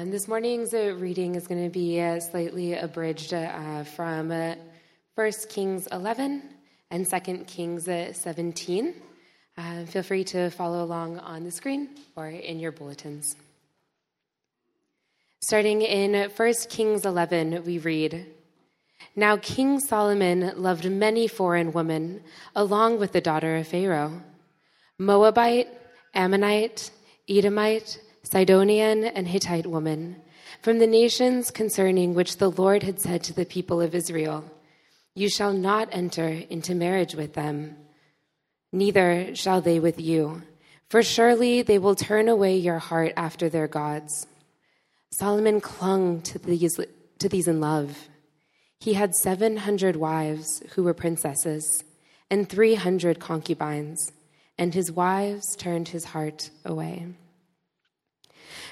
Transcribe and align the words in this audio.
Um, 0.00 0.10
this 0.10 0.28
morning's 0.28 0.72
uh, 0.72 0.94
reading 0.96 1.34
is 1.34 1.46
going 1.46 1.62
to 1.62 1.68
be 1.68 2.00
uh, 2.00 2.20
slightly 2.20 2.72
abridged 2.72 3.34
uh, 3.34 3.84
from 3.84 4.30
uh, 4.30 4.54
1 5.14 5.32
Kings 5.50 5.86
11 5.92 6.42
and 6.90 7.06
2 7.06 7.44
Kings 7.46 7.86
uh, 7.86 8.10
17. 8.14 8.94
Uh, 9.58 9.84
feel 9.84 10.02
free 10.02 10.24
to 10.24 10.48
follow 10.48 10.82
along 10.82 11.18
on 11.18 11.44
the 11.44 11.50
screen 11.50 11.90
or 12.16 12.28
in 12.28 12.58
your 12.58 12.72
bulletins. 12.72 13.36
Starting 15.42 15.82
in 15.82 16.30
1 16.30 16.54
Kings 16.70 17.04
11, 17.04 17.64
we 17.66 17.76
read 17.76 18.24
Now 19.14 19.36
King 19.36 19.80
Solomon 19.80 20.54
loved 20.56 20.90
many 20.90 21.28
foreign 21.28 21.72
women, 21.72 22.22
along 22.56 23.00
with 23.00 23.12
the 23.12 23.20
daughter 23.20 23.56
of 23.56 23.68
Pharaoh 23.68 24.22
Moabite, 24.98 25.68
Ammonite, 26.14 26.90
Edomite, 27.28 28.00
Sidonian, 28.22 29.04
and 29.04 29.26
Hittite 29.26 29.66
woman, 29.66 30.16
from 30.62 30.78
the 30.78 30.86
nations 30.86 31.50
concerning 31.50 32.14
which 32.14 32.36
the 32.36 32.50
Lord 32.50 32.82
had 32.82 33.00
said 33.00 33.22
to 33.24 33.32
the 33.32 33.46
people 33.46 33.80
of 33.80 33.94
Israel, 33.94 34.44
You 35.14 35.30
shall 35.30 35.52
not 35.52 35.88
enter 35.90 36.28
into 36.28 36.74
marriage 36.74 37.14
with 37.14 37.32
them, 37.32 37.76
neither 38.72 39.34
shall 39.34 39.60
they 39.60 39.80
with 39.80 39.98
you, 39.98 40.42
for 40.88 41.02
surely 41.02 41.62
they 41.62 41.78
will 41.78 41.94
turn 41.94 42.28
away 42.28 42.56
your 42.56 42.78
heart 42.78 43.12
after 43.16 43.48
their 43.48 43.68
gods. 43.68 44.26
Solomon 45.12 45.60
clung 45.60 46.20
to 46.22 46.38
these, 46.38 46.78
to 47.18 47.28
these 47.28 47.48
in 47.48 47.60
love. 47.60 48.08
He 48.80 48.94
had 48.94 49.14
700 49.14 49.96
wives 49.96 50.62
who 50.74 50.84
were 50.84 50.94
princesses, 50.94 51.84
and 52.30 52.48
300 52.48 53.18
concubines, 53.18 54.12
and 54.58 54.74
his 54.74 54.92
wives 54.92 55.56
turned 55.56 55.88
his 55.88 56.04
heart 56.04 56.50
away. 56.64 57.06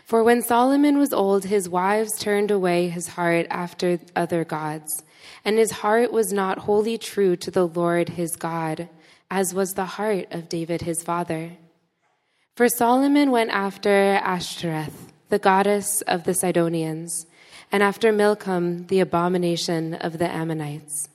For 0.09 0.25
when 0.25 0.41
Solomon 0.41 0.97
was 0.97 1.13
old, 1.13 1.45
his 1.45 1.69
wives 1.69 2.19
turned 2.19 2.51
away 2.51 2.89
his 2.89 3.09
heart 3.09 3.47
after 3.51 4.01
other 4.17 4.43
gods, 4.43 5.03
and 5.45 5.59
his 5.59 5.71
heart 5.71 6.11
was 6.11 6.33
not 6.33 6.61
wholly 6.61 6.97
true 6.97 7.37
to 7.37 7.51
the 7.51 7.69
Lord 7.69 8.09
his 8.09 8.35
God, 8.35 8.89
as 9.31 9.53
was 9.53 9.75
the 9.75 9.85
heart 9.85 10.27
of 10.31 10.49
David 10.49 10.81
his 10.81 11.03
father. 11.03 11.59
For 12.57 12.71
Solomon 12.71 13.31
went 13.31 13.51
after 13.51 14.19
Ashtoreth, 14.25 15.13
the 15.29 15.39
goddess 15.39 16.01
of 16.01 16.25
the 16.25 16.33
Sidonians, 16.33 17.27
and 17.71 17.83
after 17.83 18.11
Milcom, 18.11 18.87
the 18.87 19.01
abomination 19.01 19.93
of 19.93 20.17
the 20.17 20.31
Ammonites. 20.35 21.11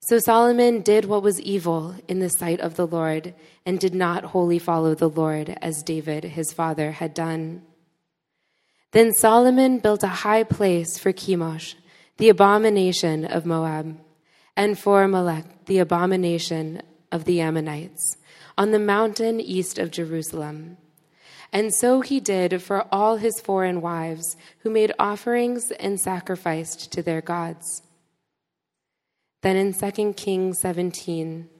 So 0.00 0.18
Solomon 0.18 0.80
did 0.80 1.04
what 1.04 1.22
was 1.22 1.40
evil 1.40 1.94
in 2.08 2.18
the 2.18 2.28
sight 2.28 2.58
of 2.58 2.74
the 2.74 2.88
Lord, 2.88 3.34
and 3.64 3.78
did 3.78 3.94
not 3.94 4.24
wholly 4.24 4.58
follow 4.58 4.96
the 4.96 5.08
Lord 5.08 5.56
as 5.62 5.84
David 5.84 6.24
his 6.24 6.52
father 6.52 6.90
had 6.90 7.14
done. 7.14 7.62
Then 8.96 9.12
Solomon 9.12 9.80
built 9.80 10.02
a 10.02 10.24
high 10.24 10.42
place 10.42 10.96
for 10.96 11.12
Chemosh, 11.12 11.74
the 12.16 12.30
abomination 12.30 13.26
of 13.26 13.44
Moab, 13.44 14.00
and 14.56 14.78
for 14.78 15.06
Molech, 15.06 15.66
the 15.66 15.80
abomination 15.80 16.80
of 17.12 17.26
the 17.26 17.42
Ammonites, 17.42 18.16
on 18.56 18.70
the 18.70 18.78
mountain 18.78 19.38
east 19.38 19.78
of 19.78 19.90
Jerusalem. 19.90 20.78
And 21.52 21.74
so 21.74 22.00
he 22.00 22.20
did 22.20 22.62
for 22.62 22.86
all 22.90 23.16
his 23.18 23.38
foreign 23.38 23.82
wives, 23.82 24.34
who 24.60 24.70
made 24.70 24.94
offerings 24.98 25.70
and 25.72 26.00
sacrificed 26.00 26.90
to 26.92 27.02
their 27.02 27.20
gods. 27.20 27.82
Then 29.42 29.56
in 29.56 29.74
2 29.74 30.14
Kings 30.14 30.58
17, 30.60 31.50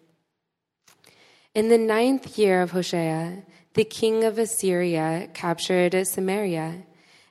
in 1.55 1.69
the 1.69 1.77
ninth 1.77 2.39
year 2.39 2.63
of 2.63 2.71
Hoshea, 2.71 3.45
the 3.75 3.85
king 3.85 4.25
of 4.25 4.39
Assyria 4.39 5.29
captured 5.35 6.07
Samaria 6.07 6.87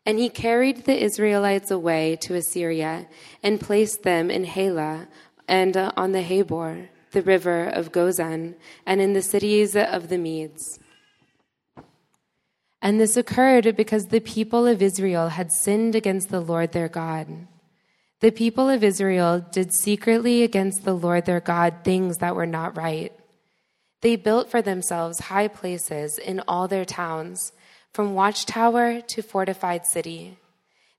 and 0.05 0.19
he 0.19 0.29
carried 0.29 0.85
the 0.85 1.03
Israelites 1.03 1.71
away 1.71 2.15
to 2.17 2.35
Assyria 2.35 3.07
and 3.41 3.59
placed 3.59 4.03
them 4.03 4.29
in 4.29 4.45
Halah 4.45 5.07
and 5.47 5.75
uh, 5.75 5.91
on 5.97 6.11
the 6.11 6.21
Habor, 6.21 6.89
the 7.11 7.21
river 7.21 7.65
of 7.65 7.91
Gozan, 7.91 8.55
and 8.85 9.01
in 9.01 9.13
the 9.13 9.21
cities 9.21 9.75
of 9.75 10.09
the 10.09 10.17
Medes. 10.17 10.79
And 12.81 12.99
this 12.99 13.17
occurred 13.17 13.75
because 13.75 14.05
the 14.05 14.19
people 14.19 14.67
of 14.67 14.81
Israel 14.81 15.29
had 15.29 15.51
sinned 15.51 15.95
against 15.95 16.29
the 16.29 16.39
Lord 16.39 16.71
their 16.71 16.89
God. 16.89 17.47
The 18.19 18.31
people 18.31 18.69
of 18.69 18.83
Israel 18.83 19.43
did 19.51 19.73
secretly 19.73 20.43
against 20.43 20.85
the 20.85 20.93
Lord 20.93 21.25
their 21.25 21.39
God 21.39 21.77
things 21.83 22.17
that 22.17 22.35
were 22.35 22.45
not 22.45 22.77
right. 22.77 23.11
They 24.01 24.15
built 24.15 24.51
for 24.51 24.61
themselves 24.61 25.19
high 25.19 25.47
places 25.47 26.19
in 26.19 26.41
all 26.47 26.67
their 26.67 26.85
towns 26.85 27.53
from 27.95 28.13
watchtower 28.13 28.99
to 28.99 29.21
fortified 29.21 29.85
city. 29.85 30.37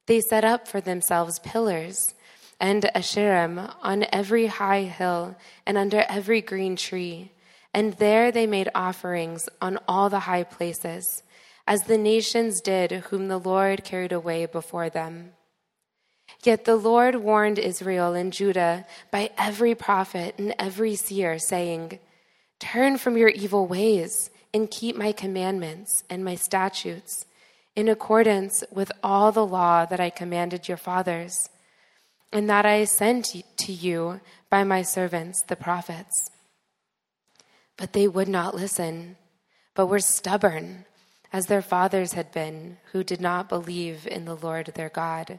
They 0.06 0.22
set 0.22 0.44
up 0.44 0.66
for 0.66 0.80
themselves 0.80 1.38
pillars 1.40 2.14
and 2.58 2.84
Asherim 2.94 3.70
on 3.82 4.06
every 4.10 4.46
high 4.46 4.84
hill 4.84 5.36
and 5.66 5.76
under 5.76 6.06
every 6.08 6.40
green 6.40 6.74
tree. 6.74 7.32
And 7.74 7.92
there 7.98 8.32
they 8.32 8.46
made 8.46 8.70
offerings 8.74 9.46
on 9.60 9.78
all 9.86 10.08
the 10.08 10.20
high 10.20 10.44
places, 10.44 11.22
as 11.66 11.82
the 11.82 11.98
nations 11.98 12.62
did 12.62 12.92
whom 12.92 13.28
the 13.28 13.36
Lord 13.36 13.84
carried 13.84 14.12
away 14.12 14.46
before 14.46 14.88
them. 14.88 15.32
Yet 16.44 16.64
the 16.64 16.76
Lord 16.76 17.16
warned 17.16 17.58
Israel 17.58 18.14
and 18.14 18.32
Judah 18.32 18.86
by 19.10 19.28
every 19.36 19.74
prophet 19.74 20.36
and 20.38 20.54
every 20.58 20.96
seer, 20.96 21.38
saying, 21.38 21.98
Turn 22.58 22.96
from 22.96 23.18
your 23.18 23.28
evil 23.28 23.66
ways 23.66 24.30
and 24.56 24.70
keep 24.70 24.96
my 24.96 25.12
commandments 25.12 26.02
and 26.08 26.24
my 26.24 26.34
statutes 26.34 27.26
in 27.74 27.90
accordance 27.90 28.64
with 28.72 28.90
all 29.02 29.30
the 29.30 29.44
law 29.44 29.84
that 29.84 30.00
I 30.00 30.08
commanded 30.08 30.66
your 30.66 30.78
fathers, 30.78 31.50
and 32.32 32.48
that 32.48 32.64
I 32.64 32.84
sent 32.84 33.34
to 33.58 33.72
you 33.72 34.20
by 34.48 34.64
my 34.64 34.80
servants, 34.80 35.42
the 35.42 35.56
prophets. 35.56 36.30
But 37.76 37.92
they 37.92 38.08
would 38.08 38.28
not 38.28 38.54
listen, 38.54 39.16
but 39.74 39.88
were 39.88 40.00
stubborn, 40.00 40.86
as 41.34 41.46
their 41.46 41.60
fathers 41.60 42.14
had 42.14 42.32
been, 42.32 42.78
who 42.92 43.04
did 43.04 43.20
not 43.20 43.50
believe 43.50 44.06
in 44.06 44.24
the 44.24 44.36
Lord 44.36 44.72
their 44.74 44.88
God. 44.88 45.38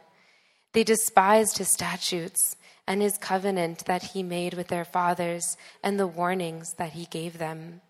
They 0.74 0.84
despised 0.84 1.58
his 1.58 1.74
statutes 1.74 2.56
and 2.86 3.02
his 3.02 3.18
covenant 3.18 3.86
that 3.86 4.04
he 4.04 4.22
made 4.22 4.54
with 4.54 4.68
their 4.68 4.86
fathers 4.86 5.58
and 5.84 6.00
the 6.00 6.06
warnings 6.06 6.74
that 6.78 6.92
he 6.92 7.06
gave 7.06 7.40
them. 7.40 7.82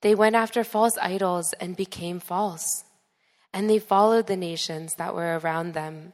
They 0.00 0.14
went 0.14 0.36
after 0.36 0.62
false 0.64 0.96
idols 0.98 1.52
and 1.60 1.76
became 1.76 2.20
false. 2.20 2.84
And 3.52 3.68
they 3.68 3.78
followed 3.78 4.26
the 4.26 4.36
nations 4.36 4.94
that 4.96 5.14
were 5.14 5.38
around 5.38 5.74
them. 5.74 6.12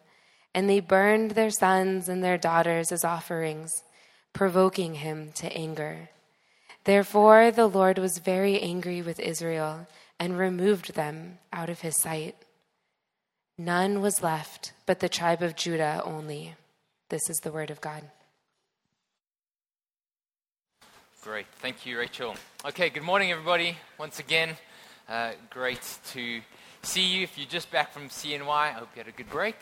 And 0.55 0.71
they 0.71 0.81
burned 0.81 1.33
their 1.33 1.51
sons 1.51 2.09
and 2.09 2.23
their 2.23 2.39
daughters 2.39 2.93
as 2.93 3.05
offerings, 3.05 3.83
provoking 4.33 4.95
him 4.95 5.33
to 5.37 5.53
anger. 5.53 6.11
Therefore, 6.85 7.51
the 7.51 7.67
Lord 7.67 7.99
was 7.99 8.19
very 8.19 8.61
angry 8.61 9.03
with 9.03 9.19
Israel 9.19 9.87
and 10.21 10.39
removed 10.39 10.95
them 10.95 11.39
out 11.53 11.71
of 11.71 11.81
his 11.81 11.97
sight. 11.97 12.37
None 13.59 14.01
was 14.01 14.23
left 14.23 14.73
but 14.87 15.01
the 15.01 15.09
tribe 15.09 15.43
of 15.43 15.57
Judah 15.57 16.03
only. 16.05 16.55
This 17.09 17.29
is 17.29 17.39
the 17.39 17.53
word 17.53 17.71
of 17.71 17.81
God. 17.81 18.03
Great. 21.25 21.47
Thank 21.61 21.87
you, 21.87 21.99
Rachel. 21.99 22.35
Okay, 22.67 22.91
good 22.91 23.03
morning, 23.03 23.33
everybody. 23.33 23.79
Once 23.99 24.19
again, 24.19 24.51
uh, 25.09 25.31
great 25.49 25.81
to 26.09 26.43
see 26.83 27.03
you. 27.03 27.23
If 27.23 27.39
you're 27.39 27.49
just 27.49 27.71
back 27.71 27.95
from 27.95 28.11
CNY, 28.11 28.47
I 28.47 28.73
hope 28.73 28.91
you 28.95 29.01
had 29.03 29.09
a 29.09 29.17
good 29.17 29.31
break. 29.31 29.57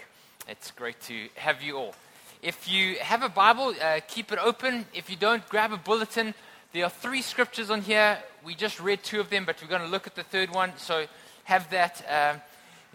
It's 0.48 0.72
great 0.72 1.00
to 1.02 1.28
have 1.36 1.62
you 1.62 1.76
all. 1.76 1.94
If 2.42 2.68
you 2.68 2.96
have 2.96 3.22
a 3.22 3.28
Bible, 3.28 3.76
uh, 3.80 4.00
keep 4.08 4.32
it 4.32 4.40
open. 4.42 4.86
If 4.92 5.08
you 5.08 5.14
don't, 5.14 5.48
grab 5.48 5.70
a 5.70 5.76
bulletin. 5.76 6.34
There 6.72 6.82
are 6.82 6.90
three 6.90 7.22
scriptures 7.22 7.70
on 7.70 7.82
here. 7.82 8.18
We 8.44 8.56
just 8.56 8.80
read 8.80 9.04
two 9.04 9.20
of 9.20 9.30
them, 9.30 9.44
but 9.44 9.62
we're 9.62 9.68
going 9.68 9.82
to 9.82 9.86
look 9.86 10.08
at 10.08 10.16
the 10.16 10.24
third 10.24 10.50
one. 10.50 10.72
So 10.78 11.06
have 11.44 11.70
that 11.70 12.04
uh, 12.10 12.38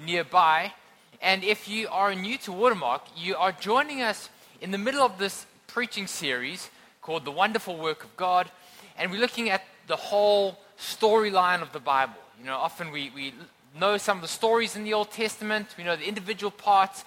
nearby. 0.05 0.73
And 1.21 1.41
if 1.41 1.69
you 1.69 1.87
are 1.87 2.13
new 2.13 2.37
to 2.39 2.51
Watermark, 2.51 3.03
you 3.15 3.37
are 3.37 3.53
joining 3.53 4.01
us 4.01 4.29
in 4.59 4.71
the 4.71 4.77
middle 4.77 5.03
of 5.03 5.19
this 5.19 5.45
preaching 5.67 6.05
series 6.05 6.69
called 7.07 7.23
The 7.23 7.31
Wonderful 7.31 7.77
Work 7.77 8.03
of 8.03 8.17
God. 8.17 8.51
And 8.97 9.09
we're 9.09 9.21
looking 9.21 9.49
at 9.49 9.63
the 9.87 9.95
whole 9.95 10.57
storyline 10.77 11.61
of 11.61 11.71
the 11.71 11.79
Bible. 11.79 12.19
You 12.37 12.47
know, 12.47 12.57
often 12.57 12.91
we, 12.91 13.13
we 13.15 13.33
know 13.79 13.95
some 13.97 14.17
of 14.17 14.23
the 14.23 14.27
stories 14.27 14.75
in 14.75 14.83
the 14.83 14.93
Old 14.93 15.09
Testament, 15.09 15.67
we 15.77 15.85
know 15.85 15.95
the 15.95 16.05
individual 16.05 16.51
parts, 16.51 17.05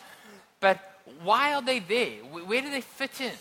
but 0.58 0.78
why 1.22 1.52
are 1.52 1.60
they 1.60 1.80
there? 1.80 2.12
Where 2.22 2.62
do 2.62 2.70
they 2.70 2.80
fit 2.80 3.20
in? 3.20 3.32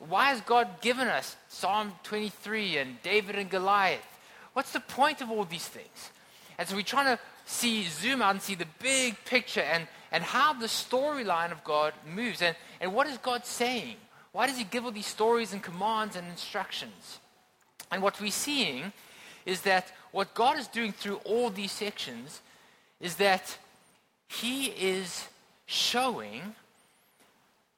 Why 0.00 0.30
has 0.30 0.40
God 0.40 0.80
given 0.80 1.06
us 1.06 1.36
Psalm 1.48 1.92
23 2.02 2.78
and 2.78 3.00
David 3.04 3.36
and 3.36 3.48
Goliath? 3.48 4.04
What's 4.54 4.72
the 4.72 4.80
point 4.80 5.20
of 5.20 5.30
all 5.30 5.44
these 5.44 5.68
things? 5.68 6.10
And 6.58 6.68
so 6.68 6.74
we're 6.74 6.82
trying 6.82 7.16
to 7.16 7.22
see, 7.46 7.84
zoom 7.84 8.22
out 8.22 8.32
and 8.32 8.42
see 8.42 8.56
the 8.56 8.66
big 8.80 9.24
picture 9.24 9.60
and, 9.60 9.86
and 10.10 10.24
how 10.24 10.52
the 10.52 10.66
storyline 10.66 11.52
of 11.52 11.62
God 11.62 11.94
moves. 12.12 12.42
And, 12.42 12.56
and 12.80 12.92
what 12.92 13.06
is 13.06 13.18
God 13.18 13.46
saying? 13.46 13.98
Why 14.32 14.46
does 14.46 14.58
he 14.58 14.64
give 14.64 14.84
all 14.84 14.90
these 14.90 15.06
stories 15.06 15.52
and 15.52 15.62
commands 15.62 16.16
and 16.16 16.26
instructions? 16.28 17.18
And 17.90 18.02
what 18.02 18.20
we're 18.20 18.30
seeing 18.30 18.92
is 19.44 19.60
that 19.62 19.92
what 20.12 20.34
God 20.34 20.58
is 20.58 20.68
doing 20.68 20.92
through 20.92 21.16
all 21.24 21.50
these 21.50 21.72
sections 21.72 22.40
is 23.00 23.16
that 23.16 23.58
he 24.28 24.66
is 24.66 25.28
showing 25.66 26.54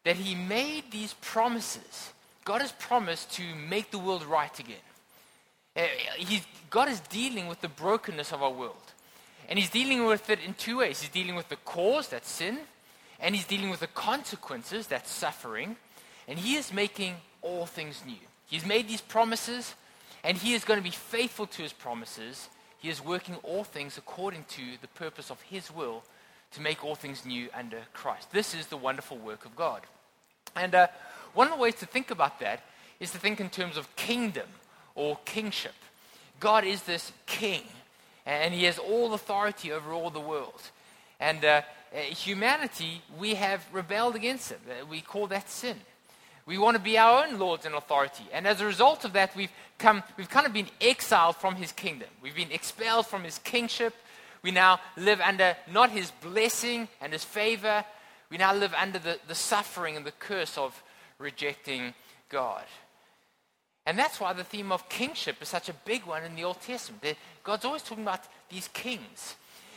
that 0.04 0.16
he 0.16 0.34
made 0.34 0.90
these 0.90 1.14
promises. 1.14 2.12
God 2.44 2.60
has 2.60 2.72
promised 2.72 3.32
to 3.32 3.42
make 3.68 3.90
the 3.90 3.98
world 3.98 4.24
right 4.24 4.56
again. 4.58 4.76
Uh, 5.76 5.82
he's, 6.16 6.42
God 6.70 6.88
is 6.88 7.00
dealing 7.00 7.48
with 7.48 7.60
the 7.60 7.68
brokenness 7.68 8.32
of 8.32 8.42
our 8.42 8.52
world. 8.52 8.76
And 9.48 9.58
he's 9.58 9.70
dealing 9.70 10.06
with 10.06 10.30
it 10.30 10.38
in 10.44 10.54
two 10.54 10.78
ways. 10.78 11.00
He's 11.00 11.10
dealing 11.10 11.34
with 11.34 11.48
the 11.48 11.56
cause, 11.56 12.08
that's 12.08 12.30
sin, 12.30 12.58
and 13.18 13.34
he's 13.34 13.46
dealing 13.46 13.70
with 13.70 13.80
the 13.80 13.88
consequences, 13.88 14.86
that's 14.86 15.10
suffering. 15.10 15.76
And 16.28 16.38
he 16.38 16.56
is 16.56 16.72
making 16.72 17.16
all 17.42 17.66
things 17.66 18.02
new. 18.06 18.16
He's 18.46 18.64
made 18.64 18.88
these 18.88 19.00
promises, 19.00 19.74
and 20.22 20.36
he 20.36 20.54
is 20.54 20.64
going 20.64 20.78
to 20.78 20.84
be 20.84 20.90
faithful 20.90 21.46
to 21.46 21.62
his 21.62 21.72
promises. 21.72 22.48
He 22.78 22.88
is 22.88 23.04
working 23.04 23.36
all 23.42 23.64
things 23.64 23.98
according 23.98 24.44
to 24.50 24.62
the 24.80 24.88
purpose 24.88 25.30
of 25.30 25.40
his 25.42 25.70
will 25.70 26.02
to 26.52 26.60
make 26.60 26.84
all 26.84 26.94
things 26.94 27.26
new 27.26 27.48
under 27.54 27.80
Christ. 27.92 28.30
This 28.30 28.54
is 28.54 28.66
the 28.66 28.76
wonderful 28.76 29.18
work 29.18 29.44
of 29.44 29.56
God. 29.56 29.82
And 30.56 30.74
uh, 30.74 30.86
one 31.34 31.48
of 31.48 31.52
the 31.52 31.58
ways 31.58 31.74
to 31.76 31.86
think 31.86 32.10
about 32.10 32.40
that 32.40 32.62
is 33.00 33.10
to 33.10 33.18
think 33.18 33.40
in 33.40 33.50
terms 33.50 33.76
of 33.76 33.94
kingdom 33.96 34.46
or 34.94 35.18
kingship. 35.24 35.74
God 36.40 36.64
is 36.64 36.82
this 36.82 37.12
king, 37.26 37.62
and 38.24 38.54
he 38.54 38.64
has 38.64 38.78
all 38.78 39.14
authority 39.14 39.72
over 39.72 39.92
all 39.92 40.10
the 40.10 40.20
world. 40.20 40.62
And 41.20 41.44
uh, 41.44 41.62
uh 41.92 41.98
humanity, 41.98 43.02
we 43.18 43.34
have 43.34 43.64
rebelled 43.72 44.14
against 44.14 44.50
him. 44.50 44.60
We 44.88 45.00
call 45.00 45.26
that 45.28 45.48
sin. 45.48 45.76
We 46.46 46.58
want 46.58 46.76
to 46.76 46.82
be 46.82 46.98
our 46.98 47.24
own 47.24 47.38
lords 47.38 47.64
and 47.64 47.74
authority. 47.74 48.24
And 48.32 48.46
as 48.46 48.60
a 48.60 48.66
result 48.66 49.04
of 49.04 49.14
that, 49.14 49.34
we've, 49.34 49.52
come, 49.78 50.02
we've 50.18 50.28
kind 50.28 50.46
of 50.46 50.52
been 50.52 50.68
exiled 50.80 51.36
from 51.36 51.56
his 51.56 51.72
kingdom. 51.72 52.08
We've 52.22 52.36
been 52.36 52.52
expelled 52.52 53.06
from 53.06 53.24
his 53.24 53.38
kingship. 53.38 53.94
We 54.42 54.50
now 54.50 54.78
live 54.96 55.20
under 55.20 55.56
not 55.72 55.90
his 55.90 56.10
blessing 56.10 56.88
and 57.00 57.12
his 57.12 57.24
favor. 57.24 57.82
We 58.28 58.36
now 58.36 58.54
live 58.54 58.74
under 58.74 58.98
the, 58.98 59.18
the 59.26 59.34
suffering 59.34 59.96
and 59.96 60.04
the 60.04 60.12
curse 60.12 60.58
of 60.58 60.82
rejecting 61.18 61.94
God. 62.28 62.64
And 63.86 63.98
that's 63.98 64.20
why 64.20 64.32
the 64.32 64.44
theme 64.44 64.72
of 64.72 64.88
kingship 64.88 65.36
is 65.40 65.48
such 65.48 65.68
a 65.68 65.74
big 65.84 66.04
one 66.04 66.24
in 66.24 66.34
the 66.34 66.44
Old 66.44 66.60
Testament. 66.60 67.16
God's 67.42 67.64
always 67.64 67.82
talking 67.82 68.04
about 68.04 68.24
these 68.50 68.68
kings. 68.68 69.36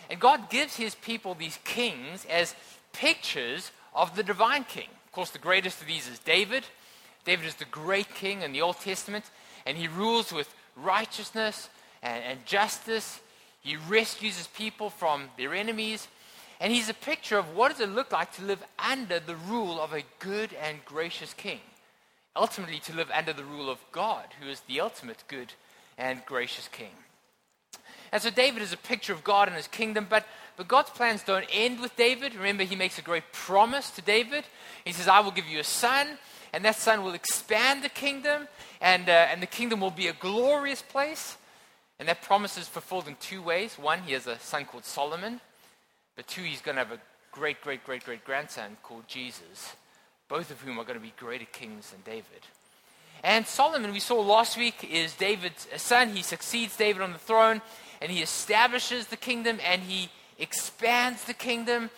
And 0.09 0.19
God 0.19 0.49
gives 0.49 0.75
his 0.75 0.95
people 0.95 1.33
these 1.33 1.59
kings 1.63 2.25
as 2.29 2.55
pictures 2.93 3.71
of 3.93 4.15
the 4.15 4.23
divine 4.23 4.63
king. 4.63 4.87
Course, 5.17 5.31
the 5.31 5.39
greatest 5.39 5.81
of 5.81 5.87
these 5.87 6.07
is 6.07 6.19
David. 6.19 6.63
David 7.25 7.47
is 7.47 7.55
the 7.55 7.65
great 7.65 8.13
king 8.13 8.43
in 8.43 8.51
the 8.51 8.61
Old 8.61 8.79
Testament, 8.79 9.25
and 9.65 9.75
he 9.75 9.87
rules 9.87 10.31
with 10.31 10.47
righteousness 10.75 11.69
and, 12.03 12.23
and 12.23 12.45
justice. 12.45 13.19
He 13.61 13.77
rescues 13.89 14.37
his 14.37 14.45
people 14.45 14.91
from 14.91 15.31
their 15.35 15.55
enemies. 15.55 16.07
And 16.59 16.71
he's 16.71 16.87
a 16.87 16.93
picture 16.93 17.39
of 17.39 17.55
what 17.55 17.71
does 17.71 17.79
it 17.79 17.89
look 17.89 18.11
like 18.11 18.31
to 18.33 18.43
live 18.43 18.63
under 18.77 19.19
the 19.19 19.35
rule 19.35 19.81
of 19.81 19.91
a 19.91 20.03
good 20.19 20.51
and 20.53 20.85
gracious 20.85 21.33
king. 21.33 21.61
Ultimately, 22.35 22.77
to 22.81 22.95
live 22.95 23.09
under 23.09 23.33
the 23.33 23.43
rule 23.43 23.71
of 23.71 23.79
God, 23.91 24.25
who 24.39 24.47
is 24.47 24.59
the 24.67 24.81
ultimate 24.81 25.23
good 25.27 25.51
and 25.97 26.23
gracious 26.27 26.67
king. 26.67 26.93
And 28.11 28.21
so 28.21 28.29
David 28.29 28.61
is 28.61 28.71
a 28.71 28.77
picture 28.77 29.13
of 29.13 29.23
God 29.23 29.47
and 29.47 29.57
his 29.57 29.67
kingdom, 29.67 30.05
but, 30.07 30.27
but 30.57 30.68
God's 30.68 30.89
plans 30.89 31.24
don't 31.24 31.45
end 31.54 31.80
with 31.80 31.95
David. 31.95 32.36
Remember, 32.36 32.63
he 32.63 32.75
makes 32.75 32.98
a 32.98 33.04
great 33.04 33.31
promise 33.31 33.92
to 33.92 34.01
David. 34.01 34.44
He 34.83 34.92
says, 34.92 35.07
I 35.07 35.19
will 35.19 35.31
give 35.31 35.48
you 35.48 35.59
a 35.59 35.63
son, 35.63 36.18
and 36.51 36.65
that 36.65 36.75
son 36.75 37.04
will 37.04 37.13
expand 37.13 37.83
the 37.83 37.89
kingdom, 37.89 38.48
and, 38.81 39.07
uh, 39.07 39.27
and 39.31 39.42
the 39.42 39.48
kingdom 39.48 39.80
will 39.80 39.92
be 39.92 40.07
a 40.07 40.13
glorious 40.13 40.81
place. 40.81 41.38
And 42.00 42.09
that 42.09 42.24
promise 42.24 42.57
is 42.57 42.68
fulfilled 42.68 43.07
in 43.07 43.15
two 43.19 43.42
ways. 43.42 43.77
One, 43.77 44.01
he 44.01 44.13
has 44.13 44.27
a 44.27 44.39
son 44.39 44.65
called 44.65 44.86
Solomon, 44.86 45.39
but 46.15 46.27
two, 46.27 46.42
he's 46.42 46.62
going 46.62 46.75
to 46.75 46.83
have 46.83 46.92
a 46.92 47.00
great, 47.31 47.62
great, 47.62 47.83
great, 47.83 48.04
great 48.04 48.25
grandson 48.25 48.77
called 48.81 49.07
Jesus, 49.07 49.75
both 50.27 50.50
of 50.50 50.59
whom 50.62 50.80
are 50.80 50.83
going 50.83 50.98
to 50.98 51.04
be 51.04 51.13
greater 51.18 51.45
kings 51.45 51.92
than 51.92 52.01
David. 52.04 52.42
And 53.24 53.45
Solomon, 53.48 53.92
we 53.92 54.00
saw 54.00 54.19
last 54.21 54.57
week, 54.57 54.88
is 54.92 55.15
David's 55.15 55.68
son. 55.77 56.09
He 56.09 56.21
succeeds 56.24 56.77
David 56.77 57.01
on 57.01 57.13
the 57.13 57.19
throne, 57.19 57.62
and 58.01 58.12
he 58.12 58.21
establishes 58.21 59.07
the 59.07 59.18
kingdom, 59.18 59.59
and 59.63 59.81
he 59.81 60.09
expands 60.39 61.23
the 61.23 61.33
kingdom. 61.33 61.89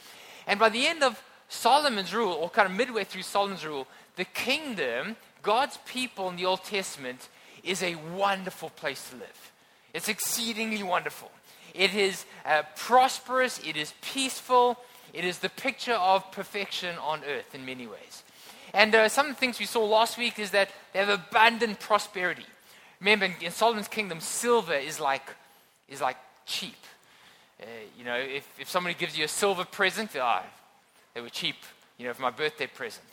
And 0.47 0.59
by 0.59 0.69
the 0.69 0.87
end 0.87 1.03
of 1.03 1.21
Solomon's 1.49 2.13
rule, 2.13 2.33
or 2.33 2.49
kind 2.49 2.67
of 2.67 2.75
midway 2.75 3.03
through 3.03 3.23
Solomon's 3.23 3.65
rule, 3.65 3.87
the 4.15 4.25
kingdom, 4.25 5.15
God's 5.41 5.77
people 5.85 6.29
in 6.29 6.35
the 6.35 6.45
Old 6.45 6.63
Testament, 6.63 7.29
is 7.63 7.83
a 7.83 7.95
wonderful 7.95 8.69
place 8.69 9.09
to 9.09 9.17
live. 9.17 9.51
It's 9.93 10.09
exceedingly 10.09 10.83
wonderful. 10.83 11.31
It 11.73 11.93
is 11.95 12.25
uh, 12.45 12.63
prosperous, 12.75 13.59
it 13.65 13.75
is 13.75 13.93
peaceful, 14.01 14.77
it 15.13 15.25
is 15.25 15.39
the 15.39 15.49
picture 15.49 15.93
of 15.93 16.31
perfection 16.31 16.95
on 16.97 17.21
earth 17.23 17.53
in 17.55 17.65
many 17.65 17.87
ways. 17.87 18.23
And 18.73 18.93
uh, 18.93 19.09
some 19.09 19.27
of 19.27 19.35
the 19.35 19.39
things 19.39 19.59
we 19.59 19.65
saw 19.65 19.83
last 19.83 20.17
week 20.17 20.37
is 20.37 20.51
that 20.51 20.69
they 20.93 20.99
have 20.99 21.09
abundant 21.09 21.79
prosperity. 21.79 22.45
Remember, 22.99 23.29
in, 23.41 23.51
Solomon's 23.51 23.87
kingdom, 23.87 24.19
silver 24.19 24.73
is 24.75 24.99
like, 24.99 25.27
is 25.87 26.01
like 26.01 26.17
cheap. 26.45 26.75
Uh, 27.61 27.65
you 27.97 28.05
know, 28.05 28.15
if, 28.15 28.47
if 28.59 28.69
somebody 28.69 28.95
gives 28.95 29.17
you 29.17 29.25
a 29.25 29.27
silver 29.27 29.65
present, 29.65 30.11
ah, 30.17 30.43
they 31.13 31.21
were 31.21 31.29
cheap, 31.29 31.55
you 31.97 32.07
know, 32.07 32.13
for 32.13 32.21
my 32.21 32.29
birthday 32.29 32.67
present. 32.67 33.07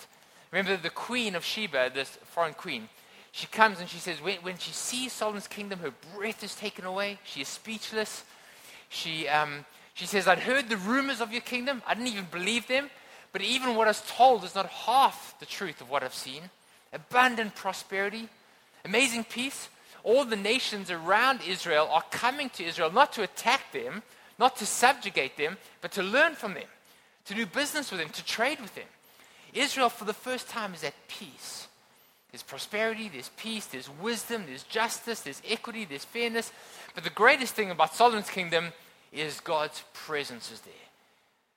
Remember 0.52 0.76
the 0.76 0.90
queen 0.90 1.34
of 1.34 1.44
Sheba, 1.44 1.90
this 1.92 2.10
foreign 2.24 2.54
queen, 2.54 2.88
she 3.32 3.46
comes 3.48 3.80
and 3.80 3.88
she 3.88 3.98
says, 3.98 4.22
when, 4.22 4.36
when 4.38 4.56
she 4.56 4.72
sees 4.72 5.12
Solomon's 5.12 5.46
kingdom, 5.46 5.80
her 5.80 5.92
breath 6.16 6.42
is 6.42 6.54
taken 6.54 6.86
away. 6.86 7.18
She 7.24 7.42
is 7.42 7.48
speechless. 7.48 8.24
She, 8.88 9.28
um, 9.28 9.66
she 9.92 10.06
says, 10.06 10.26
I'd 10.26 10.38
heard 10.38 10.68
the 10.68 10.78
rumors 10.78 11.20
of 11.20 11.32
your 11.32 11.42
kingdom. 11.42 11.82
I 11.86 11.92
didn't 11.92 12.08
even 12.08 12.26
believe 12.30 12.66
them. 12.66 12.88
But 13.32 13.42
even 13.42 13.74
what 13.74 13.88
I 13.88 13.90
was 13.90 14.02
told 14.08 14.44
is 14.44 14.54
not 14.54 14.66
half 14.66 15.38
the 15.38 15.44
truth 15.44 15.82
of 15.82 15.90
what 15.90 16.02
I've 16.02 16.14
seen. 16.14 16.44
Abundant 16.94 17.54
prosperity, 17.54 18.30
amazing 18.86 19.24
peace. 19.24 19.68
All 20.02 20.24
the 20.24 20.36
nations 20.36 20.90
around 20.90 21.40
Israel 21.46 21.90
are 21.92 22.04
coming 22.10 22.48
to 22.50 22.64
Israel 22.64 22.90
not 22.90 23.12
to 23.14 23.22
attack 23.22 23.72
them, 23.72 24.02
not 24.38 24.56
to 24.56 24.66
subjugate 24.66 25.36
them, 25.36 25.56
but 25.80 25.92
to 25.92 26.02
learn 26.02 26.34
from 26.34 26.54
them, 26.54 26.68
to 27.26 27.34
do 27.34 27.46
business 27.46 27.90
with 27.90 28.00
them, 28.00 28.10
to 28.10 28.24
trade 28.24 28.60
with 28.60 28.74
them. 28.74 28.84
Israel, 29.54 29.88
for 29.88 30.04
the 30.04 30.12
first 30.12 30.48
time, 30.48 30.74
is 30.74 30.84
at 30.84 30.94
peace. 31.08 31.66
There's 32.30 32.42
prosperity, 32.42 33.08
there's 33.08 33.30
peace, 33.36 33.66
there's 33.66 33.88
wisdom, 33.88 34.44
there's 34.46 34.64
justice, 34.64 35.20
there's 35.20 35.40
equity, 35.48 35.84
there's 35.84 36.04
fairness. 36.04 36.52
But 36.94 37.04
the 37.04 37.10
greatest 37.10 37.54
thing 37.54 37.70
about 37.70 37.94
Solomon's 37.94 38.28
kingdom 38.28 38.72
is 39.12 39.40
God's 39.40 39.82
presence 39.94 40.52
is 40.52 40.60
there. 40.60 40.74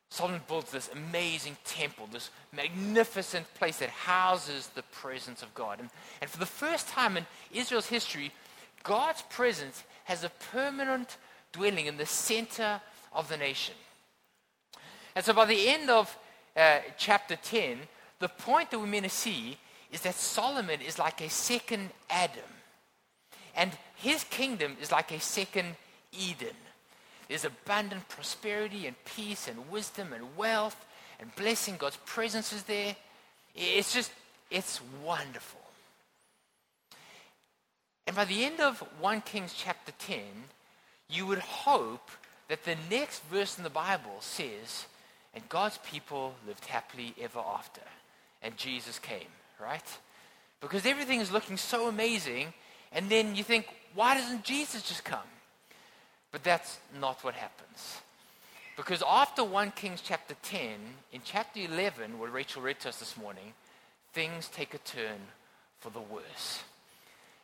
Solomon 0.10 0.42
builds 0.48 0.72
this 0.72 0.90
amazing 0.94 1.58
temple, 1.66 2.08
this 2.12 2.32
magnificent 2.52 3.52
place 3.54 3.78
that 3.78 3.90
houses 3.90 4.68
the 4.74 4.82
presence 4.84 5.44
of 5.44 5.54
God. 5.54 5.80
And, 5.80 5.90
and 6.22 6.30
for 6.30 6.40
the 6.40 6.46
first 6.46 6.88
time 6.88 7.16
in 7.16 7.26
Israel's 7.52 7.88
history, 7.88 8.32
God's 8.84 9.22
presence 9.24 9.84
has 10.06 10.24
a 10.24 10.32
permanent 10.52 11.18
dwelling 11.52 11.86
in 11.86 11.98
the 11.98 12.06
center 12.06 12.82
of 13.14 13.30
the 13.30 13.38
nation. 13.38 13.76
And 15.16 15.26
so 15.26 15.34
by 15.34 15.46
the 15.46 15.68
end 15.68 15.90
of 15.90 16.16
uh, 16.56 16.80
chapter 16.98 17.36
10, 17.36 17.80
the 18.20 18.30
point 18.30 18.72
that 18.72 18.80
we're 18.80 18.92
going 18.92 19.04
to 19.04 19.10
see 19.10 19.58
is 19.92 20.02
that 20.02 20.16
Solomon 20.16 20.82
is 20.82 21.00
like 21.00 21.22
a 21.22 21.30
second 21.30 21.90
Adam. 22.10 22.42
And 23.56 23.72
his 23.96 24.24
kingdom 24.26 24.78
is 24.82 24.92
like 24.92 25.12
a 25.12 25.20
second 25.20 25.76
Eden. 26.12 26.56
There's 27.28 27.46
abundant 27.46 28.08
prosperity 28.08 28.88
and 28.88 28.96
peace 29.06 29.48
and 29.48 29.70
wisdom 29.70 30.14
and 30.14 30.36
wealth 30.38 30.86
and 31.20 31.34
blessing. 31.36 31.76
God's 31.78 31.98
presence 32.06 32.54
is 32.54 32.64
there. 32.64 32.96
It's 33.56 33.94
just, 33.94 34.12
it's 34.50 34.80
wonderful. 35.04 35.60
And 38.08 38.16
by 38.16 38.26
the 38.26 38.44
end 38.44 38.60
of 38.60 38.80
1 39.00 39.22
Kings 39.22 39.54
chapter 39.56 39.92
10, 40.00 40.20
you 41.10 41.26
would 41.26 41.40
hope 41.40 42.10
that 42.48 42.66
the 42.66 42.76
next 42.90 43.24
verse 43.26 43.58
in 43.58 43.64
the 43.64 43.70
Bible 43.70 44.18
says, 44.20 44.86
and 45.34 45.48
God's 45.50 45.80
people 45.80 46.36
lived 46.48 46.66
happily 46.66 47.14
ever 47.22 47.40
after. 47.40 47.82
And 48.42 48.58
Jesus 48.58 49.00
came 49.00 49.28
right? 49.60 49.98
Because 50.62 50.86
everything 50.86 51.20
is 51.20 51.32
looking 51.32 51.58
so 51.58 51.88
amazing, 51.88 52.54
and 52.92 53.10
then 53.10 53.36
you 53.36 53.44
think, 53.44 53.68
why 53.94 54.16
doesn't 54.16 54.44
Jesus 54.44 54.82
just 54.82 55.04
come? 55.04 55.20
But 56.32 56.44
that's 56.44 56.80
not 57.00 57.24
what 57.24 57.34
happens. 57.34 57.98
Because 58.76 59.04
after 59.06 59.44
1 59.44 59.72
Kings 59.72 60.02
chapter 60.02 60.36
10, 60.42 60.62
in 61.12 61.22
chapter 61.24 61.60
11, 61.60 62.18
where 62.18 62.30
Rachel 62.30 62.62
read 62.62 62.80
to 62.82 62.90
us 62.90 62.98
this 62.98 63.18
morning, 63.18 63.54
things 64.14 64.48
take 64.48 64.74
a 64.74 64.78
turn 64.80 65.20
for 65.80 65.90
the 65.90 66.00
worse. 66.00 66.64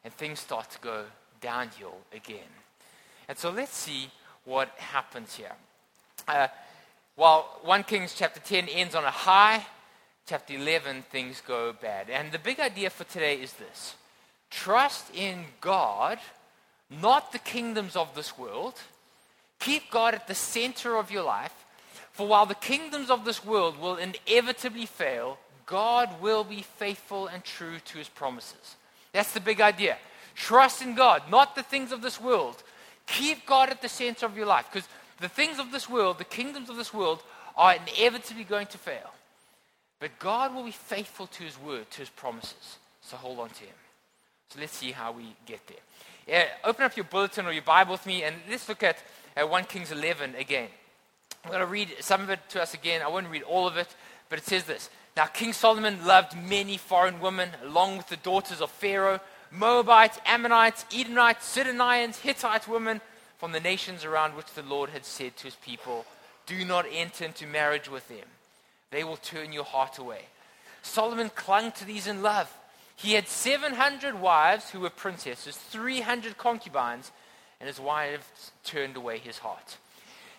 And 0.04 0.14
things 0.14 0.40
start 0.40 0.70
to 0.72 0.80
go 0.80 1.06
downhill 1.42 1.98
again. 2.14 2.40
And 3.28 3.38
so 3.38 3.50
let's 3.50 3.76
see 3.76 4.10
what 4.44 4.70
happens 4.78 5.36
here. 5.36 5.54
Uh, 6.28 6.48
while 7.16 7.60
1 7.64 7.84
Kings 7.84 8.14
chapter 8.16 8.40
10 8.40 8.68
ends 8.70 8.96
on 8.96 9.04
a 9.04 9.12
high, 9.12 9.66
chapter 10.28 10.54
11, 10.54 11.04
things 11.12 11.42
go 11.46 11.74
bad. 11.74 12.10
And 12.10 12.32
the 12.32 12.40
big 12.40 12.60
idea 12.60 12.90
for 12.90 13.04
today 13.06 13.36
is 13.36 13.54
this 13.54 13.96
trust 14.50 15.14
in 15.14 15.46
God, 15.62 16.20
not 16.90 17.32
the 17.32 17.40
kingdoms 17.40 17.96
of 17.96 18.16
this 18.16 18.38
world. 18.38 18.76
Keep 19.60 19.92
God 19.92 20.14
at 20.14 20.28
the 20.28 20.36
center 20.36 20.98
of 20.98 21.12
your 21.12 21.24
life. 21.24 21.66
For 22.12 22.28
while 22.28 22.46
the 22.46 22.56
kingdoms 22.56 23.10
of 23.10 23.26
this 23.26 23.44
world 23.44 23.80
will 23.80 23.98
inevitably 23.98 24.86
fail, 24.86 25.38
God 25.66 26.22
will 26.22 26.44
be 26.44 26.62
faithful 26.62 27.28
and 27.28 27.44
true 27.44 27.80
to 27.86 27.98
his 27.98 28.10
promises. 28.10 28.76
That's 29.12 29.34
the 29.34 29.40
big 29.40 29.62
idea. 29.62 29.98
Trust 30.36 30.82
in 30.82 30.96
God, 30.96 31.24
not 31.30 31.56
the 31.56 31.64
things 31.64 31.92
of 31.92 32.02
this 32.02 32.20
world. 32.20 32.62
Keep 33.08 33.46
God 33.46 33.70
at 33.70 33.82
the 33.82 33.90
center 33.90 34.26
of 34.26 34.36
your 34.36 34.46
life 34.46 34.68
because 34.72 34.88
the 35.20 35.30
things 35.30 35.60
of 35.60 35.72
this 35.72 35.90
world, 35.90 36.18
the 36.18 36.24
kingdoms 36.24 36.70
of 36.70 36.76
this 36.76 36.94
world, 36.94 37.24
are 37.56 37.76
inevitably 37.76 38.44
going 38.44 38.68
to 38.68 38.78
fail. 38.78 39.14
But 40.00 40.20
God 40.20 40.54
will 40.54 40.64
be 40.64 40.72
faithful 40.72 41.28
to 41.28 41.44
his 41.44 41.60
word, 41.60 41.90
to 41.92 42.00
his 42.00 42.10
promises. 42.10 42.78
So 43.02 43.18
hold 43.18 43.40
on 43.40 43.50
to 43.50 43.64
him. 43.64 43.76
So 44.50 44.60
let's 44.60 44.76
see 44.76 44.92
how 44.92 45.12
we 45.12 45.36
get 45.46 45.66
there. 45.68 45.78
Yeah, 46.28 46.46
open 46.64 46.84
up 46.84 46.98
your 46.98 47.06
bulletin 47.06 47.46
or 47.46 47.52
your 47.52 47.62
Bible 47.62 47.94
with 47.94 48.06
me 48.06 48.24
and 48.24 48.36
let's 48.50 48.68
look 48.68 48.84
at 48.84 48.98
uh, 49.38 49.46
1 49.46 49.66
Kings 49.66 49.92
11 49.92 50.36
again. 50.36 50.70
I'm 51.44 51.52
going 51.52 51.62
to 51.62 51.68
read 51.68 51.96
some 52.00 52.22
of 52.22 52.30
it 52.32 52.40
to 52.50 52.62
us 52.62 52.74
again. 52.74 53.02
I 53.04 53.08
won't 53.08 53.28
read 53.28 53.44
all 53.44 53.68
of 53.68 53.78
it, 53.78 53.96
but 54.30 54.40
it 54.40 54.46
says 54.46 54.64
this. 54.64 54.90
Now, 55.16 55.26
King 55.26 55.54
Solomon 55.54 56.06
loved 56.06 56.36
many 56.36 56.78
foreign 56.78 57.20
women, 57.20 57.50
along 57.64 57.98
with 57.98 58.08
the 58.08 58.18
daughters 58.18 58.62
of 58.62 58.72
Pharaoh, 58.72 59.20
Moabites, 59.52 60.20
Ammonites, 60.26 60.86
Edomites, 60.94 61.46
Sidonians, 61.46 62.20
Hittite 62.20 62.68
women 62.68 63.02
from 63.38 63.52
the 63.52 63.60
nations 63.60 64.04
around 64.06 64.36
which 64.36 64.54
the 64.54 64.64
Lord 64.64 64.90
had 64.90 65.06
said 65.06 65.38
to 65.38 65.44
his 65.46 65.56
people, 65.56 66.06
Do 66.46 66.66
not 66.66 66.86
enter 66.92 67.26
into 67.26 67.48
marriage 67.48 67.90
with 67.90 68.08
them. 68.08 68.28
They 68.92 69.04
will 69.04 69.18
turn 69.18 69.54
your 69.54 69.64
heart 69.64 69.98
away. 69.98 70.22
Solomon 70.82 71.30
clung 71.30 71.72
to 71.74 71.86
these 71.86 72.08
in 72.08 72.22
love. 72.22 72.52
He 72.96 73.14
had 73.14 73.28
700 73.28 74.20
wives 74.22 74.70
who 74.70 74.80
were 74.80 74.90
princesses, 74.90 75.58
300 75.58 76.38
concubines, 76.38 77.12
and 77.60 77.68
his 77.68 77.80
wives 77.80 78.52
turned 78.64 78.96
away 78.96 79.18
his 79.18 79.40
heart. 79.40 79.78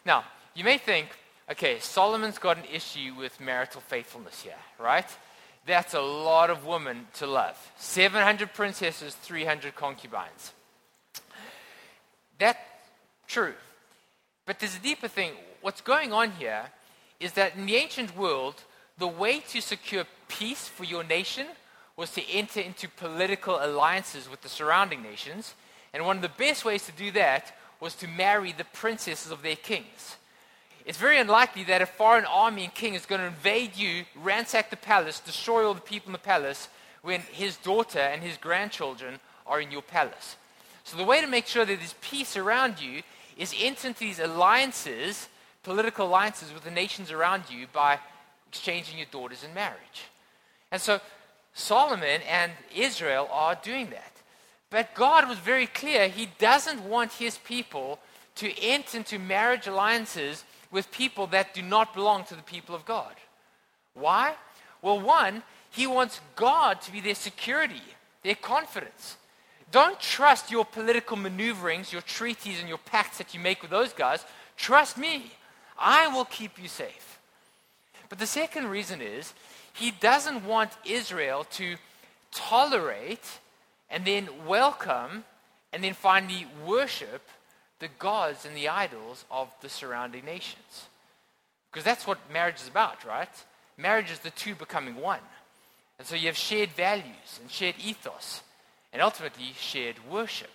Now, 0.04 0.24
you 0.54 0.64
may 0.64 0.78
think, 0.78 1.08
okay, 1.50 1.78
Solomon's 1.80 2.38
got 2.38 2.56
an 2.56 2.64
issue 2.72 3.14
with 3.18 3.40
marital 3.40 3.82
faithfulness 3.82 4.42
here, 4.42 4.54
right? 4.78 5.08
That's 5.66 5.94
a 5.94 6.00
lot 6.00 6.48
of 6.48 6.64
women 6.64 7.08
to 7.14 7.26
love. 7.26 7.58
700 7.76 8.54
princesses, 8.54 9.14
300 9.16 9.74
concubines. 9.74 10.52
That's 12.38 12.58
true. 13.26 13.54
But 14.44 14.60
there's 14.60 14.76
a 14.76 14.80
deeper 14.80 15.08
thing. 15.08 15.32
What's 15.60 15.80
going 15.80 16.12
on 16.12 16.30
here 16.32 16.66
is 17.18 17.32
that 17.32 17.56
in 17.56 17.66
the 17.66 17.74
ancient 17.74 18.16
world, 18.16 18.62
the 18.96 19.08
way 19.08 19.40
to 19.40 19.60
secure 19.60 20.04
peace 20.28 20.68
for 20.68 20.84
your 20.84 21.02
nation 21.02 21.46
was 21.96 22.12
to 22.12 22.30
enter 22.30 22.60
into 22.60 22.88
political 22.88 23.58
alliances 23.60 24.30
with 24.30 24.42
the 24.42 24.48
surrounding 24.48 25.02
nations. 25.02 25.54
And 25.92 26.04
one 26.04 26.16
of 26.16 26.22
the 26.22 26.28
best 26.28 26.64
ways 26.64 26.86
to 26.86 26.92
do 26.92 27.10
that 27.12 27.56
was 27.80 27.94
to 27.96 28.06
marry 28.06 28.52
the 28.52 28.64
princesses 28.64 29.32
of 29.32 29.42
their 29.42 29.56
kings. 29.56 30.16
It's 30.86 30.98
very 30.98 31.18
unlikely 31.18 31.64
that 31.64 31.82
a 31.82 31.86
foreign 31.86 32.24
army 32.26 32.62
and 32.62 32.72
king 32.72 32.94
is 32.94 33.06
going 33.06 33.20
to 33.20 33.26
invade 33.26 33.76
you, 33.76 34.04
ransack 34.14 34.70
the 34.70 34.76
palace, 34.76 35.18
destroy 35.18 35.66
all 35.66 35.74
the 35.74 35.80
people 35.80 36.10
in 36.10 36.12
the 36.12 36.18
palace 36.18 36.68
when 37.02 37.22
his 37.32 37.56
daughter 37.56 37.98
and 37.98 38.22
his 38.22 38.36
grandchildren 38.36 39.18
are 39.48 39.60
in 39.60 39.72
your 39.72 39.82
palace. 39.82 40.36
So, 40.84 40.96
the 40.96 41.04
way 41.04 41.20
to 41.20 41.26
make 41.26 41.48
sure 41.48 41.64
that 41.64 41.78
there's 41.78 41.96
peace 42.00 42.36
around 42.36 42.80
you 42.80 43.02
is 43.36 43.52
enter 43.60 43.88
into 43.88 44.00
these 44.00 44.20
alliances, 44.20 45.28
political 45.64 46.06
alliances 46.06 46.54
with 46.54 46.62
the 46.62 46.70
nations 46.70 47.10
around 47.10 47.50
you 47.50 47.66
by 47.72 47.98
exchanging 48.48 48.98
your 48.98 49.08
daughters 49.10 49.42
in 49.42 49.52
marriage. 49.52 50.04
And 50.70 50.80
so, 50.80 51.00
Solomon 51.52 52.20
and 52.30 52.52
Israel 52.72 53.28
are 53.32 53.56
doing 53.56 53.90
that. 53.90 54.12
But 54.70 54.94
God 54.94 55.28
was 55.28 55.38
very 55.38 55.66
clear. 55.66 56.06
He 56.06 56.28
doesn't 56.38 56.84
want 56.84 57.14
his 57.14 57.38
people 57.38 57.98
to 58.36 58.56
enter 58.62 58.98
into 58.98 59.18
marriage 59.18 59.66
alliances 59.66 60.44
with 60.70 60.90
people 60.90 61.26
that 61.28 61.54
do 61.54 61.62
not 61.62 61.94
belong 61.94 62.24
to 62.24 62.34
the 62.34 62.42
people 62.42 62.74
of 62.74 62.84
God. 62.84 63.14
Why? 63.94 64.34
Well, 64.82 65.00
one, 65.00 65.42
he 65.70 65.86
wants 65.86 66.20
God 66.34 66.80
to 66.82 66.92
be 66.92 67.00
their 67.00 67.14
security, 67.14 67.82
their 68.22 68.34
confidence. 68.34 69.16
Don't 69.72 69.98
trust 69.98 70.50
your 70.50 70.64
political 70.64 71.16
maneuverings, 71.16 71.92
your 71.92 72.02
treaties, 72.02 72.60
and 72.60 72.68
your 72.68 72.78
pacts 72.78 73.18
that 73.18 73.34
you 73.34 73.40
make 73.40 73.62
with 73.62 73.70
those 73.70 73.92
guys. 73.92 74.24
Trust 74.56 74.96
me. 74.96 75.32
I 75.78 76.08
will 76.08 76.24
keep 76.24 76.60
you 76.60 76.68
safe. 76.68 77.18
But 78.08 78.18
the 78.18 78.26
second 78.26 78.68
reason 78.68 79.02
is 79.02 79.34
he 79.74 79.90
doesn't 79.90 80.46
want 80.46 80.70
Israel 80.84 81.44
to 81.52 81.76
tolerate 82.32 83.40
and 83.90 84.04
then 84.04 84.28
welcome 84.46 85.24
and 85.72 85.82
then 85.84 85.94
finally 85.94 86.46
worship 86.64 87.22
the 87.78 87.88
gods 87.98 88.44
and 88.44 88.56
the 88.56 88.68
idols 88.68 89.24
of 89.30 89.48
the 89.60 89.68
surrounding 89.68 90.24
nations. 90.24 90.86
Because 91.70 91.84
that's 91.84 92.06
what 92.06 92.18
marriage 92.32 92.60
is 92.62 92.68
about, 92.68 93.04
right? 93.04 93.28
Marriage 93.76 94.10
is 94.10 94.20
the 94.20 94.30
two 94.30 94.54
becoming 94.54 94.96
one. 94.96 95.20
And 95.98 96.06
so 96.06 96.14
you 96.14 96.26
have 96.26 96.36
shared 96.36 96.70
values 96.70 97.38
and 97.40 97.50
shared 97.50 97.74
ethos 97.82 98.42
and 98.92 99.02
ultimately 99.02 99.52
shared 99.58 99.96
worship. 100.10 100.50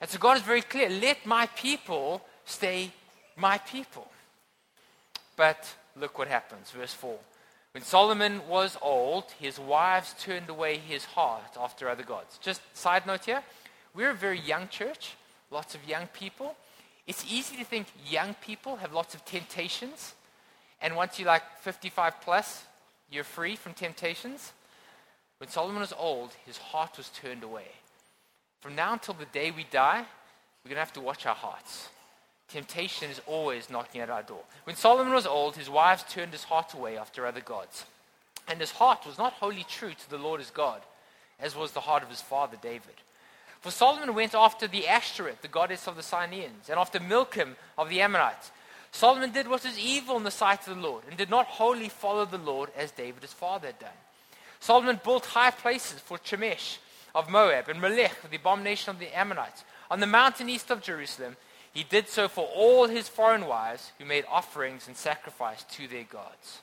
And 0.00 0.08
so 0.08 0.18
God 0.18 0.36
is 0.36 0.42
very 0.42 0.62
clear 0.62 0.88
let 0.88 1.26
my 1.26 1.46
people 1.46 2.22
stay 2.44 2.92
my 3.36 3.58
people. 3.58 4.08
But 5.36 5.74
look 5.96 6.18
what 6.18 6.28
happens, 6.28 6.70
verse 6.70 6.94
4. 6.94 7.16
When 7.72 7.84
Solomon 7.84 8.46
was 8.48 8.76
old, 8.82 9.24
his 9.38 9.58
wives 9.58 10.14
turned 10.20 10.48
away 10.48 10.78
his 10.78 11.04
heart 11.04 11.56
after 11.58 11.88
other 11.88 12.02
gods. 12.02 12.38
Just 12.42 12.60
side 12.76 13.06
note 13.06 13.24
here, 13.24 13.42
we're 13.94 14.10
a 14.10 14.14
very 14.14 14.40
young 14.40 14.68
church, 14.68 15.14
lots 15.50 15.74
of 15.74 15.88
young 15.88 16.06
people. 16.08 16.56
It's 17.06 17.24
easy 17.30 17.56
to 17.56 17.64
think 17.64 17.86
young 18.08 18.34
people 18.34 18.76
have 18.76 18.92
lots 18.92 19.14
of 19.14 19.24
temptations, 19.24 20.14
and 20.80 20.96
once 20.96 21.18
you're 21.18 21.28
like 21.28 21.42
55 21.60 22.20
plus, 22.20 22.64
you're 23.10 23.24
free 23.24 23.56
from 23.56 23.74
temptations. 23.74 24.52
When 25.38 25.50
Solomon 25.50 25.80
was 25.80 25.92
old, 25.98 26.34
his 26.46 26.58
heart 26.58 26.96
was 26.96 27.08
turned 27.08 27.42
away. 27.42 27.68
From 28.60 28.74
now 28.74 28.92
until 28.92 29.14
the 29.14 29.24
day 29.26 29.50
we 29.50 29.64
die, 29.70 30.04
we're 30.62 30.68
going 30.68 30.76
to 30.76 30.80
have 30.80 30.92
to 30.92 31.00
watch 31.00 31.26
our 31.26 31.34
hearts. 31.34 31.88
Temptation 32.48 33.10
is 33.10 33.20
always 33.26 33.70
knocking 33.70 34.00
at 34.00 34.10
our 34.10 34.22
door. 34.22 34.42
When 34.64 34.76
Solomon 34.76 35.14
was 35.14 35.26
old, 35.26 35.56
his 35.56 35.70
wives 35.70 36.04
turned 36.08 36.32
his 36.32 36.44
heart 36.44 36.74
away 36.74 36.98
after 36.98 37.26
other 37.26 37.40
gods. 37.40 37.86
And 38.48 38.60
his 38.60 38.72
heart 38.72 39.06
was 39.06 39.18
not 39.18 39.34
wholly 39.34 39.64
true 39.68 39.92
to 39.94 40.10
the 40.10 40.18
Lord 40.18 40.40
his 40.40 40.50
God, 40.50 40.82
as 41.38 41.56
was 41.56 41.72
the 41.72 41.80
heart 41.80 42.02
of 42.02 42.10
his 42.10 42.20
father 42.20 42.56
David. 42.60 42.94
For 43.60 43.70
Solomon 43.70 44.14
went 44.14 44.34
after 44.34 44.66
the 44.66 44.88
Ashtoreth, 44.88 45.42
the 45.42 45.48
goddess 45.48 45.86
of 45.86 45.96
the 45.96 46.02
Syrians, 46.02 46.68
and 46.68 46.78
after 46.78 46.98
Milcom 46.98 47.56
of 47.76 47.88
the 47.88 48.00
Ammonites. 48.00 48.50
Solomon 48.92 49.30
did 49.30 49.48
what 49.48 49.64
was 49.64 49.78
evil 49.78 50.16
in 50.16 50.24
the 50.24 50.30
sight 50.30 50.66
of 50.66 50.76
the 50.76 50.82
Lord, 50.82 51.04
and 51.08 51.16
did 51.16 51.30
not 51.30 51.46
wholly 51.46 51.88
follow 51.88 52.24
the 52.24 52.38
Lord 52.38 52.70
as 52.76 52.90
David 52.90 53.22
his 53.22 53.32
father 53.32 53.68
had 53.68 53.78
done. 53.78 53.90
Solomon 54.58 55.00
built 55.02 55.26
high 55.26 55.50
places 55.50 56.00
for 56.00 56.18
Chemosh 56.18 56.78
of 57.14 57.30
Moab, 57.30 57.68
and 57.68 57.80
Molech, 57.80 58.16
the 58.30 58.36
abomination 58.36 58.90
of 58.90 58.98
the 58.98 59.16
Ammonites, 59.16 59.64
on 59.90 60.00
the 60.00 60.06
mountain 60.06 60.48
east 60.48 60.70
of 60.70 60.82
Jerusalem 60.82 61.36
he 61.72 61.84
did 61.84 62.08
so 62.08 62.28
for 62.28 62.46
all 62.46 62.88
his 62.88 63.08
foreign 63.08 63.46
wives 63.46 63.92
who 63.98 64.04
made 64.04 64.24
offerings 64.28 64.88
and 64.88 64.96
sacrifice 64.96 65.62
to 65.64 65.86
their 65.86 66.04
gods. 66.04 66.62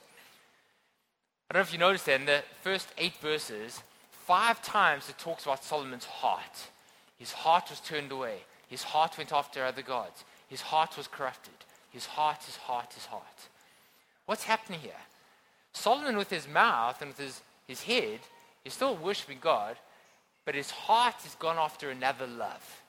I 1.50 1.54
don't 1.54 1.60
know 1.60 1.66
if 1.66 1.72
you 1.72 1.78
noticed 1.78 2.06
that 2.06 2.20
in 2.20 2.26
the 2.26 2.42
first 2.62 2.88
eight 2.98 3.16
verses, 3.16 3.82
five 4.10 4.62
times 4.62 5.08
it 5.08 5.18
talks 5.18 5.44
about 5.44 5.64
Solomon's 5.64 6.04
heart. 6.04 6.68
His 7.18 7.32
heart 7.32 7.70
was 7.70 7.80
turned 7.80 8.12
away. 8.12 8.38
His 8.68 8.82
heart 8.82 9.16
went 9.18 9.32
after 9.32 9.64
other 9.64 9.82
gods. 9.82 10.24
His 10.48 10.60
heart 10.60 10.96
was 10.96 11.08
corrupted. 11.08 11.54
His 11.90 12.06
heart, 12.06 12.42
his 12.44 12.56
heart, 12.56 12.92
his 12.94 13.06
heart. 13.06 13.48
What's 14.26 14.44
happening 14.44 14.80
here? 14.80 14.92
Solomon, 15.72 16.16
with 16.16 16.30
his 16.30 16.46
mouth 16.46 17.00
and 17.00 17.10
with 17.10 17.18
his, 17.18 17.40
his 17.66 17.82
head, 17.82 18.20
is 18.64 18.74
still 18.74 18.96
worshiping 18.96 19.38
God, 19.40 19.76
but 20.44 20.54
his 20.54 20.70
heart 20.70 21.14
has 21.22 21.34
gone 21.34 21.56
after 21.56 21.90
another 21.90 22.26
love. 22.26 22.82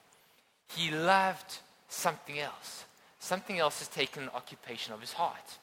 He 0.76 0.92
loved 0.92 1.60
something 1.88 2.40
else. 2.40 2.86
Something 3.20 3.60
else 3.60 3.80
has 3.80 3.88
taken 3.88 4.30
occupation 4.30 4.94
of 4.94 5.02
his 5.02 5.14
heart. 5.14 5.58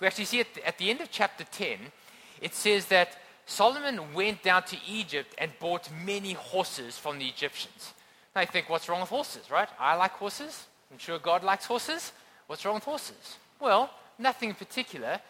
We 0.00 0.06
actually 0.06 0.24
see 0.24 0.40
at 0.40 0.52
the, 0.54 0.66
at 0.66 0.78
the 0.78 0.90
end 0.90 1.00
of 1.00 1.10
chapter 1.10 1.44
10, 1.44 1.78
it 2.40 2.54
says 2.54 2.86
that 2.86 3.16
Solomon 3.46 4.14
went 4.14 4.42
down 4.42 4.62
to 4.64 4.76
Egypt 4.88 5.34
and 5.38 5.50
bought 5.58 5.88
many 6.04 6.32
horses 6.32 6.98
from 6.98 7.18
the 7.18 7.26
Egyptians. 7.26 7.92
Now 8.34 8.42
you 8.42 8.46
think, 8.46 8.70
what's 8.70 8.88
wrong 8.88 9.00
with 9.00 9.10
horses, 9.10 9.50
right? 9.50 9.68
I 9.78 9.94
like 9.96 10.12
horses. 10.12 10.66
I'm 10.90 10.98
sure 10.98 11.18
God 11.18 11.42
likes 11.42 11.66
horses. 11.66 12.12
What's 12.46 12.64
wrong 12.64 12.76
with 12.76 12.84
horses? 12.84 13.36
Well, 13.60 13.90
nothing 14.18 14.50
in 14.50 14.54
particular, 14.54 15.20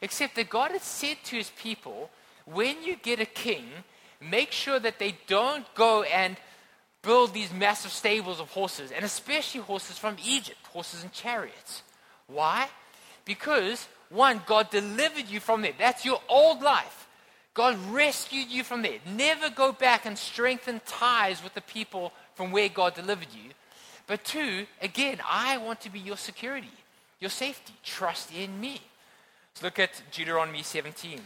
except 0.00 0.36
that 0.36 0.48
God 0.48 0.70
had 0.70 0.82
said 0.82 1.18
to 1.24 1.36
his 1.36 1.50
people, 1.50 2.10
when 2.44 2.82
you 2.82 2.96
get 2.96 3.20
a 3.20 3.26
king, 3.26 3.66
make 4.20 4.52
sure 4.52 4.78
that 4.78 4.98
they 4.98 5.16
don't 5.26 5.66
go 5.74 6.02
and 6.02 6.36
build 7.02 7.32
these 7.32 7.52
massive 7.52 7.92
stables 7.92 8.40
of 8.40 8.50
horses, 8.50 8.90
and 8.90 9.04
especially 9.04 9.60
horses 9.60 9.98
from 9.98 10.16
Egypt, 10.24 10.58
horses 10.72 11.02
and 11.02 11.12
chariots. 11.12 11.82
Why? 12.26 12.68
Because, 13.24 13.86
one, 14.08 14.42
God 14.46 14.70
delivered 14.70 15.28
you 15.28 15.40
from 15.40 15.62
there. 15.62 15.72
That's 15.78 16.04
your 16.04 16.20
old 16.28 16.62
life. 16.62 16.97
God 17.58 17.76
rescued 17.90 18.52
you 18.52 18.62
from 18.62 18.82
there. 18.82 19.00
Never 19.04 19.50
go 19.50 19.72
back 19.72 20.06
and 20.06 20.16
strengthen 20.16 20.80
ties 20.86 21.42
with 21.42 21.54
the 21.54 21.60
people 21.60 22.12
from 22.36 22.52
where 22.52 22.68
God 22.68 22.94
delivered 22.94 23.34
you. 23.34 23.50
But 24.06 24.22
two, 24.22 24.66
again, 24.80 25.18
I 25.28 25.56
want 25.56 25.80
to 25.80 25.90
be 25.90 25.98
your 25.98 26.16
security. 26.16 26.70
your 27.18 27.30
safety. 27.30 27.72
Trust 27.82 28.32
in 28.32 28.60
me. 28.60 28.80
Let's 29.50 29.64
look 29.64 29.80
at 29.80 30.02
Deuteronomy 30.12 30.62
17. 30.62 31.14
It 31.14 31.20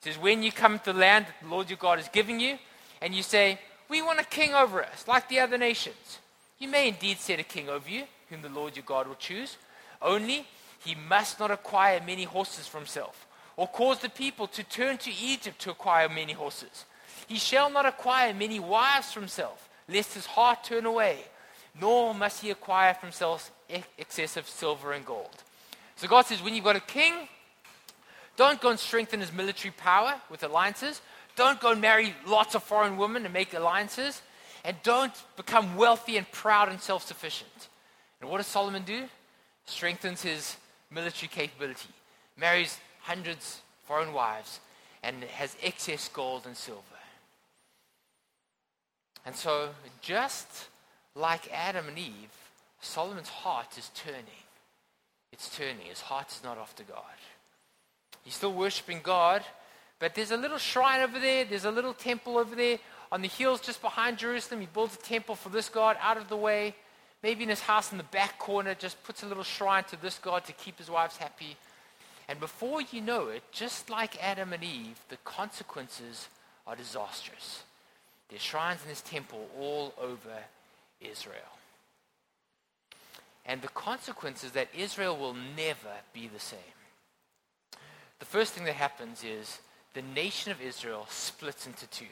says, 0.00 0.18
When 0.18 0.42
you 0.42 0.50
come 0.50 0.80
to 0.80 0.92
the 0.92 0.98
land 0.98 1.26
that 1.26 1.34
the 1.40 1.48
Lord 1.48 1.70
your 1.70 1.76
God 1.76 2.00
is 2.00 2.08
giving 2.08 2.40
you, 2.40 2.58
and 3.00 3.14
you 3.14 3.22
say, 3.22 3.60
We 3.88 4.02
want 4.02 4.18
a 4.18 4.24
king 4.24 4.54
over 4.54 4.82
us, 4.82 5.06
like 5.06 5.28
the 5.28 5.38
other 5.38 5.58
nations, 5.58 6.18
you 6.58 6.66
may 6.66 6.88
indeed 6.88 7.18
set 7.18 7.38
a 7.38 7.44
king 7.44 7.68
over 7.68 7.88
you, 7.88 8.02
whom 8.30 8.42
the 8.42 8.48
Lord 8.48 8.74
your 8.74 8.84
God 8.84 9.06
will 9.06 9.14
choose. 9.14 9.56
Only 10.02 10.44
he 10.84 10.96
must 10.96 11.38
not 11.38 11.52
acquire 11.52 12.00
many 12.04 12.24
horses 12.24 12.66
for 12.66 12.78
himself, 12.78 13.27
or 13.58 13.66
cause 13.66 13.98
the 13.98 14.08
people 14.08 14.46
to 14.46 14.62
turn 14.62 14.96
to 14.98 15.10
Egypt 15.20 15.58
to 15.58 15.70
acquire 15.70 16.08
many 16.08 16.32
horses. 16.32 16.84
He 17.26 17.38
shall 17.38 17.68
not 17.68 17.86
acquire 17.86 18.32
many 18.32 18.60
wives 18.60 19.12
for 19.12 19.18
himself, 19.18 19.68
lest 19.88 20.14
his 20.14 20.26
heart 20.26 20.62
turn 20.62 20.86
away, 20.86 21.24
nor 21.78 22.14
must 22.14 22.40
he 22.40 22.50
acquire 22.50 22.94
for 22.94 23.06
himself 23.06 23.50
excessive 23.98 24.48
silver 24.48 24.92
and 24.92 25.04
gold. 25.04 25.42
So 25.96 26.06
God 26.06 26.24
says, 26.26 26.40
when 26.40 26.54
you've 26.54 26.64
got 26.64 26.76
a 26.76 26.80
king, 26.80 27.12
don't 28.36 28.60
go 28.60 28.70
and 28.70 28.78
strengthen 28.78 29.18
his 29.18 29.32
military 29.32 29.72
power 29.76 30.14
with 30.30 30.44
alliances. 30.44 31.02
Don't 31.34 31.58
go 31.58 31.72
and 31.72 31.80
marry 31.80 32.14
lots 32.24 32.54
of 32.54 32.62
foreign 32.62 32.96
women 32.96 33.24
and 33.24 33.34
make 33.34 33.54
alliances. 33.54 34.22
And 34.64 34.76
don't 34.84 35.12
become 35.36 35.74
wealthy 35.74 36.16
and 36.16 36.30
proud 36.30 36.68
and 36.68 36.80
self 36.80 37.04
sufficient. 37.04 37.68
And 38.20 38.30
what 38.30 38.36
does 38.36 38.46
Solomon 38.46 38.84
do? 38.84 39.06
Strengthens 39.66 40.22
his 40.22 40.56
military 40.92 41.28
capability, 41.28 41.88
marries 42.36 42.78
hundreds 43.08 43.62
foreign 43.88 44.12
wives, 44.12 44.60
and 45.02 45.24
has 45.24 45.56
excess 45.62 46.08
gold 46.08 46.44
and 46.44 46.54
silver. 46.54 46.82
And 49.24 49.34
so, 49.34 49.70
just 50.02 50.68
like 51.14 51.50
Adam 51.52 51.88
and 51.88 51.98
Eve, 51.98 52.34
Solomon's 52.80 53.30
heart 53.30 53.78
is 53.78 53.90
turning. 53.94 54.44
It's 55.32 55.56
turning. 55.56 55.86
His 55.88 56.02
heart 56.02 56.30
is 56.30 56.42
not 56.44 56.58
after 56.58 56.82
God. 56.84 57.18
He's 58.24 58.34
still 58.34 58.52
worshiping 58.52 59.00
God, 59.02 59.42
but 59.98 60.14
there's 60.14 60.30
a 60.30 60.36
little 60.36 60.58
shrine 60.58 61.00
over 61.00 61.18
there, 61.18 61.46
there's 61.46 61.64
a 61.64 61.70
little 61.70 61.94
temple 61.94 62.36
over 62.36 62.54
there 62.54 62.78
on 63.10 63.22
the 63.22 63.28
hills 63.28 63.60
just 63.60 63.80
behind 63.80 64.18
Jerusalem. 64.18 64.60
He 64.60 64.68
builds 64.72 64.96
a 64.96 64.98
temple 64.98 65.34
for 65.34 65.48
this 65.48 65.70
God 65.70 65.96
out 66.02 66.18
of 66.18 66.28
the 66.28 66.36
way. 66.36 66.74
Maybe 67.22 67.42
in 67.42 67.48
his 67.48 67.60
house 67.60 67.90
in 67.90 67.98
the 67.98 68.04
back 68.04 68.38
corner, 68.38 68.74
just 68.74 69.02
puts 69.02 69.22
a 69.22 69.26
little 69.26 69.44
shrine 69.44 69.84
to 69.84 70.00
this 70.00 70.18
God 70.18 70.44
to 70.44 70.52
keep 70.52 70.78
his 70.78 70.90
wives 70.90 71.16
happy. 71.16 71.56
And 72.28 72.38
before 72.38 72.82
you 72.82 73.00
know 73.00 73.28
it, 73.28 73.42
just 73.52 73.88
like 73.88 74.22
Adam 74.22 74.52
and 74.52 74.62
Eve, 74.62 75.00
the 75.08 75.16
consequences 75.24 76.28
are 76.66 76.76
disastrous. 76.76 77.62
There's 78.28 78.42
shrines 78.42 78.82
in 78.82 78.90
this 78.90 79.00
temple 79.00 79.48
all 79.58 79.94
over 79.98 80.44
Israel. 81.00 81.56
And 83.46 83.62
the 83.62 83.68
consequence 83.68 84.44
is 84.44 84.52
that 84.52 84.68
Israel 84.76 85.16
will 85.16 85.34
never 85.56 85.94
be 86.12 86.28
the 86.28 86.38
same. 86.38 86.58
The 88.18 88.26
first 88.26 88.52
thing 88.52 88.64
that 88.64 88.74
happens 88.74 89.24
is 89.24 89.60
the 89.94 90.02
nation 90.02 90.52
of 90.52 90.60
Israel 90.60 91.06
splits 91.08 91.66
into 91.66 91.86
two. 91.86 92.04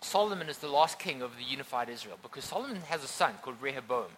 Solomon 0.00 0.48
is 0.48 0.58
the 0.58 0.68
last 0.68 0.98
king 0.98 1.22
of 1.22 1.36
the 1.36 1.44
unified 1.44 1.88
Israel 1.88 2.18
because 2.20 2.44
Solomon 2.44 2.80
has 2.88 3.04
a 3.04 3.08
son 3.08 3.34
called 3.42 3.56
Rehoboam. 3.60 4.10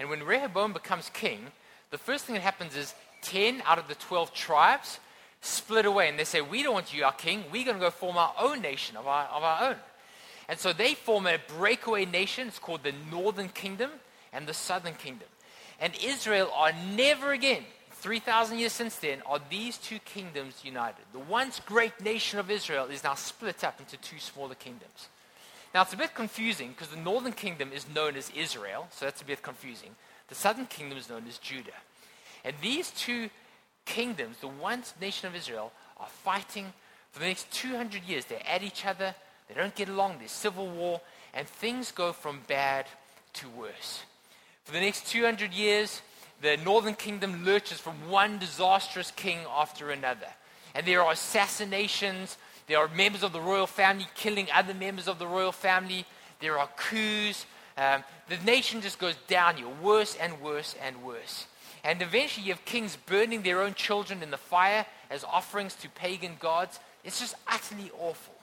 And 0.00 0.10
when 0.10 0.24
Rehoboam 0.24 0.72
becomes 0.72 1.08
king, 1.10 1.46
the 1.90 1.98
first 1.98 2.24
thing 2.24 2.34
that 2.34 2.42
happens 2.42 2.74
is 2.76 2.94
10 3.24 3.62
out 3.66 3.78
of 3.78 3.88
the 3.88 3.94
12 3.94 4.32
tribes 4.32 5.00
split 5.40 5.86
away 5.86 6.08
and 6.08 6.18
they 6.18 6.24
say, 6.24 6.40
We 6.40 6.62
don't 6.62 6.74
want 6.74 6.94
you, 6.94 7.04
our 7.04 7.12
king. 7.12 7.44
We're 7.52 7.64
going 7.64 7.76
to 7.76 7.80
go 7.80 7.90
form 7.90 8.16
our 8.16 8.34
own 8.38 8.62
nation 8.62 8.96
of 8.96 9.06
our, 9.06 9.24
of 9.26 9.42
our 9.42 9.70
own. 9.70 9.76
And 10.48 10.58
so 10.58 10.72
they 10.72 10.94
form 10.94 11.26
a 11.26 11.38
breakaway 11.58 12.04
nation. 12.04 12.48
It's 12.48 12.58
called 12.58 12.82
the 12.82 12.94
Northern 13.10 13.48
Kingdom 13.48 13.90
and 14.32 14.46
the 14.46 14.54
Southern 14.54 14.94
Kingdom. 14.94 15.28
And 15.80 15.92
Israel 16.02 16.50
are 16.54 16.72
never 16.94 17.32
again 17.32 17.64
3,000 18.04 18.58
years 18.58 18.72
since 18.72 18.96
then, 18.96 19.22
are 19.24 19.40
these 19.48 19.78
two 19.78 19.98
kingdoms 20.00 20.60
united. 20.62 21.02
The 21.14 21.18
once 21.20 21.58
great 21.64 22.02
nation 22.02 22.38
of 22.38 22.50
Israel 22.50 22.84
is 22.86 23.02
now 23.02 23.14
split 23.14 23.64
up 23.64 23.80
into 23.80 23.96
two 23.96 24.18
smaller 24.18 24.54
kingdoms. 24.54 25.08
Now, 25.74 25.82
it's 25.82 25.94
a 25.94 25.96
bit 25.96 26.14
confusing 26.14 26.68
because 26.68 26.88
the 26.88 27.00
northern 27.00 27.32
kingdom 27.32 27.72
is 27.72 27.86
known 27.88 28.14
as 28.14 28.30
Israel, 28.36 28.88
so 28.90 29.06
that's 29.06 29.22
a 29.22 29.24
bit 29.24 29.42
confusing. 29.42 29.90
The 30.28 30.34
southern 30.34 30.66
kingdom 30.66 30.98
is 30.98 31.08
known 31.08 31.24
as 31.26 31.38
Judah. 31.38 31.80
And 32.44 32.54
these 32.60 32.90
two 32.90 33.30
kingdoms, 33.84 34.38
the 34.40 34.48
once 34.48 34.94
nation 35.00 35.28
of 35.28 35.34
Israel, 35.34 35.72
are 35.98 36.08
fighting 36.08 36.72
for 37.10 37.20
the 37.20 37.26
next 37.26 37.50
200 37.52 38.02
years. 38.04 38.24
They're 38.24 38.46
at 38.46 38.62
each 38.62 38.84
other, 38.84 39.14
they 39.48 39.54
don't 39.54 39.74
get 39.74 39.88
along, 39.88 40.18
there's 40.18 40.30
civil 40.30 40.68
war, 40.68 41.00
and 41.32 41.46
things 41.46 41.92
go 41.92 42.12
from 42.12 42.40
bad 42.48 42.86
to 43.34 43.48
worse. 43.48 44.02
For 44.64 44.72
the 44.72 44.80
next 44.80 45.06
200 45.08 45.52
years, 45.52 46.02
the 46.40 46.56
northern 46.58 46.94
kingdom 46.94 47.44
lurches 47.44 47.78
from 47.78 48.08
one 48.08 48.38
disastrous 48.38 49.10
king 49.10 49.38
after 49.50 49.90
another. 49.90 50.28
And 50.74 50.86
there 50.86 51.02
are 51.02 51.12
assassinations, 51.12 52.36
there 52.66 52.78
are 52.78 52.88
members 52.88 53.22
of 53.22 53.32
the 53.32 53.40
royal 53.40 53.66
family 53.66 54.06
killing 54.14 54.48
other 54.52 54.74
members 54.74 55.06
of 55.06 55.18
the 55.18 55.26
royal 55.26 55.52
family, 55.52 56.04
there 56.40 56.58
are 56.58 56.68
coups. 56.76 57.46
Um, 57.76 58.04
the 58.28 58.36
nation 58.44 58.80
just 58.80 58.98
goes 58.98 59.16
downhill, 59.26 59.72
worse 59.82 60.16
and 60.16 60.40
worse 60.40 60.76
and 60.82 61.02
worse. 61.02 61.46
And 61.84 62.00
eventually, 62.00 62.46
you 62.46 62.52
have 62.52 62.64
kings 62.64 62.96
burning 62.96 63.42
their 63.42 63.60
own 63.60 63.74
children 63.74 64.22
in 64.22 64.30
the 64.30 64.38
fire 64.38 64.86
as 65.10 65.22
offerings 65.22 65.74
to 65.76 65.88
pagan 65.90 66.36
gods. 66.40 66.80
It's 67.04 67.20
just 67.20 67.34
utterly 67.46 67.90
awful. 68.00 68.34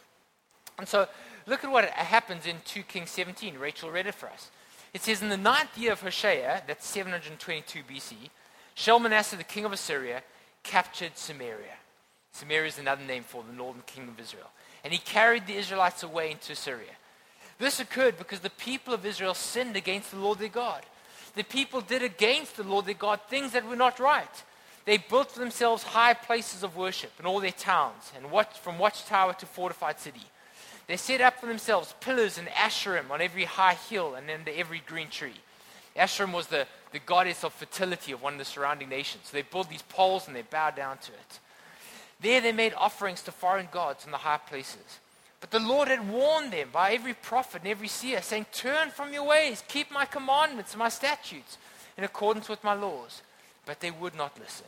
And 0.78 0.88
so, 0.88 1.08
look 1.48 1.64
at 1.64 1.72
what 1.72 1.86
happens 1.90 2.46
in 2.46 2.58
2 2.66 2.84
Kings 2.84 3.10
17. 3.10 3.58
Rachel 3.58 3.90
read 3.90 4.06
it 4.06 4.14
for 4.14 4.30
us. 4.30 4.52
It 4.94 5.02
says, 5.02 5.24
In 5.24 5.30
the 5.30 5.38
ninth 5.38 5.76
year 5.76 5.94
of 5.94 6.02
Hoshea, 6.02 6.62
that's 6.68 6.86
722 6.88 7.82
BC, 7.84 8.14
Shalmaneser, 8.76 9.38
the 9.38 9.44
king 9.44 9.66
of 9.66 9.74
Assyria, 9.74 10.22
captured 10.64 11.18
Samaria. 11.18 11.78
Samaria 12.34 12.68
is 12.68 12.80
another 12.80 13.04
name 13.04 13.24
for 13.24 13.44
the 13.44 13.54
northern 13.54 13.84
kingdom 13.88 14.14
of 14.14 14.20
Israel. 14.20 14.52
And 14.84 14.94
he 14.94 15.00
carried 15.00 15.48
the 15.48 15.56
Israelites 15.56 16.04
away 16.04 16.32
into 16.32 16.54
Assyria. 16.54 16.96
This 17.58 17.80
occurred 17.80 18.18
because 18.18 18.40
the 18.40 18.50
people 18.52 18.94
of 18.94 19.06
Israel 19.06 19.34
sinned 19.34 19.76
against 19.76 20.12
the 20.12 20.18
Lord 20.18 20.40
their 20.40 20.50
God. 20.50 20.84
The 21.36 21.44
people 21.44 21.82
did 21.82 22.04
against 22.04 22.58
the 22.58 22.64
Lord 22.64 22.86
their 22.86 22.94
God 22.94 23.22
things 23.30 23.54
that 23.54 23.66
were 23.66 23.76
not 23.76 24.00
right. 24.00 24.44
They 24.86 24.98
built 24.98 25.32
for 25.32 25.40
themselves 25.40 25.84
high 25.84 26.14
places 26.14 26.64
of 26.64 26.76
worship 26.76 27.12
in 27.20 27.26
all 27.26 27.40
their 27.40 27.52
towns, 27.52 28.12
and 28.16 28.32
watch, 28.32 28.58
from 28.60 28.80
watchtower 28.80 29.34
to 29.34 29.46
fortified 29.46 30.00
city. 30.00 30.22
They 30.88 30.98
set 30.98 31.22
up 31.22 31.40
for 31.40 31.46
themselves 31.46 31.94
pillars 32.02 32.38
and 32.38 32.48
Asherim 32.50 33.12
on 33.12 33.22
every 33.22 33.46
high 33.46 33.76
hill 33.76 34.16
and 34.16 34.30
under 34.30 34.52
every 34.52 34.82
green 34.86 35.10
tree. 35.10 35.40
Asherim 35.96 36.34
was 36.34 36.48
the, 36.48 36.68
the 36.92 37.00
goddess 37.00 37.44
of 37.44 37.54
fertility 37.54 38.12
of 38.12 38.22
one 38.22 38.34
of 38.34 38.40
the 38.40 38.46
surrounding 38.46 38.90
nations. 38.90 39.26
So 39.26 39.38
they 39.38 39.44
built 39.44 39.70
these 39.70 39.84
poles 39.84 40.28
and 40.28 40.36
they 40.36 40.42
bowed 40.42 40.76
down 40.76 40.98
to 40.98 41.12
it. 41.12 41.40
There 42.20 42.42
they 42.42 42.52
made 42.52 42.74
offerings 42.76 43.22
to 43.24 43.32
foreign 43.32 43.68
gods 43.72 44.06
in 44.06 44.12
the 44.12 44.18
high 44.18 44.38
places. 44.38 45.00
But 45.42 45.52
the 45.52 45.60
Lord 45.60 45.88
had 45.88 46.08
warned 46.08 46.54
them 46.54 46.70
by 46.72 46.94
every 46.94 47.16
prophet 47.16 47.64
and 47.64 47.72
every 47.72 47.88
seer, 47.88 48.22
saying, 48.22 48.46
Turn 48.54 48.92
from 48.92 49.12
your 49.12 49.24
ways, 49.24 49.64
keep 49.68 49.92
my 49.92 50.06
commandments 50.06 50.72
and 50.72 50.80
my 50.80 50.90
statutes 50.90 51.58
in 51.98 52.04
accordance 52.04 52.48
with 52.48 52.64
my 52.64 52.76
laws. 52.76 53.24
But 53.66 53.80
they 53.80 53.92
would 53.92 54.16
not 54.16 54.40
listen. 54.40 54.68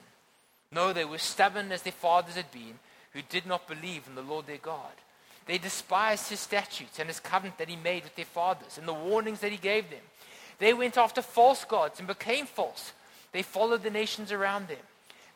No, 0.72 0.92
they 0.92 1.06
were 1.06 1.20
stubborn 1.20 1.72
as 1.72 1.84
their 1.84 1.94
fathers 1.94 2.36
had 2.36 2.52
been, 2.52 2.80
who 3.14 3.22
did 3.22 3.46
not 3.46 3.68
believe 3.68 4.08
in 4.08 4.16
the 4.16 4.24
Lord 4.24 4.48
their 4.48 4.58
God. 4.58 4.92
They 5.46 5.60
despised 5.60 6.30
his 6.30 6.40
statutes 6.40 7.00
and 7.00 7.08
his 7.08 7.20
covenant 7.20 7.60
that 7.60 7.70
he 7.70 7.76
made 7.76 8.04
with 8.04 8.16
their 8.16 8.26
fathers 8.26 8.78
and 8.78 8.88
the 8.88 8.94
warnings 8.94 9.42
that 9.42 9.52
he 9.52 9.58
gave 9.58 9.90
them. 9.90 10.00
They 10.58 10.74
went 10.74 10.98
after 10.98 11.22
false 11.22 11.66
gods 11.66 12.00
and 12.00 12.08
became 12.08 12.46
false. 12.46 12.94
They 13.32 13.44
followed 13.44 13.84
the 13.84 13.90
nations 13.90 14.32
around 14.32 14.68
them. 14.68 14.78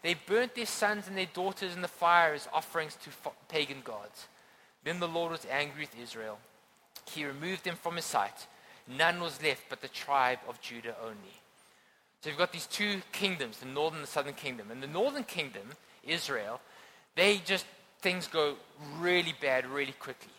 They 0.01 0.15
burnt 0.15 0.55
their 0.55 0.65
sons 0.65 1.07
and 1.07 1.17
their 1.17 1.27
daughters 1.31 1.75
in 1.75 1.81
the 1.81 1.87
fire 1.87 2.33
as 2.33 2.47
offerings 2.53 2.95
to 3.03 3.09
pagan 3.49 3.81
gods. 3.83 4.27
Then 4.87 5.01
the 5.01 5.07
Lord 5.07 5.33
was 5.33 5.45
angry 5.51 5.81
with 5.81 6.01
Israel. 6.01 6.39
He 7.11 7.25
removed 7.25 7.65
them 7.65 7.75
from 7.75 7.97
his 7.97 8.05
sight. 8.05 8.47
None 8.87 9.19
was 9.19 9.43
left 9.43 9.63
but 9.69 9.81
the 9.81 9.89
tribe 9.89 10.39
of 10.47 10.61
Judah 10.61 10.95
only. 11.03 11.41
So 12.21 12.29
you've 12.29 12.39
got 12.39 12.53
these 12.53 12.67
two 12.67 13.01
kingdoms, 13.11 13.57
the 13.57 13.65
northern 13.65 13.97
and 13.97 14.07
the 14.07 14.11
southern 14.11 14.33
kingdom. 14.33 14.71
And 14.71 14.81
the 14.81 14.87
northern 14.87 15.25
kingdom, 15.25 15.73
Israel, 16.05 16.61
they 17.15 17.39
just 17.39 17.65
things 17.99 18.27
go 18.27 18.55
really 18.97 19.33
bad 19.41 19.65
really 19.65 19.91
quickly. 19.91 20.31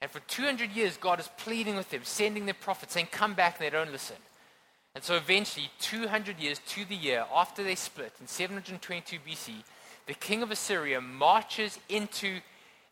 And 0.00 0.10
for 0.10 0.20
200 0.20 0.70
years, 0.70 0.96
God 0.96 1.20
is 1.20 1.28
pleading 1.36 1.76
with 1.76 1.90
them, 1.90 2.00
sending 2.04 2.46
their 2.46 2.54
prophets, 2.54 2.94
saying, 2.94 3.08
Come 3.12 3.34
back, 3.34 3.58
and 3.58 3.66
they 3.66 3.70
don't 3.70 3.92
listen. 3.92 4.16
And 4.94 5.04
so 5.04 5.14
eventually, 5.14 5.70
200 5.80 6.38
years 6.38 6.58
to 6.68 6.86
the 6.86 6.96
year 6.96 7.26
after 7.34 7.62
they 7.62 7.74
split, 7.74 8.14
in 8.18 8.28
722 8.28 9.18
BC, 9.18 9.62
the 10.06 10.14
king 10.14 10.42
of 10.42 10.50
Assyria 10.50 11.02
marches 11.02 11.78
into 11.90 12.40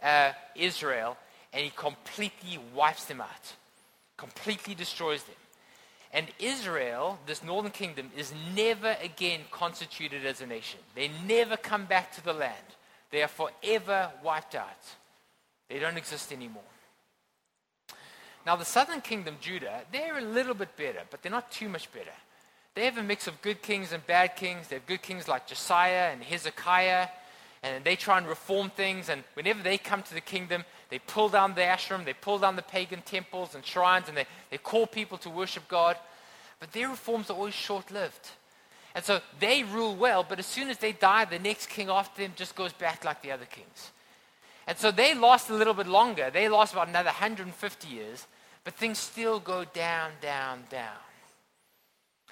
uh, 0.03 0.33
Israel 0.55 1.17
and 1.53 1.65
he 1.65 1.71
completely 1.71 2.59
wipes 2.75 3.05
them 3.05 3.21
out, 3.21 3.55
completely 4.17 4.75
destroys 4.75 5.23
them. 5.25 5.37
And 6.12 6.27
Israel, 6.38 7.19
this 7.27 7.43
northern 7.43 7.73
kingdom, 7.73 8.11
is 8.17 8.33
never 8.55 8.97
again 9.03 9.41
constituted 9.51 10.27
as 10.27 10.41
a 10.43 10.47
nation. 10.47 10.81
They 10.95 11.11
never 11.27 11.57
come 11.57 11.87
back 11.87 12.12
to 12.15 12.25
the 12.25 12.35
land. 12.35 12.57
They 13.11 13.23
are 13.23 13.29
forever 13.29 14.11
wiped 14.23 14.55
out. 14.55 14.69
They 15.69 15.79
don't 15.79 15.97
exist 15.97 16.33
anymore. 16.33 16.62
Now, 18.45 18.57
the 18.57 18.65
southern 18.65 19.01
kingdom, 19.01 19.37
Judah, 19.41 19.83
they're 19.93 20.19
a 20.19 20.23
little 20.23 20.55
bit 20.55 20.77
better, 20.77 21.01
but 21.11 21.23
they're 21.23 21.33
not 21.33 21.51
too 21.51 21.69
much 21.69 21.91
better. 21.93 22.11
They 22.75 22.85
have 22.87 22.99
a 22.99 23.03
mix 23.03 23.27
of 23.27 23.41
good 23.41 23.62
kings 23.62 23.93
and 23.93 24.05
bad 24.07 24.37
kings. 24.37 24.69
They 24.69 24.77
have 24.77 24.87
good 24.87 25.03
kings 25.03 25.29
like 25.29 25.47
Josiah 25.47 26.11
and 26.12 26.23
Hezekiah, 26.23 27.09
and 27.62 27.85
they 27.85 27.96
try 27.96 28.18
and 28.18 28.27
reform 28.27 28.70
things. 28.70 29.09
And 29.09 29.22
whenever 29.35 29.62
they 29.62 29.79
come 29.79 30.03
to 30.03 30.14
the 30.14 30.20
kingdom, 30.20 30.64
they 30.90 30.98
pull 30.98 31.29
down 31.29 31.55
the 31.55 31.61
Asherim, 31.61 32.05
they 32.05 32.12
pull 32.12 32.38
down 32.38 32.57
the 32.57 32.62
pagan 32.62 33.03
temples 33.03 33.55
and 33.55 33.64
shrines, 33.64 34.09
and 34.09 34.16
they, 34.16 34.27
they 34.51 34.59
call 34.59 34.87
people 34.87 35.18
to 35.18 35.31
worship 35.31 35.68
God. 35.68 35.96
But 36.61 36.72
their 36.72 36.88
reforms 36.88 37.31
are 37.31 37.37
always 37.37 37.55
short 37.55 37.90
lived. 37.90 38.31
And 38.94 39.05
so 39.05 39.20
they 39.40 39.64
rule 39.64 39.96
well, 39.96 40.25
but 40.29 40.38
as 40.38 40.46
soon 40.46 40.68
as 40.68 40.79
they 40.79 40.92
die, 40.92 41.25
the 41.25 41.38
next 41.38 41.68
king 41.68 41.88
after 41.88 42.22
them 42.22 42.33
just 42.37 42.55
goes 42.55 42.72
back 42.72 43.05
like 43.05 43.22
the 43.22 43.33
other 43.33 43.46
kings. 43.46 43.90
And 44.66 44.77
so 44.79 44.90
they 44.90 45.14
last 45.14 45.51
a 45.51 45.55
little 45.55 45.75
bit 45.75 45.87
longer. 45.87 46.31
They 46.31 46.48
last 46.48 46.72
about 46.72 46.88
another 46.88 47.09
150 47.09 47.88
years, 47.88 48.27
but 48.64 48.75
things 48.75 48.98
still 48.98 49.40
go 49.40 49.64
down, 49.64 50.11
down, 50.20 50.64
down. 50.70 50.98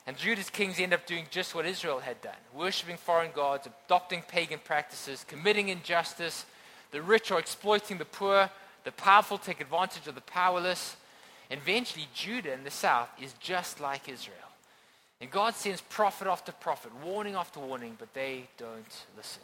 And 0.06 0.16
Judah's 0.16 0.50
kings 0.50 0.80
end 0.80 0.94
up 0.94 1.06
doing 1.06 1.26
just 1.30 1.54
what 1.54 1.66
Israel 1.66 2.00
had 2.00 2.20
done 2.20 2.34
worshipping 2.54 2.96
foreign 2.96 3.30
gods, 3.32 3.68
adopting 3.86 4.22
pagan 4.22 4.60
practices, 4.62 5.24
committing 5.28 5.68
injustice. 5.68 6.46
The 6.90 7.02
rich 7.02 7.30
are 7.30 7.38
exploiting 7.38 7.98
the 7.98 8.04
poor, 8.04 8.50
the 8.84 8.92
powerful 8.92 9.38
take 9.38 9.60
advantage 9.60 10.06
of 10.06 10.14
the 10.14 10.20
powerless. 10.22 10.96
And 11.50 11.60
eventually, 11.60 12.08
Judah 12.14 12.52
in 12.52 12.64
the 12.64 12.70
south 12.70 13.08
is 13.20 13.34
just 13.34 13.80
like 13.80 14.08
Israel. 14.08 14.36
And 15.20 15.30
God 15.30 15.54
sends 15.54 15.80
prophet 15.82 16.26
after 16.26 16.52
prophet, 16.52 16.92
warning 17.04 17.34
after 17.34 17.60
warning, 17.60 17.96
but 17.98 18.14
they 18.14 18.48
don't 18.56 19.04
listen. 19.16 19.42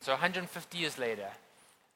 So 0.00 0.12
150 0.12 0.78
years 0.78 0.98
later, 0.98 1.28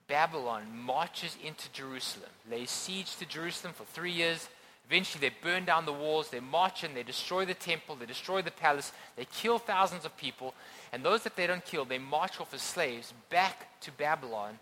Babylon 0.09 0.65
marches 0.75 1.37
into 1.45 1.71
Jerusalem, 1.73 2.31
lays 2.51 2.71
siege 2.71 3.15
to 3.17 3.27
Jerusalem 3.27 3.75
for 3.75 3.85
three 3.85 4.11
years. 4.11 4.49
Eventually, 4.91 5.29
they 5.29 5.35
burn 5.41 5.65
down 5.65 5.87
the 5.87 5.93
walls, 5.93 6.31
they 6.31 6.41
march 6.41 6.83
in, 6.83 6.95
they 6.95 7.05
destroy 7.05 7.45
the 7.45 7.55
temple, 7.55 7.95
they 7.95 8.07
destroy 8.07 8.43
the 8.43 8.51
palace, 8.51 8.91
they 9.15 9.25
kill 9.25 9.57
thousands 9.61 10.05
of 10.05 10.17
people. 10.17 10.53
And 10.93 11.05
those 11.05 11.23
that 11.23 11.37
they 11.37 11.47
don't 11.47 11.65
kill, 11.65 11.85
they 11.85 11.99
march 11.99 12.41
off 12.41 12.53
as 12.53 12.61
slaves 12.61 13.15
back 13.31 13.81
to 13.83 13.93
Babylon 13.93 14.59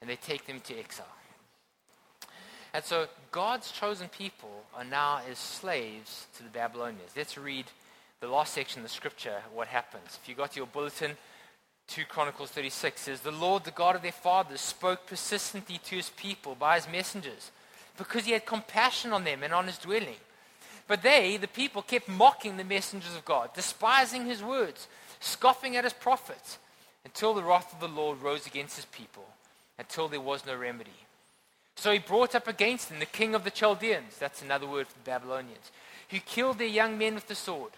and 0.00 0.08
they 0.08 0.14
take 0.14 0.46
them 0.46 0.60
to 0.60 0.78
exile. 0.78 1.06
And 2.72 2.84
so 2.84 3.08
God's 3.32 3.72
chosen 3.72 4.08
people 4.08 4.64
are 4.76 4.84
now 4.84 5.22
as 5.28 5.38
slaves 5.38 6.28
to 6.36 6.44
the 6.44 6.50
Babylonians. 6.50 7.10
Let's 7.16 7.36
read 7.36 7.64
the 8.20 8.28
last 8.28 8.54
section 8.54 8.78
of 8.78 8.84
the 8.84 8.94
scripture, 8.94 9.42
what 9.52 9.66
happens. 9.66 10.20
If 10.22 10.28
you 10.28 10.36
got 10.36 10.54
your 10.54 10.66
bulletin, 10.66 11.16
2 11.88 12.02
Chronicles 12.08 12.50
36 12.50 13.00
says, 13.00 13.20
The 13.20 13.32
Lord, 13.32 13.64
the 13.64 13.72
God 13.72 13.96
of 13.96 14.02
their 14.02 14.12
fathers, 14.12 14.60
spoke 14.60 15.06
persistently 15.06 15.78
to 15.78 15.96
his 15.96 16.10
people 16.10 16.54
by 16.54 16.76
his 16.76 16.88
messengers 16.88 17.50
because 17.96 18.24
he 18.24 18.32
had 18.32 18.46
compassion 18.46 19.12
on 19.12 19.24
them 19.24 19.42
and 19.42 19.52
on 19.52 19.66
his 19.66 19.78
dwelling. 19.78 20.16
But 20.86 21.02
they, 21.02 21.36
the 21.36 21.48
people, 21.48 21.82
kept 21.82 22.08
mocking 22.08 22.56
the 22.56 22.64
messengers 22.64 23.14
of 23.14 23.24
God, 23.24 23.54
despising 23.54 24.26
his 24.26 24.42
words, 24.42 24.86
scoffing 25.20 25.76
at 25.76 25.84
his 25.84 25.92
prophets, 25.92 26.58
until 27.04 27.34
the 27.34 27.42
wrath 27.42 27.72
of 27.72 27.80
the 27.80 27.88
Lord 27.88 28.20
rose 28.20 28.46
against 28.46 28.76
his 28.76 28.84
people, 28.86 29.24
until 29.78 30.08
there 30.08 30.20
was 30.20 30.46
no 30.46 30.56
remedy. 30.56 30.90
So 31.76 31.92
he 31.92 31.98
brought 31.98 32.34
up 32.34 32.46
against 32.46 32.88
them 32.88 32.98
the 32.98 33.06
king 33.06 33.34
of 33.34 33.44
the 33.44 33.50
Chaldeans, 33.50 34.18
that's 34.18 34.42
another 34.42 34.66
word 34.66 34.86
for 34.86 34.94
the 34.94 35.10
Babylonians, 35.10 35.72
who 36.10 36.18
killed 36.18 36.58
their 36.58 36.66
young 36.66 36.98
men 36.98 37.14
with 37.14 37.28
the 37.28 37.34
sword 37.34 37.72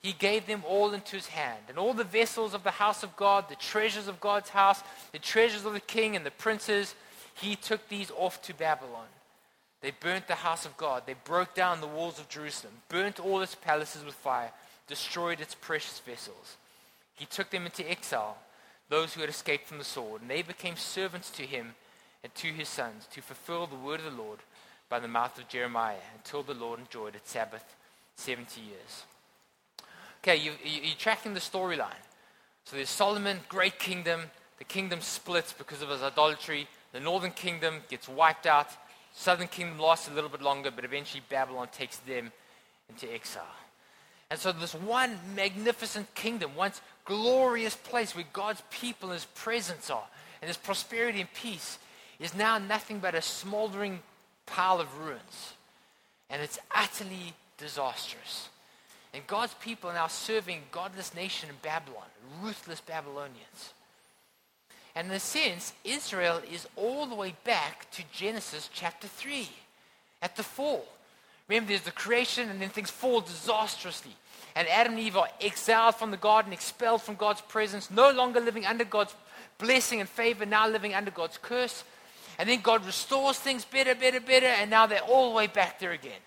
he 0.00 0.12
gave 0.12 0.46
them 0.46 0.62
all 0.66 0.92
into 0.92 1.16
his 1.16 1.26
hand. 1.26 1.64
And 1.68 1.78
all 1.78 1.92
the 1.92 2.04
vessels 2.04 2.54
of 2.54 2.62
the 2.62 2.70
house 2.70 3.02
of 3.02 3.16
God, 3.16 3.48
the 3.48 3.56
treasures 3.56 4.06
of 4.06 4.20
God's 4.20 4.50
house, 4.50 4.82
the 5.12 5.18
treasures 5.18 5.64
of 5.64 5.72
the 5.72 5.80
king 5.80 6.14
and 6.14 6.24
the 6.24 6.30
princes, 6.30 6.94
he 7.34 7.56
took 7.56 7.88
these 7.88 8.10
off 8.16 8.40
to 8.42 8.54
Babylon. 8.54 9.06
They 9.80 9.92
burnt 9.92 10.26
the 10.26 10.34
house 10.34 10.64
of 10.64 10.76
God. 10.76 11.04
They 11.06 11.14
broke 11.24 11.54
down 11.54 11.80
the 11.80 11.86
walls 11.86 12.18
of 12.18 12.28
Jerusalem, 12.28 12.74
burnt 12.88 13.20
all 13.20 13.40
its 13.42 13.54
palaces 13.54 14.04
with 14.04 14.14
fire, 14.14 14.50
destroyed 14.86 15.40
its 15.40 15.54
precious 15.54 16.00
vessels. 16.00 16.56
He 17.14 17.26
took 17.26 17.50
them 17.50 17.64
into 17.64 17.88
exile, 17.88 18.38
those 18.88 19.14
who 19.14 19.20
had 19.20 19.30
escaped 19.30 19.66
from 19.66 19.78
the 19.78 19.84
sword, 19.84 20.22
and 20.22 20.30
they 20.30 20.42
became 20.42 20.76
servants 20.76 21.30
to 21.30 21.42
him 21.42 21.74
and 22.24 22.34
to 22.36 22.48
his 22.48 22.68
sons 22.68 23.06
to 23.12 23.22
fulfill 23.22 23.66
the 23.66 23.76
word 23.76 24.00
of 24.00 24.16
the 24.16 24.22
Lord 24.22 24.40
by 24.88 24.98
the 24.98 25.08
mouth 25.08 25.38
of 25.38 25.48
Jeremiah 25.48 25.96
until 26.16 26.42
the 26.42 26.54
Lord 26.54 26.80
enjoyed 26.80 27.14
its 27.14 27.30
Sabbath 27.30 27.76
70 28.16 28.60
years. 28.60 29.04
Okay, 30.22 30.36
you, 30.36 30.52
are 30.52 30.96
tracking 30.98 31.34
the 31.34 31.40
storyline. 31.40 32.02
So 32.64 32.76
there's 32.76 32.90
Solomon, 32.90 33.38
great 33.48 33.78
kingdom. 33.78 34.22
The 34.58 34.64
kingdom 34.64 35.00
splits 35.00 35.52
because 35.52 35.82
of 35.82 35.90
his 35.90 36.02
idolatry. 36.02 36.66
The 36.92 37.00
northern 37.00 37.30
kingdom 37.30 37.76
gets 37.88 38.08
wiped 38.08 38.46
out. 38.46 38.68
Southern 39.14 39.48
kingdom 39.48 39.78
lasts 39.78 40.08
a 40.08 40.12
little 40.12 40.30
bit 40.30 40.42
longer, 40.42 40.70
but 40.70 40.84
eventually 40.84 41.22
Babylon 41.28 41.68
takes 41.72 41.96
them 41.98 42.32
into 42.88 43.12
exile. 43.12 43.44
And 44.30 44.38
so 44.38 44.52
this 44.52 44.74
one 44.74 45.18
magnificent 45.34 46.14
kingdom, 46.14 46.54
once 46.54 46.80
glorious 47.04 47.74
place 47.74 48.14
where 48.14 48.24
God's 48.32 48.62
people 48.70 49.10
and 49.10 49.14
his 49.14 49.24
presence 49.24 49.90
are, 49.90 50.06
and 50.40 50.48
his 50.48 50.56
prosperity 50.56 51.20
and 51.20 51.32
peace, 51.32 51.78
is 52.20 52.34
now 52.34 52.58
nothing 52.58 52.98
but 52.98 53.14
a 53.14 53.22
smoldering 53.22 54.00
pile 54.46 54.80
of 54.80 54.98
ruins. 54.98 55.54
And 56.30 56.42
it's 56.42 56.58
utterly 56.74 57.34
disastrous. 57.56 58.48
And 59.14 59.26
God's 59.26 59.54
people 59.54 59.90
are 59.90 59.94
now 59.94 60.08
serving 60.08 60.62
godless 60.70 61.14
nation 61.14 61.48
in 61.48 61.56
Babylon, 61.62 62.04
ruthless 62.42 62.80
Babylonians. 62.80 63.72
And 64.98 65.06
in 65.06 65.14
a 65.14 65.20
sense, 65.20 65.74
Israel 65.84 66.42
is 66.52 66.66
all 66.74 67.06
the 67.06 67.14
way 67.14 67.36
back 67.44 67.88
to 67.92 68.02
Genesis 68.12 68.68
chapter 68.72 69.06
3 69.06 69.48
at 70.20 70.34
the 70.34 70.42
fall. 70.42 70.84
Remember, 71.46 71.68
there's 71.68 71.82
the 71.82 71.92
creation, 71.92 72.50
and 72.50 72.60
then 72.60 72.68
things 72.68 72.90
fall 72.90 73.20
disastrously. 73.20 74.10
And 74.56 74.66
Adam 74.66 74.94
and 74.94 75.02
Eve 75.02 75.16
are 75.16 75.28
exiled 75.40 75.94
from 75.94 76.10
the 76.10 76.16
garden, 76.16 76.52
expelled 76.52 77.02
from 77.02 77.14
God's 77.14 77.42
presence, 77.42 77.92
no 77.92 78.10
longer 78.10 78.40
living 78.40 78.66
under 78.66 78.84
God's 78.84 79.14
blessing 79.58 80.00
and 80.00 80.08
favor, 80.08 80.44
now 80.44 80.68
living 80.68 80.94
under 80.94 81.12
God's 81.12 81.38
curse. 81.40 81.84
And 82.36 82.48
then 82.48 82.60
God 82.60 82.84
restores 82.84 83.38
things 83.38 83.64
better, 83.64 83.94
better, 83.94 84.18
better, 84.18 84.46
and 84.46 84.68
now 84.68 84.86
they're 84.86 84.98
all 84.98 85.30
the 85.30 85.36
way 85.36 85.46
back 85.46 85.78
there 85.78 85.92
again 85.92 86.20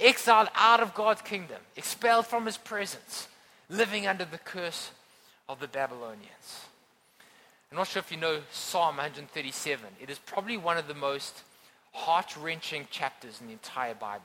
exiled 0.00 0.48
out 0.54 0.80
of 0.80 0.94
God's 0.94 1.22
kingdom, 1.22 1.58
expelled 1.76 2.26
from 2.26 2.46
his 2.46 2.56
presence, 2.56 3.28
living 3.68 4.06
under 4.06 4.24
the 4.24 4.38
curse 4.38 4.92
of 5.48 5.60
the 5.60 5.68
Babylonians. 5.68 6.67
I'm 7.70 7.76
not 7.76 7.88
sure 7.88 8.00
if 8.00 8.10
you 8.10 8.16
know 8.16 8.40
Psalm 8.50 8.96
137. 8.96 9.84
It 10.00 10.08
is 10.08 10.18
probably 10.18 10.56
one 10.56 10.78
of 10.78 10.88
the 10.88 10.94
most 10.94 11.42
heart 11.92 12.34
wrenching 12.36 12.86
chapters 12.90 13.40
in 13.40 13.48
the 13.48 13.52
entire 13.52 13.94
Bible. 13.94 14.24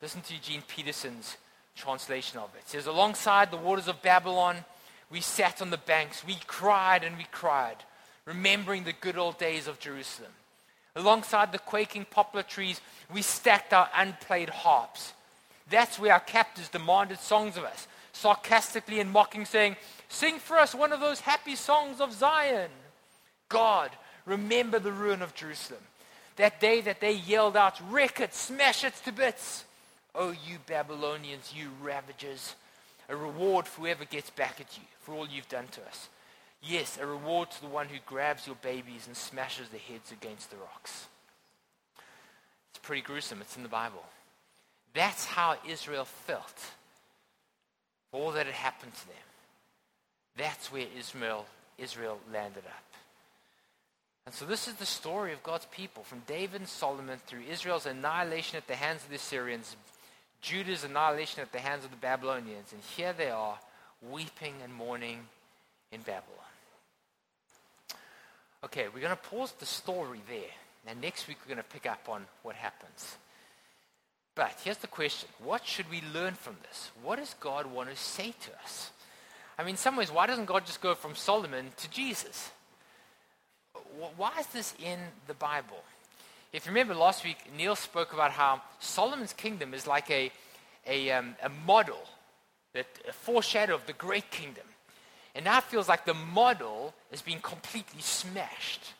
Listen 0.00 0.20
to 0.22 0.34
Eugene 0.34 0.62
Peterson's 0.68 1.36
translation 1.74 2.38
of 2.38 2.50
it. 2.54 2.60
It 2.60 2.68
says, 2.68 2.86
Alongside 2.86 3.50
the 3.50 3.56
waters 3.56 3.88
of 3.88 4.02
Babylon, 4.02 4.56
we 5.10 5.20
sat 5.20 5.60
on 5.60 5.70
the 5.70 5.78
banks, 5.78 6.24
we 6.24 6.36
cried 6.46 7.02
and 7.02 7.16
we 7.16 7.26
cried, 7.32 7.76
remembering 8.24 8.84
the 8.84 8.92
good 8.92 9.18
old 9.18 9.36
days 9.38 9.66
of 9.66 9.80
Jerusalem. 9.80 10.30
Alongside 10.94 11.50
the 11.50 11.58
quaking 11.58 12.06
poplar 12.08 12.44
trees, 12.44 12.80
we 13.12 13.22
stacked 13.22 13.72
our 13.72 13.88
unplayed 13.96 14.48
harps. 14.48 15.12
That's 15.68 15.98
where 15.98 16.12
our 16.12 16.20
captors 16.20 16.68
demanded 16.68 17.18
songs 17.18 17.56
of 17.56 17.64
us, 17.64 17.88
sarcastically 18.12 19.00
and 19.00 19.10
mocking, 19.10 19.44
saying, 19.44 19.76
Sing 20.14 20.38
for 20.38 20.56
us 20.56 20.76
one 20.76 20.92
of 20.92 21.00
those 21.00 21.18
happy 21.18 21.56
songs 21.56 22.00
of 22.00 22.12
Zion. 22.12 22.70
God, 23.48 23.90
remember 24.26 24.78
the 24.78 24.92
ruin 24.92 25.22
of 25.22 25.34
Jerusalem. 25.34 25.80
That 26.36 26.60
day 26.60 26.80
that 26.82 27.00
they 27.00 27.14
yelled 27.14 27.56
out, 27.56 27.80
Wreck 27.90 28.20
it, 28.20 28.32
smash 28.32 28.84
it 28.84 28.94
to 29.04 29.10
bits. 29.10 29.64
Oh, 30.14 30.30
you 30.30 30.58
Babylonians, 30.68 31.52
you 31.52 31.70
ravagers, 31.82 32.54
a 33.08 33.16
reward 33.16 33.66
for 33.66 33.80
whoever 33.80 34.04
gets 34.04 34.30
back 34.30 34.60
at 34.60 34.78
you 34.78 34.84
for 35.00 35.16
all 35.16 35.26
you've 35.26 35.48
done 35.48 35.66
to 35.72 35.84
us. 35.88 36.08
Yes, 36.62 36.96
a 37.02 37.06
reward 37.06 37.50
to 37.50 37.60
the 37.60 37.66
one 37.66 37.88
who 37.88 37.98
grabs 38.06 38.46
your 38.46 38.56
babies 38.62 39.08
and 39.08 39.16
smashes 39.16 39.68
their 39.70 39.80
heads 39.80 40.12
against 40.12 40.48
the 40.48 40.56
rocks. 40.58 41.06
It's 42.70 42.78
pretty 42.78 43.02
gruesome. 43.02 43.40
It's 43.40 43.56
in 43.56 43.64
the 43.64 43.68
Bible. 43.68 44.04
That's 44.94 45.24
how 45.24 45.56
Israel 45.68 46.04
felt. 46.04 46.60
for 48.12 48.20
All 48.20 48.30
that 48.30 48.46
had 48.46 48.54
happened 48.54 48.94
to 48.94 49.06
them. 49.08 49.16
That's 50.36 50.72
where 50.72 50.86
Israel, 50.98 51.46
Israel 51.78 52.18
landed 52.32 52.64
up. 52.66 52.84
And 54.26 54.34
so 54.34 54.44
this 54.46 54.68
is 54.68 54.74
the 54.74 54.86
story 54.86 55.32
of 55.32 55.42
God's 55.42 55.66
people 55.66 56.02
from 56.02 56.22
David 56.26 56.62
and 56.62 56.68
Solomon 56.68 57.18
through 57.26 57.42
Israel's 57.50 57.86
annihilation 57.86 58.56
at 58.56 58.66
the 58.66 58.74
hands 58.74 59.02
of 59.04 59.10
the 59.10 59.16
Assyrians, 59.16 59.76
Judah's 60.40 60.84
annihilation 60.84 61.42
at 61.42 61.52
the 61.52 61.58
hands 61.58 61.84
of 61.84 61.90
the 61.90 61.96
Babylonians. 61.98 62.72
And 62.72 62.80
here 62.96 63.12
they 63.12 63.30
are, 63.30 63.58
weeping 64.10 64.54
and 64.62 64.72
mourning 64.72 65.20
in 65.92 66.00
Babylon. 66.00 66.22
Okay, 68.64 68.86
we're 68.92 69.00
going 69.00 69.10
to 69.10 69.16
pause 69.16 69.52
the 69.52 69.66
story 69.66 70.22
there. 70.28 70.40
Now, 70.86 70.92
next 71.00 71.28
week, 71.28 71.36
we're 71.42 71.54
going 71.54 71.64
to 71.64 71.70
pick 71.74 71.86
up 71.86 72.08
on 72.08 72.24
what 72.42 72.56
happens. 72.56 73.16
But 74.34 74.58
here's 74.64 74.78
the 74.78 74.86
question 74.86 75.28
What 75.42 75.66
should 75.66 75.90
we 75.90 76.02
learn 76.14 76.34
from 76.34 76.56
this? 76.68 76.90
What 77.02 77.18
does 77.18 77.34
God 77.40 77.66
want 77.66 77.90
to 77.90 77.96
say 77.96 78.34
to 78.40 78.50
us? 78.62 78.90
I 79.58 79.62
mean, 79.62 79.70
in 79.70 79.76
some 79.76 79.96
ways, 79.96 80.10
why 80.10 80.26
doesn't 80.26 80.46
God 80.46 80.66
just 80.66 80.80
go 80.80 80.94
from 80.94 81.14
Solomon 81.14 81.70
to 81.76 81.90
Jesus? 81.90 82.50
Why 84.16 84.32
is 84.40 84.46
this 84.48 84.74
in 84.82 84.98
the 85.26 85.34
Bible? 85.34 85.82
If 86.52 86.66
you 86.66 86.70
remember 86.70 86.94
last 86.94 87.24
week, 87.24 87.38
Neil 87.56 87.76
spoke 87.76 88.12
about 88.12 88.32
how 88.32 88.62
Solomon's 88.80 89.32
kingdom 89.32 89.74
is 89.74 89.86
like 89.86 90.10
a, 90.10 90.30
a, 90.86 91.10
um, 91.10 91.36
a 91.42 91.48
model 91.48 91.98
that 92.72 92.86
a 93.08 93.12
foreshadow 93.12 93.74
of 93.74 93.86
the 93.86 93.92
great 93.92 94.30
kingdom. 94.30 94.64
And 95.34 95.44
now 95.44 95.58
it 95.58 95.64
feels 95.64 95.88
like 95.88 96.04
the 96.04 96.14
model 96.14 96.94
is 97.10 97.22
being 97.22 97.40
completely 97.40 98.00
smashed. 98.00 98.92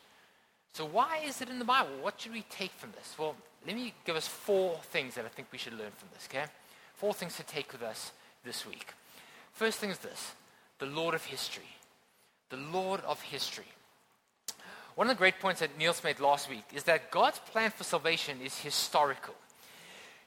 So, 0.73 0.85
why 0.85 1.21
is 1.25 1.41
it 1.41 1.49
in 1.49 1.59
the 1.59 1.65
Bible? 1.65 1.91
What 2.01 2.19
should 2.19 2.33
we 2.33 2.43
take 2.49 2.71
from 2.71 2.91
this? 2.91 3.15
Well, 3.17 3.35
let 3.65 3.75
me 3.75 3.93
give 4.05 4.17
us 4.17 4.27
four 4.27 4.77
things 4.91 5.15
that 5.15 5.23
I 5.23 5.29
think 5.29 5.47
we 5.51 5.57
should 5.57 5.73
learn 5.73 5.91
from 5.97 6.09
this, 6.13 6.27
okay? 6.29 6.45
Four 6.95 7.13
things 7.13 7.37
to 7.37 7.43
take 7.43 7.71
with 7.71 7.81
us 7.81 8.11
this 8.43 8.67
week. 8.67 8.87
First 9.53 9.79
thing 9.79 9.89
is 9.89 9.99
this 9.99 10.33
the 10.85 10.91
Lord 10.91 11.15
of 11.15 11.25
history. 11.25 11.63
The 12.49 12.57
Lord 12.57 13.01
of 13.05 13.19
history. 13.21 13.65
One 14.93 15.07
of 15.07 15.15
the 15.15 15.19
great 15.19 15.39
points 15.39 15.61
that 15.61 15.77
Niels 15.77 16.03
made 16.03 16.19
last 16.19 16.47
week 16.47 16.63
is 16.73 16.83
that 16.83 17.09
God's 17.09 17.39
plan 17.39 17.71
for 17.71 17.83
salvation 17.83 18.37
is 18.43 18.59
historical. 18.59 19.33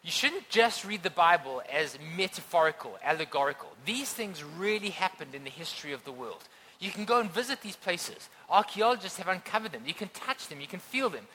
You 0.03 0.11
shouldn't 0.11 0.49
just 0.49 0.85
read 0.85 1.05
the 1.05 1.11
Bible 1.11 1.62
as 1.73 1.97
metaphorical, 2.16 2.99
allegorical. 3.05 3.68
These 3.85 4.12
things 4.12 4.42
really 4.42 4.90
happened 4.90 5.35
in 5.35 5.44
the 5.44 5.51
history 5.51 5.92
of 5.92 6.05
the 6.05 6.12
world. 6.12 6.42
You 6.81 6.90
can 6.90 7.05
go 7.05 7.21
and 7.21 7.31
visit 7.31 7.61
these 7.61 7.77
places. 7.77 8.29
Archaeologists 8.51 9.18
have 9.18 9.29
uncovered 9.29 9.73
them. 9.73 9.83
You 9.87 9.94
can 9.94 10.09
touch 10.09 10.49
them. 10.49 10.61
You 10.61 10.66
can 10.66 10.81
feel 10.81 11.09
them. 11.09 11.27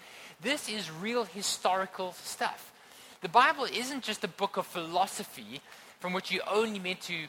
This 0.42 0.68
is 0.68 0.92
real 0.92 1.24
historical 1.24 2.14
stuff. 2.24 2.74
The 3.22 3.30
Bible 3.30 3.66
isn't 3.66 4.04
just 4.04 4.24
a 4.26 4.28
book 4.28 4.58
of 4.58 4.66
philosophy 4.66 5.62
from 6.00 6.12
which 6.12 6.32
you're 6.32 6.50
only 6.50 6.80
meant 6.80 7.02
to 7.02 7.28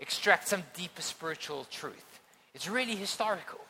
extract 0.00 0.48
some 0.48 0.64
deeper 0.74 1.02
spiritual 1.02 1.66
truth. 1.70 2.20
It's 2.54 2.68
really 2.68 2.96
historical. 2.96 3.60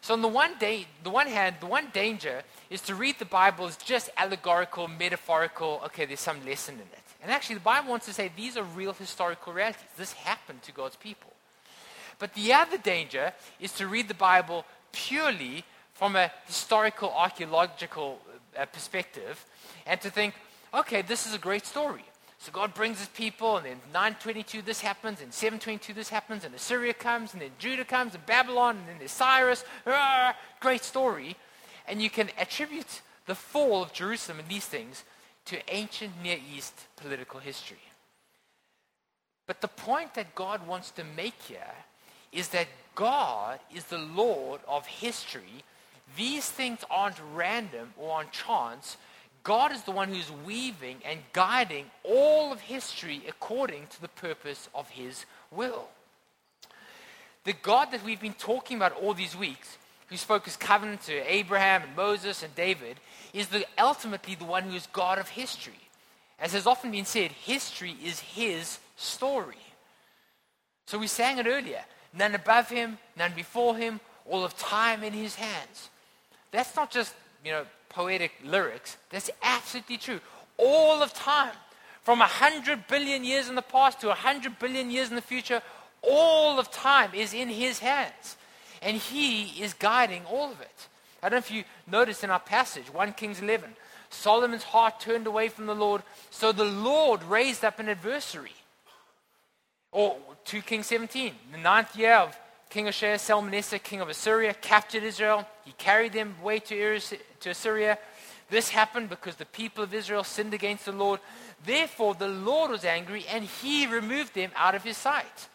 So, 0.00 0.14
on 0.14 0.22
the 0.22 0.28
one, 0.28 0.58
day, 0.58 0.86
the 1.02 1.10
one 1.10 1.26
hand, 1.26 1.56
the 1.60 1.66
one 1.66 1.88
danger 1.92 2.42
is 2.68 2.82
to 2.82 2.94
read 2.94 3.18
the 3.18 3.24
Bible 3.24 3.66
as 3.66 3.76
just 3.76 4.10
allegorical, 4.16 4.86
metaphorical, 4.86 5.80
okay, 5.86 6.04
there's 6.04 6.20
some 6.20 6.44
lesson 6.44 6.74
in 6.74 6.80
it. 6.80 7.04
And 7.22 7.32
actually, 7.32 7.54
the 7.54 7.62
Bible 7.62 7.88
wants 7.88 8.04
to 8.06 8.12
say 8.12 8.30
these 8.36 8.58
are 8.58 8.62
real 8.62 8.92
historical 8.92 9.54
realities. 9.54 9.82
This 9.96 10.12
happened 10.12 10.62
to 10.64 10.72
God's 10.72 10.96
people. 10.96 11.32
But 12.18 12.34
the 12.34 12.52
other 12.52 12.76
danger 12.76 13.32
is 13.58 13.72
to 13.72 13.86
read 13.86 14.08
the 14.08 14.14
Bible 14.14 14.66
purely 14.92 15.64
from 15.94 16.16
a 16.16 16.30
historical, 16.46 17.10
archaeological 17.12 18.20
uh, 18.58 18.66
perspective 18.66 19.44
and 19.86 20.00
to 20.00 20.10
think, 20.10 20.34
okay, 20.72 21.02
this 21.02 21.26
is 21.26 21.34
a 21.34 21.38
great 21.38 21.64
story. 21.64 22.04
So 22.38 22.52
God 22.52 22.74
brings 22.74 22.98
his 22.98 23.08
people, 23.08 23.56
and 23.56 23.64
then 23.64 23.80
922 23.92 24.62
this 24.62 24.80
happens, 24.80 25.22
and 25.22 25.32
722 25.32 25.94
this 25.94 26.08
happens, 26.08 26.44
and 26.44 26.54
Assyria 26.54 26.92
comes, 26.92 27.32
and 27.32 27.40
then 27.40 27.50
Judah 27.58 27.84
comes, 27.84 28.14
and 28.14 28.26
Babylon, 28.26 28.76
and 28.76 28.88
then 28.88 28.96
there's 28.98 29.12
Cyrus. 29.12 29.64
Ah, 29.86 30.36
great 30.60 30.84
story. 30.84 31.36
And 31.86 32.02
you 32.02 32.10
can 32.10 32.30
attribute 32.38 33.02
the 33.26 33.34
fall 33.34 33.82
of 33.82 33.92
Jerusalem 33.92 34.40
and 34.40 34.48
these 34.48 34.66
things 34.66 35.04
to 35.46 35.74
ancient 35.74 36.12
Near 36.22 36.38
East 36.54 36.74
political 36.96 37.40
history. 37.40 37.78
But 39.46 39.60
the 39.60 39.68
point 39.68 40.14
that 40.14 40.34
God 40.34 40.66
wants 40.66 40.90
to 40.92 41.04
make 41.04 41.40
here 41.48 41.74
is 42.32 42.48
that 42.48 42.68
God 42.94 43.60
is 43.74 43.84
the 43.84 43.98
Lord 43.98 44.60
of 44.66 44.86
history. 44.86 45.64
These 46.16 46.48
things 46.48 46.80
aren't 46.90 47.20
random 47.34 47.92
or 47.98 48.18
on 48.18 48.26
chance. 48.30 48.96
God 49.44 49.72
is 49.72 49.82
the 49.82 49.90
one 49.90 50.08
who's 50.08 50.32
weaving 50.46 50.96
and 51.04 51.20
guiding 51.34 51.84
all 52.02 52.50
of 52.50 52.60
history 52.60 53.22
according 53.28 53.86
to 53.88 54.00
the 54.00 54.08
purpose 54.08 54.68
of 54.74 54.88
his 54.88 55.26
will. 55.50 55.88
The 57.44 57.52
God 57.52 57.92
that 57.92 58.02
we've 58.02 58.20
been 58.20 58.32
talking 58.32 58.78
about 58.78 58.96
all 59.00 59.12
these 59.12 59.36
weeks, 59.36 59.76
who 60.08 60.16
spoke 60.16 60.46
his 60.46 60.56
covenant 60.56 61.02
to 61.02 61.30
Abraham 61.30 61.82
and 61.82 61.94
Moses 61.94 62.42
and 62.42 62.54
David, 62.54 62.96
is 63.34 63.48
the, 63.48 63.66
ultimately 63.78 64.34
the 64.34 64.46
one 64.46 64.62
who 64.62 64.74
is 64.74 64.86
God 64.86 65.18
of 65.18 65.28
history. 65.28 65.74
As 66.40 66.54
has 66.54 66.66
often 66.66 66.90
been 66.90 67.04
said, 67.04 67.30
history 67.30 67.96
is 68.02 68.20
his 68.20 68.78
story. 68.96 69.56
So 70.86 70.98
we 70.98 71.06
sang 71.06 71.38
it 71.38 71.46
earlier 71.46 71.84
none 72.16 72.34
above 72.34 72.68
him, 72.68 72.96
none 73.16 73.32
before 73.34 73.76
him, 73.76 74.00
all 74.24 74.44
of 74.44 74.56
time 74.56 75.02
in 75.02 75.12
his 75.12 75.34
hands. 75.34 75.90
That's 76.52 76.74
not 76.76 76.90
just, 76.90 77.12
you 77.44 77.50
know, 77.50 77.64
poetic 77.94 78.32
lyrics. 78.44 78.96
That's 79.10 79.30
absolutely 79.42 79.98
true. 79.98 80.20
All 80.58 81.02
of 81.02 81.14
time, 81.14 81.54
from 82.02 82.18
100 82.18 82.86
billion 82.88 83.24
years 83.24 83.48
in 83.48 83.54
the 83.54 83.62
past 83.62 84.00
to 84.00 84.08
100 84.08 84.58
billion 84.58 84.90
years 84.90 85.08
in 85.08 85.16
the 85.16 85.22
future, 85.22 85.62
all 86.02 86.58
of 86.58 86.70
time 86.70 87.10
is 87.14 87.32
in 87.32 87.48
his 87.48 87.78
hands. 87.78 88.36
And 88.82 88.96
he 88.96 89.62
is 89.62 89.72
guiding 89.72 90.24
all 90.26 90.50
of 90.50 90.60
it. 90.60 90.88
I 91.22 91.28
don't 91.28 91.36
know 91.36 91.38
if 91.38 91.50
you 91.50 91.64
noticed 91.90 92.22
in 92.22 92.30
our 92.30 92.40
passage, 92.40 92.92
1 92.92 93.12
Kings 93.14 93.40
11, 93.40 93.70
Solomon's 94.10 94.64
heart 94.64 95.00
turned 95.00 95.26
away 95.26 95.48
from 95.48 95.66
the 95.66 95.74
Lord, 95.74 96.02
so 96.30 96.52
the 96.52 96.64
Lord 96.64 97.22
raised 97.22 97.64
up 97.64 97.78
an 97.78 97.88
adversary. 97.88 98.52
Or 99.90 100.18
2 100.44 100.60
Kings 100.62 100.86
17, 100.86 101.32
the 101.52 101.58
ninth 101.58 101.96
year 101.96 102.16
of 102.16 102.36
King 102.74 102.86
Hoshea, 102.86 103.18
Shalmaneser, 103.18 103.78
king 103.78 104.00
of 104.00 104.08
Assyria, 104.08 104.52
captured 104.52 105.04
Israel. 105.04 105.46
He 105.64 105.70
carried 105.78 106.12
them 106.12 106.34
away 106.42 106.58
to, 106.58 106.98
to 107.38 107.50
Assyria. 107.50 107.96
This 108.50 108.68
happened 108.68 109.08
because 109.08 109.36
the 109.36 109.44
people 109.44 109.84
of 109.84 109.94
Israel 109.94 110.24
sinned 110.24 110.54
against 110.54 110.86
the 110.86 110.90
Lord. 110.90 111.20
Therefore, 111.64 112.16
the 112.16 112.26
Lord 112.26 112.72
was 112.72 112.84
angry 112.84 113.26
and 113.30 113.44
he 113.44 113.86
removed 113.86 114.34
them 114.34 114.50
out 114.56 114.74
of 114.74 114.82
his 114.82 114.96
sight. 114.96 115.48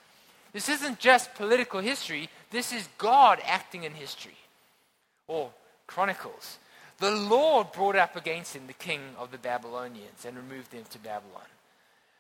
This 0.53 0.69
isn't 0.69 0.99
just 0.99 1.36
political 1.36 1.82
history, 1.82 2.29
this 2.51 2.71
is 2.71 2.88
God 2.97 3.41
acting 3.43 3.84
in 3.84 3.95
history. 3.95 4.38
Or 5.27 5.51
Chronicles. 5.88 6.58
The 6.99 7.12
Lord 7.12 7.73
brought 7.73 7.97
up 7.97 8.15
against 8.15 8.55
him 8.55 8.65
the 8.65 8.71
king 8.71 9.01
of 9.17 9.32
the 9.32 9.38
Babylonians 9.38 10.23
and 10.25 10.38
removed 10.38 10.71
them 10.71 10.86
to 10.91 10.99
Babylon. 10.99 11.49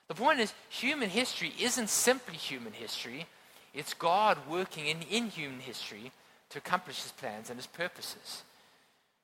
The 0.09 0.15
point 0.15 0.41
is, 0.41 0.53
human 0.67 1.09
history 1.09 1.53
isn't 1.57 1.89
simply 1.89 2.35
human 2.35 2.73
history, 2.73 3.27
it's 3.73 3.93
God 3.93 4.37
working 4.49 4.87
in, 4.87 5.01
in 5.09 5.29
human 5.29 5.59
history 5.59 6.11
to 6.49 6.57
accomplish 6.57 7.03
his 7.03 7.11
plans 7.11 7.49
and 7.49 7.57
his 7.57 7.67
purposes. 7.67 8.43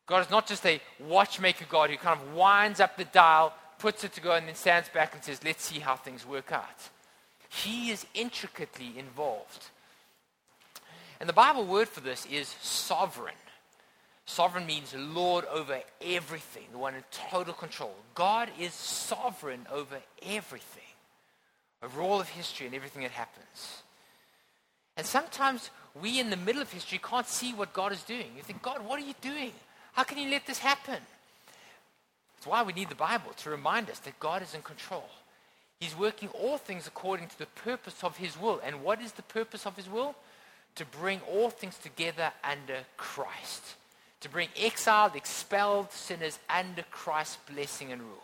God 0.05 0.21
is 0.21 0.29
not 0.29 0.47
just 0.47 0.65
a 0.65 0.81
watchmaker 0.99 1.65
God 1.67 1.89
who 1.89 1.97
kind 1.97 2.19
of 2.19 2.33
winds 2.33 2.79
up 2.79 2.95
the 2.95 3.05
dial, 3.05 3.53
puts 3.79 4.03
it 4.03 4.13
to 4.13 4.21
go, 4.21 4.33
and 4.33 4.47
then 4.47 4.55
stands 4.55 4.89
back 4.89 5.13
and 5.13 5.23
says, 5.23 5.43
Let's 5.43 5.63
see 5.63 5.79
how 5.79 5.95
things 5.95 6.25
work 6.25 6.51
out. 6.51 6.89
He 7.49 7.89
is 7.89 8.05
intricately 8.13 8.93
involved. 8.97 9.65
And 11.19 11.29
the 11.29 11.33
Bible 11.33 11.65
word 11.65 11.87
for 11.87 12.01
this 12.01 12.25
is 12.27 12.47
sovereign. 12.61 13.33
Sovereign 14.25 14.65
means 14.65 14.93
Lord 14.97 15.45
over 15.45 15.79
everything, 16.01 16.63
the 16.71 16.77
one 16.77 16.95
in 16.95 17.03
total 17.29 17.53
control. 17.53 17.95
God 18.15 18.49
is 18.59 18.73
sovereign 18.73 19.65
over 19.71 19.97
everything, 20.23 20.83
over 21.81 22.01
all 22.01 22.19
of 22.19 22.29
history 22.29 22.65
and 22.65 22.75
everything 22.75 23.03
that 23.03 23.11
happens. 23.11 23.83
And 24.97 25.05
sometimes 25.05 25.69
we 25.99 26.19
in 26.19 26.29
the 26.29 26.37
middle 26.37 26.61
of 26.61 26.71
history 26.71 26.99
can't 27.03 27.27
see 27.27 27.53
what 27.53 27.73
God 27.73 27.91
is 27.91 28.03
doing. 28.03 28.31
You 28.35 28.43
think, 28.43 28.61
God, 28.61 28.85
what 28.85 28.99
are 28.99 29.05
you 29.05 29.15
doing? 29.21 29.51
How 29.93 30.03
can 30.03 30.17
you 30.17 30.29
let 30.29 30.45
this 30.45 30.59
happen? 30.59 30.99
It's 32.37 32.47
why 32.47 32.63
we 32.63 32.73
need 32.73 32.89
the 32.89 32.95
Bible 32.95 33.31
to 33.37 33.49
remind 33.49 33.89
us 33.89 33.99
that 33.99 34.19
God 34.19 34.41
is 34.41 34.53
in 34.53 34.61
control. 34.61 35.09
He's 35.79 35.97
working 35.97 36.29
all 36.29 36.57
things 36.57 36.87
according 36.87 37.27
to 37.27 37.39
the 37.39 37.45
purpose 37.45 38.03
of 38.03 38.17
His 38.17 38.39
will. 38.39 38.61
And 38.63 38.83
what 38.83 39.01
is 39.01 39.13
the 39.13 39.23
purpose 39.23 39.65
of 39.65 39.75
His 39.75 39.89
will? 39.89 40.15
To 40.75 40.85
bring 40.85 41.21
all 41.21 41.49
things 41.49 41.77
together 41.77 42.31
under 42.43 42.79
Christ. 42.97 43.75
To 44.21 44.29
bring 44.29 44.49
exiled, 44.57 45.15
expelled 45.15 45.91
sinners 45.91 46.39
under 46.49 46.83
Christ's 46.91 47.37
blessing 47.51 47.91
and 47.91 48.01
rule. 48.01 48.23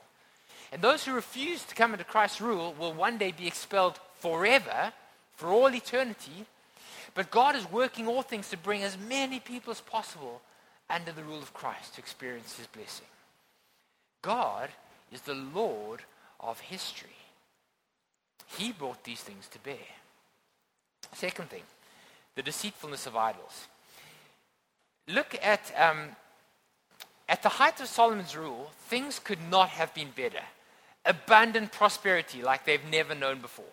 And 0.72 0.82
those 0.82 1.04
who 1.04 1.14
refuse 1.14 1.64
to 1.66 1.76
come 1.76 1.92
under 1.92 2.04
Christ's 2.04 2.42
rule 2.42 2.74
will 2.80 2.94
one 2.94 3.18
day 3.18 3.32
be 3.32 3.48
expelled 3.48 4.00
forever, 4.20 4.94
for 5.36 5.50
all 5.50 5.74
eternity, 5.74 6.46
but 7.14 7.32
God 7.32 7.56
is 7.56 7.70
working 7.72 8.08
all 8.08 8.22
things 8.22 8.50
to 8.50 8.58
bring 8.58 8.84
as 8.84 8.98
many 8.98 9.40
people 9.40 9.72
as 9.72 9.82
possible 9.82 10.42
under 10.90 11.12
the 11.12 11.24
rule 11.24 11.40
of 11.40 11.54
Christ 11.54 11.96
to 11.96 12.02
experience 12.02 12.56
his 12.56 12.68
blessing. 12.68 13.08
God 14.22 14.70
is 15.12 15.22
the 15.22 15.34
Lord 15.34 16.02
of 16.40 16.60
history. 16.60 17.10
He 18.58 18.72
brought 18.72 19.04
these 19.04 19.22
things 19.22 19.48
to 19.50 19.60
bear. 19.60 19.78
Second 21.14 21.50
thing, 21.50 21.64
the 22.36 22.42
deceitfulness 22.42 23.08
of 23.08 23.16
idols. 23.16 23.68
Look 25.08 25.36
at, 25.42 25.74
um, 25.78 26.16
at 27.28 27.44
the 27.44 27.50
height 27.50 27.80
of 27.82 27.88
Solomon's 27.88 28.36
rule, 28.36 28.72
things 28.88 29.20
could 29.20 29.40
not 29.50 29.70
have 29.70 29.94
been 29.94 30.10
better. 30.16 30.44
Abundant 31.06 31.72
prosperity 31.72 32.42
like 32.42 32.66
they've 32.66 32.86
never 32.90 33.16
known 33.16 33.40
before. 33.40 33.66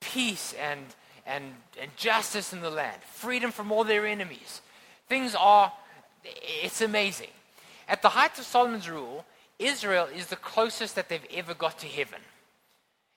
Peace 0.00 0.54
and 0.54 0.86
and, 1.26 1.54
and 1.80 1.90
justice 1.96 2.52
in 2.52 2.60
the 2.60 2.70
land, 2.70 3.02
freedom 3.02 3.50
from 3.50 3.72
all 3.72 3.84
their 3.84 4.06
enemies. 4.06 4.60
Things 5.08 5.34
are, 5.34 5.72
it's 6.24 6.80
amazing. 6.80 7.30
At 7.88 8.02
the 8.02 8.08
height 8.10 8.38
of 8.38 8.44
Solomon's 8.44 8.88
rule, 8.88 9.24
Israel 9.58 10.08
is 10.14 10.26
the 10.26 10.36
closest 10.36 10.94
that 10.94 11.08
they've 11.08 11.26
ever 11.34 11.54
got 11.54 11.78
to 11.80 11.86
heaven. 11.86 12.20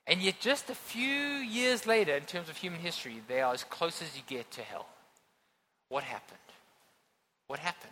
And 0.07 0.21
yet, 0.21 0.39
just 0.39 0.69
a 0.69 0.75
few 0.75 1.05
years 1.05 1.85
later, 1.85 2.15
in 2.15 2.23
terms 2.23 2.49
of 2.49 2.57
human 2.57 2.79
history, 2.79 3.21
they 3.27 3.41
are 3.41 3.53
as 3.53 3.63
close 3.63 4.01
as 4.01 4.15
you 4.15 4.23
get 4.27 4.49
to 4.51 4.61
hell. 4.61 4.87
What 5.89 6.03
happened? 6.03 6.39
What 7.47 7.59
happened? 7.59 7.91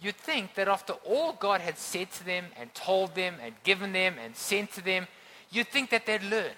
You'd 0.00 0.16
think 0.16 0.54
that 0.54 0.68
after 0.68 0.94
all 1.04 1.32
God 1.32 1.60
had 1.60 1.78
said 1.78 2.10
to 2.12 2.24
them 2.24 2.46
and 2.58 2.74
told 2.74 3.14
them 3.14 3.36
and 3.42 3.54
given 3.62 3.92
them 3.92 4.16
and 4.22 4.36
sent 4.36 4.72
to 4.72 4.84
them, 4.84 5.06
you'd 5.50 5.68
think 5.68 5.90
that 5.90 6.04
they'd 6.06 6.24
learn. 6.24 6.56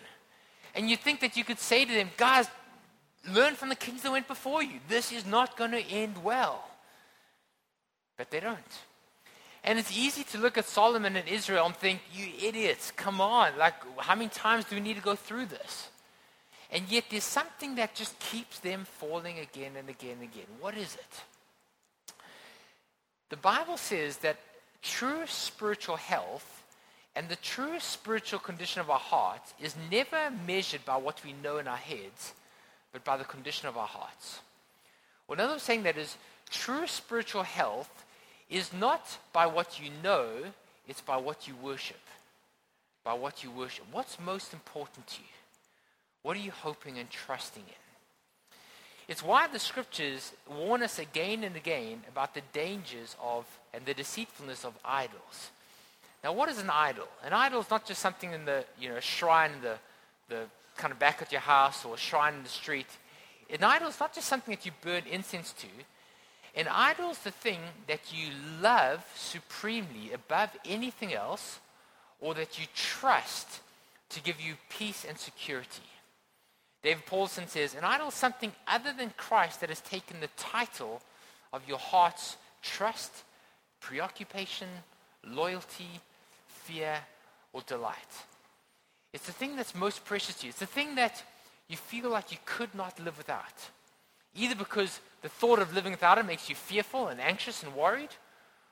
And 0.74 0.90
you 0.90 0.96
think 0.96 1.20
that 1.20 1.36
you 1.36 1.44
could 1.44 1.58
say 1.58 1.84
to 1.84 1.92
them, 1.92 2.10
guys, 2.16 2.48
learn 3.32 3.54
from 3.54 3.68
the 3.68 3.76
kings 3.76 4.02
that 4.02 4.12
went 4.12 4.26
before 4.26 4.62
you. 4.62 4.80
This 4.88 5.12
is 5.12 5.24
not 5.24 5.56
going 5.56 5.70
to 5.70 5.82
end 5.82 6.22
well. 6.22 6.68
But 8.16 8.30
they 8.30 8.40
don't. 8.40 8.58
And 9.62 9.78
it's 9.78 9.96
easy 9.96 10.24
to 10.24 10.38
look 10.38 10.58
at 10.58 10.66
Solomon 10.66 11.16
and 11.16 11.26
Israel 11.26 11.66
and 11.66 11.74
think, 11.74 12.00
you 12.12 12.26
idiots, 12.46 12.90
come 12.90 13.20
on. 13.20 13.56
Like, 13.56 13.74
how 13.98 14.14
many 14.14 14.28
times 14.28 14.66
do 14.66 14.76
we 14.76 14.82
need 14.82 14.96
to 14.96 15.02
go 15.02 15.14
through 15.14 15.46
this? 15.46 15.88
And 16.70 16.84
yet 16.90 17.04
there's 17.10 17.24
something 17.24 17.76
that 17.76 17.94
just 17.94 18.18
keeps 18.18 18.58
them 18.58 18.84
falling 18.84 19.38
again 19.38 19.72
and 19.78 19.88
again 19.88 20.16
and 20.20 20.22
again. 20.22 20.46
What 20.60 20.76
is 20.76 20.94
it? 20.94 22.14
The 23.30 23.36
Bible 23.36 23.76
says 23.76 24.18
that 24.18 24.36
true 24.82 25.22
spiritual 25.26 25.96
health 25.96 26.63
and 27.16 27.28
the 27.28 27.36
true 27.36 27.78
spiritual 27.78 28.40
condition 28.40 28.80
of 28.80 28.90
our 28.90 28.98
hearts 28.98 29.54
is 29.60 29.76
never 29.90 30.32
measured 30.46 30.84
by 30.84 30.96
what 30.96 31.24
we 31.24 31.32
know 31.32 31.58
in 31.58 31.68
our 31.68 31.76
heads, 31.76 32.32
but 32.92 33.04
by 33.04 33.16
the 33.16 33.24
condition 33.24 33.68
of 33.68 33.76
our 33.76 33.86
hearts. 33.86 34.40
Well, 35.28 35.38
another 35.38 35.58
saying 35.58 35.84
that 35.84 35.96
is 35.96 36.16
true 36.50 36.86
spiritual 36.86 37.44
health 37.44 38.04
is 38.50 38.72
not 38.72 39.18
by 39.32 39.46
what 39.46 39.80
you 39.80 39.90
know, 40.02 40.28
it's 40.88 41.00
by 41.00 41.16
what 41.16 41.48
you 41.48 41.54
worship. 41.62 42.00
By 43.04 43.14
what 43.14 43.44
you 43.44 43.50
worship. 43.50 43.84
What's 43.92 44.18
most 44.18 44.52
important 44.52 45.06
to 45.08 45.20
you? 45.20 45.28
What 46.22 46.36
are 46.36 46.40
you 46.40 46.52
hoping 46.52 46.98
and 46.98 47.08
trusting 47.10 47.62
in? 47.62 47.74
It's 49.06 49.22
why 49.22 49.46
the 49.46 49.58
scriptures 49.58 50.32
warn 50.48 50.82
us 50.82 50.98
again 50.98 51.44
and 51.44 51.54
again 51.56 52.02
about 52.10 52.34
the 52.34 52.40
dangers 52.52 53.14
of 53.22 53.46
and 53.74 53.84
the 53.84 53.92
deceitfulness 53.92 54.64
of 54.64 54.74
idols. 54.84 55.50
Now, 56.24 56.32
what 56.32 56.48
is 56.48 56.58
an 56.58 56.70
idol? 56.70 57.06
An 57.22 57.34
idol 57.34 57.60
is 57.60 57.68
not 57.68 57.86
just 57.86 58.00
something 58.00 58.32
in 58.32 58.46
the 58.46 58.64
you 58.80 58.88
know 58.88 58.98
shrine 58.98 59.52
in 59.52 59.60
the 59.60 59.76
the 60.28 60.44
kind 60.76 60.90
of 60.90 60.98
back 60.98 61.20
of 61.20 61.30
your 61.30 61.42
house 61.42 61.84
or 61.84 61.94
a 61.94 61.98
shrine 61.98 62.34
in 62.34 62.42
the 62.42 62.48
street. 62.48 62.86
An 63.50 63.62
idol 63.62 63.88
is 63.88 64.00
not 64.00 64.14
just 64.14 64.26
something 64.26 64.54
that 64.54 64.64
you 64.64 64.72
burn 64.80 65.02
incense 65.08 65.52
to. 65.52 65.66
An 66.56 66.66
idol 66.68 67.10
is 67.10 67.18
the 67.18 67.30
thing 67.30 67.60
that 67.88 68.00
you 68.10 68.30
love 68.62 69.04
supremely 69.14 70.12
above 70.14 70.50
anything 70.64 71.12
else 71.12 71.60
or 72.20 72.32
that 72.34 72.58
you 72.58 72.66
trust 72.74 73.60
to 74.08 74.22
give 74.22 74.40
you 74.40 74.54
peace 74.70 75.04
and 75.06 75.18
security. 75.18 75.82
David 76.82 77.04
Powlison 77.06 77.48
says, 77.48 77.74
An 77.74 77.84
idol 77.84 78.08
is 78.08 78.14
something 78.14 78.52
other 78.66 78.92
than 78.96 79.12
Christ 79.16 79.60
that 79.60 79.68
has 79.68 79.80
taken 79.80 80.20
the 80.20 80.28
title 80.36 81.02
of 81.52 81.68
your 81.68 81.78
heart's 81.78 82.36
trust, 82.62 83.24
preoccupation, 83.80 84.68
loyalty, 85.26 86.00
fear, 86.64 86.98
or 87.52 87.62
delight. 87.66 88.12
It's 89.12 89.26
the 89.26 89.32
thing 89.32 89.56
that's 89.56 89.74
most 89.74 90.04
precious 90.04 90.36
to 90.36 90.46
you. 90.46 90.50
It's 90.50 90.58
the 90.58 90.66
thing 90.66 90.96
that 90.96 91.22
you 91.68 91.76
feel 91.76 92.10
like 92.10 92.32
you 92.32 92.38
could 92.44 92.74
not 92.74 92.98
live 92.98 93.16
without. 93.16 93.70
Either 94.34 94.56
because 94.56 95.00
the 95.22 95.28
thought 95.28 95.60
of 95.60 95.72
living 95.72 95.92
without 95.92 96.18
it 96.18 96.26
makes 96.26 96.48
you 96.48 96.54
fearful 96.56 97.08
and 97.08 97.20
anxious 97.20 97.62
and 97.62 97.74
worried, 97.74 98.10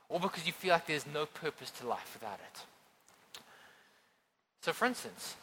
or 0.08 0.18
because 0.20 0.46
you 0.46 0.52
feel 0.52 0.72
like 0.72 0.86
there's 0.86 1.06
no 1.06 1.26
purpose 1.26 1.70
to 1.70 1.86
life 1.86 2.10
without 2.14 2.40
it. 2.40 2.60
So, 4.60 4.72
for 4.72 4.86
instance, 4.86 5.36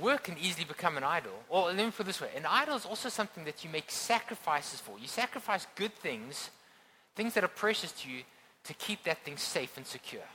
work 0.00 0.24
can 0.24 0.36
easily 0.38 0.64
become 0.64 0.96
an 0.96 1.04
idol. 1.04 1.32
Or 1.48 1.66
let 1.66 1.76
me 1.76 1.90
put 1.90 2.04
it 2.04 2.06
this 2.06 2.20
way 2.20 2.30
an 2.36 2.46
idol 2.46 2.76
is 2.76 2.84
also 2.86 3.08
something 3.08 3.44
that 3.44 3.64
you 3.64 3.70
make 3.70 3.90
sacrifices 3.90 4.80
for. 4.80 4.98
You 4.98 5.08
sacrifice 5.08 5.66
good 5.74 5.94
things, 5.94 6.50
things 7.16 7.34
that 7.34 7.44
are 7.44 7.48
precious 7.48 7.92
to 7.92 8.10
you, 8.10 8.22
to 8.64 8.74
keep 8.74 9.04
that 9.04 9.24
thing 9.24 9.36
safe 9.36 9.76
and 9.76 9.86
secure. 9.86 10.28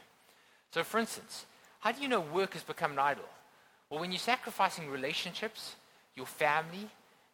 So, 0.74 0.84
for 0.84 1.00
instance, 1.00 1.46
how 1.82 1.92
do 1.92 2.02
you 2.02 2.08
know 2.08 2.20
work 2.20 2.54
has 2.54 2.64
become 2.64 2.94
an 2.94 3.00
idol? 3.00 3.26
Well, 3.90 4.00
when 4.00 4.12
you're 4.12 4.18
sacrificing 4.18 4.90
relationships, 4.90 5.76
your 6.16 6.26
family, 6.26 6.88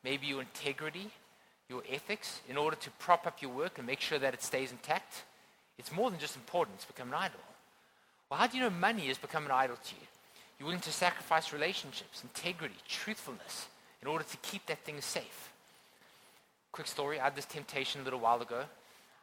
maybe 0.03 0.27
your 0.27 0.41
integrity, 0.41 1.09
your 1.69 1.81
ethics, 1.89 2.41
in 2.49 2.57
order 2.57 2.75
to 2.75 2.89
prop 2.99 3.25
up 3.25 3.41
your 3.41 3.51
work 3.51 3.77
and 3.77 3.87
make 3.87 4.01
sure 4.01 4.19
that 4.19 4.33
it 4.33 4.43
stays 4.43 4.71
intact, 4.71 5.23
it's 5.77 5.93
more 5.93 6.09
than 6.09 6.19
just 6.19 6.35
important, 6.35 6.75
it's 6.75 6.85
become 6.85 7.07
an 7.07 7.13
idol. 7.13 7.39
Well, 8.29 8.41
how 8.41 8.47
do 8.47 8.57
you 8.57 8.63
know 8.63 8.69
money 8.69 9.07
has 9.07 9.17
become 9.17 9.45
an 9.45 9.51
idol 9.51 9.77
to 9.77 9.95
you? 9.95 10.07
You're 10.59 10.67
willing 10.67 10.81
to 10.81 10.91
sacrifice 10.91 11.53
relationships, 11.53 12.21
integrity, 12.21 12.75
truthfulness 12.89 13.67
in 14.01 14.09
order 14.09 14.25
to 14.25 14.37
keep 14.37 14.65
that 14.65 14.79
thing 14.79 14.99
safe. 14.99 15.49
Quick 16.73 16.87
story 16.87 17.21
I 17.21 17.23
had 17.23 17.37
this 17.37 17.45
temptation 17.45 18.01
a 18.01 18.03
little 18.03 18.19
while 18.19 18.41
ago. 18.41 18.63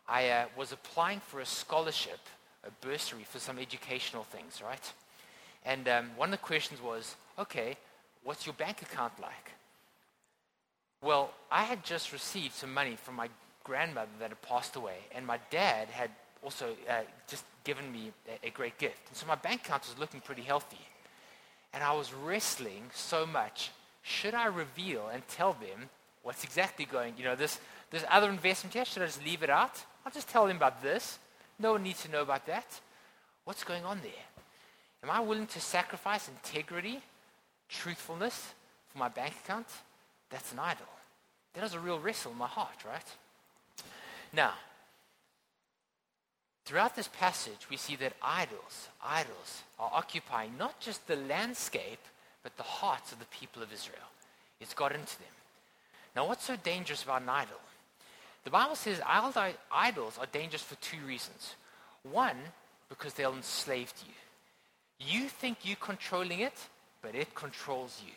I 0.08 0.30
uh, 0.30 0.46
was 0.56 0.72
applying 0.72 1.20
for 1.20 1.40
a 1.40 1.46
scholarship, 1.46 2.20
a 2.66 2.86
bursary 2.86 3.24
for 3.24 3.38
some 3.38 3.58
educational 3.58 4.24
things, 4.24 4.62
right? 4.62 4.92
And 5.64 5.88
um, 5.88 6.10
one 6.16 6.28
of 6.28 6.32
the 6.32 6.46
questions 6.46 6.80
was, 6.82 7.16
okay, 7.38 7.76
what's 8.24 8.46
your 8.46 8.54
bank 8.54 8.82
account 8.82 9.12
like? 9.20 9.52
Well, 11.02 11.32
I 11.50 11.64
had 11.64 11.84
just 11.84 12.12
received 12.12 12.54
some 12.54 12.72
money 12.72 12.96
from 12.96 13.14
my 13.14 13.28
grandmother 13.64 14.10
that 14.20 14.30
had 14.30 14.42
passed 14.42 14.76
away, 14.76 14.96
and 15.14 15.26
my 15.26 15.38
dad 15.50 15.88
had 15.88 16.10
also 16.42 16.76
uh, 16.88 17.00
just 17.28 17.44
given 17.64 17.90
me 17.90 18.12
a, 18.28 18.46
a 18.48 18.50
great 18.50 18.78
gift. 18.78 19.08
And 19.08 19.16
so 19.16 19.26
my 19.26 19.34
bank 19.34 19.62
account 19.62 19.86
was 19.88 19.98
looking 19.98 20.20
pretty 20.20 20.42
healthy. 20.42 20.84
And 21.72 21.82
I 21.82 21.92
was 21.92 22.14
wrestling 22.14 22.84
so 22.94 23.26
much. 23.26 23.70
Should 24.02 24.34
I 24.34 24.46
reveal 24.46 25.08
and 25.12 25.26
tell 25.28 25.52
them 25.54 25.90
what's 26.22 26.44
exactly 26.44 26.84
going, 26.84 27.14
you 27.18 27.24
know, 27.24 27.34
this, 27.34 27.58
this 27.90 28.04
other 28.10 28.30
investment 28.30 28.74
here, 28.74 28.84
should 28.84 29.02
I 29.02 29.06
just 29.06 29.24
leave 29.24 29.42
it 29.42 29.50
out? 29.50 29.84
I'll 30.04 30.12
just 30.12 30.28
tell 30.28 30.46
them 30.46 30.56
about 30.56 30.82
this. 30.82 31.18
No 31.58 31.72
one 31.72 31.82
needs 31.82 32.02
to 32.02 32.10
know 32.10 32.22
about 32.22 32.46
that. 32.46 32.80
What's 33.44 33.64
going 33.64 33.84
on 33.84 34.00
there? 34.02 34.12
Am 35.02 35.10
I 35.10 35.20
willing 35.20 35.46
to 35.48 35.60
sacrifice 35.60 36.28
integrity, 36.28 37.00
truthfulness 37.68 38.54
for 38.88 38.98
my 38.98 39.08
bank 39.08 39.34
account? 39.44 39.66
That's 40.30 40.52
an 40.52 40.58
idol. 40.58 40.86
That 41.54 41.64
is 41.64 41.74
a 41.74 41.80
real 41.80 42.00
wrestle 42.00 42.32
in 42.32 42.38
my 42.38 42.46
heart, 42.46 42.84
right? 42.86 43.06
Now, 44.32 44.52
throughout 46.64 46.96
this 46.96 47.08
passage, 47.08 47.68
we 47.70 47.76
see 47.76 47.96
that 47.96 48.12
idols, 48.20 48.88
idols, 49.02 49.62
are 49.78 49.90
occupying 49.92 50.58
not 50.58 50.80
just 50.80 51.06
the 51.06 51.16
landscape, 51.16 52.00
but 52.42 52.56
the 52.56 52.62
hearts 52.62 53.12
of 53.12 53.18
the 53.18 53.24
people 53.26 53.62
of 53.62 53.72
Israel. 53.72 54.10
It's 54.60 54.74
got 54.74 54.92
into 54.92 55.18
them. 55.18 55.28
Now, 56.14 56.26
what's 56.26 56.44
so 56.44 56.56
dangerous 56.56 57.04
about 57.04 57.22
an 57.22 57.28
idol? 57.28 57.60
The 58.46 58.52
Bible 58.52 58.76
says 58.76 59.00
idols 59.04 59.36
are 59.36 60.26
dangerous 60.30 60.62
for 60.62 60.76
two 60.76 61.04
reasons. 61.04 61.56
One, 62.04 62.36
because 62.88 63.12
they'll 63.14 63.34
enslave 63.34 63.92
you. 64.06 64.14
You 65.04 65.28
think 65.28 65.58
you're 65.64 65.74
controlling 65.80 66.38
it, 66.38 66.54
but 67.02 67.16
it 67.16 67.34
controls 67.34 68.00
you. 68.06 68.12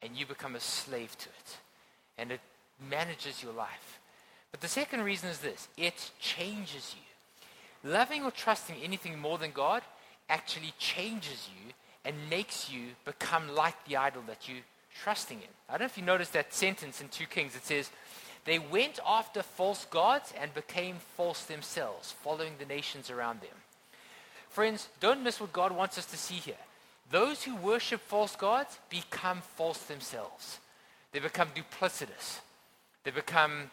And 0.00 0.16
you 0.16 0.24
become 0.24 0.56
a 0.56 0.60
slave 0.60 1.14
to 1.18 1.28
it. 1.28 1.58
And 2.16 2.32
it 2.32 2.40
manages 2.88 3.42
your 3.42 3.52
life. 3.52 4.00
But 4.50 4.62
the 4.62 4.68
second 4.68 5.02
reason 5.02 5.28
is 5.28 5.40
this 5.40 5.68
it 5.76 6.10
changes 6.18 6.96
you. 6.96 7.90
Loving 7.90 8.24
or 8.24 8.30
trusting 8.30 8.76
anything 8.82 9.18
more 9.18 9.36
than 9.36 9.50
God 9.50 9.82
actually 10.30 10.72
changes 10.78 11.50
you 11.54 11.74
and 12.06 12.16
makes 12.30 12.70
you 12.70 12.86
become 13.04 13.54
like 13.54 13.76
the 13.84 13.98
idol 13.98 14.22
that 14.26 14.48
you're 14.48 14.64
trusting 15.02 15.36
in. 15.36 15.48
I 15.68 15.72
don't 15.72 15.80
know 15.80 15.86
if 15.86 15.98
you 15.98 16.04
noticed 16.04 16.32
that 16.32 16.54
sentence 16.54 17.02
in 17.02 17.08
2 17.08 17.26
Kings. 17.26 17.54
It 17.54 17.66
says, 17.66 17.90
They 18.44 18.58
went 18.58 18.98
after 19.06 19.42
false 19.42 19.86
gods 19.86 20.32
and 20.38 20.52
became 20.52 20.96
false 21.16 21.44
themselves, 21.44 22.12
following 22.22 22.52
the 22.58 22.66
nations 22.66 23.10
around 23.10 23.40
them. 23.40 23.56
Friends, 24.50 24.88
don't 25.00 25.22
miss 25.22 25.40
what 25.40 25.52
God 25.52 25.72
wants 25.72 25.98
us 25.98 26.06
to 26.06 26.16
see 26.16 26.34
here. 26.34 26.54
Those 27.10 27.42
who 27.42 27.56
worship 27.56 28.00
false 28.00 28.36
gods 28.36 28.78
become 28.90 29.42
false 29.56 29.78
themselves. 29.84 30.58
They 31.12 31.20
become 31.20 31.48
duplicitous. 31.54 32.40
They 33.04 33.10
become 33.10 33.70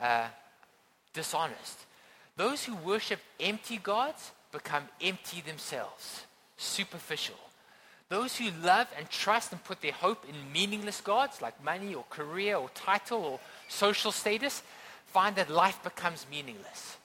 uh, 0.00 0.26
dishonest. 1.12 1.78
Those 2.36 2.64
who 2.64 2.74
worship 2.76 3.20
empty 3.38 3.78
gods 3.78 4.32
become 4.52 4.84
empty 5.00 5.40
themselves, 5.40 6.24
superficial. 6.56 7.36
Those 8.10 8.36
who 8.36 8.50
love 8.62 8.88
and 8.98 9.08
trust 9.08 9.52
and 9.52 9.62
put 9.62 9.80
their 9.80 9.92
hope 9.92 10.26
in 10.28 10.52
meaningless 10.52 11.00
gods 11.00 11.40
like 11.40 11.64
money 11.64 11.94
or 11.94 12.04
career 12.10 12.56
or 12.56 12.68
title 12.70 13.22
or 13.24 13.40
social 13.68 14.10
status 14.10 14.64
find 15.06 15.36
that 15.36 15.48
life 15.48 15.80
becomes 15.84 16.26
meaningless. 16.28 16.96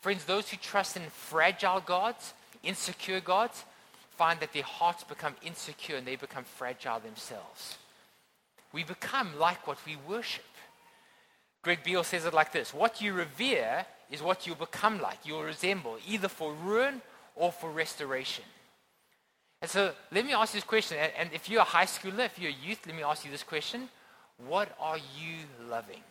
Friends, 0.00 0.24
those 0.24 0.48
who 0.50 0.56
trust 0.56 0.96
in 0.96 1.04
fragile 1.08 1.80
gods, 1.80 2.34
insecure 2.64 3.20
gods, 3.20 3.64
find 4.16 4.40
that 4.40 4.52
their 4.52 4.64
hearts 4.64 5.04
become 5.04 5.36
insecure 5.42 5.96
and 5.96 6.06
they 6.06 6.16
become 6.16 6.44
fragile 6.44 6.98
themselves. 6.98 7.78
We 8.72 8.82
become 8.82 9.38
like 9.38 9.68
what 9.68 9.78
we 9.86 9.96
worship. 10.08 10.44
Greg 11.62 11.84
Beale 11.84 12.04
says 12.04 12.24
it 12.24 12.34
like 12.34 12.52
this 12.52 12.74
What 12.74 13.00
you 13.00 13.12
revere 13.12 13.86
is 14.10 14.20
what 14.20 14.48
you'll 14.48 14.56
become 14.56 15.00
like. 15.00 15.18
You'll 15.24 15.44
resemble 15.44 15.96
either 16.08 16.28
for 16.28 16.52
ruin 16.54 17.02
or 17.36 17.52
for 17.52 17.70
restoration. 17.70 18.44
And 19.62 19.70
so 19.70 19.92
let 20.10 20.24
me 20.24 20.32
ask 20.32 20.54
you 20.54 20.60
this 20.60 20.66
question. 20.66 20.98
And 21.18 21.30
if 21.32 21.48
you're 21.50 21.60
a 21.60 21.64
high 21.64 21.84
schooler, 21.84 22.26
if 22.26 22.38
you're 22.38 22.50
a 22.50 22.66
youth, 22.66 22.86
let 22.86 22.96
me 22.96 23.02
ask 23.02 23.24
you 23.24 23.30
this 23.30 23.42
question 23.42 23.88
What 24.48 24.74
are 24.80 24.96
you 24.96 25.68
loving? 25.68 26.02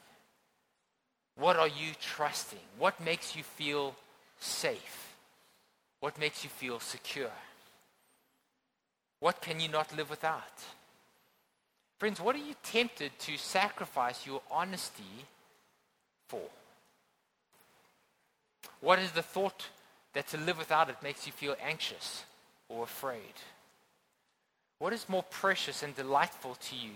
What 1.35 1.55
are 1.55 1.67
you 1.67 1.93
trusting? 2.01 2.59
What 2.77 2.99
makes 3.03 3.35
you 3.35 3.43
feel 3.43 3.95
safe? 4.39 5.13
What 5.99 6.19
makes 6.19 6.43
you 6.43 6.49
feel 6.49 6.79
secure? 6.79 7.31
What 9.19 9.41
can 9.41 9.59
you 9.59 9.67
not 9.67 9.95
live 9.95 10.09
without? 10.09 10.63
Friends, 11.97 12.21
what 12.21 12.35
are 12.35 12.39
you 12.39 12.55
tempted 12.63 13.17
to 13.19 13.37
sacrifice 13.37 14.25
your 14.25 14.41
honesty 14.49 15.25
for? 16.27 16.41
What 18.79 18.99
is 18.99 19.11
the 19.11 19.21
thought 19.21 19.67
that 20.13 20.27
to 20.29 20.37
live 20.37 20.57
without 20.57 20.89
it 20.89 20.95
makes 21.03 21.25
you 21.25 21.33
feel 21.33 21.55
anxious 21.61 22.23
or 22.69 22.83
afraid? 22.83 23.33
What 24.77 24.93
is 24.93 25.09
more 25.09 25.23
precious 25.23 25.83
and 25.83 25.95
delightful 25.95 26.55
to 26.55 26.75
you 26.75 26.93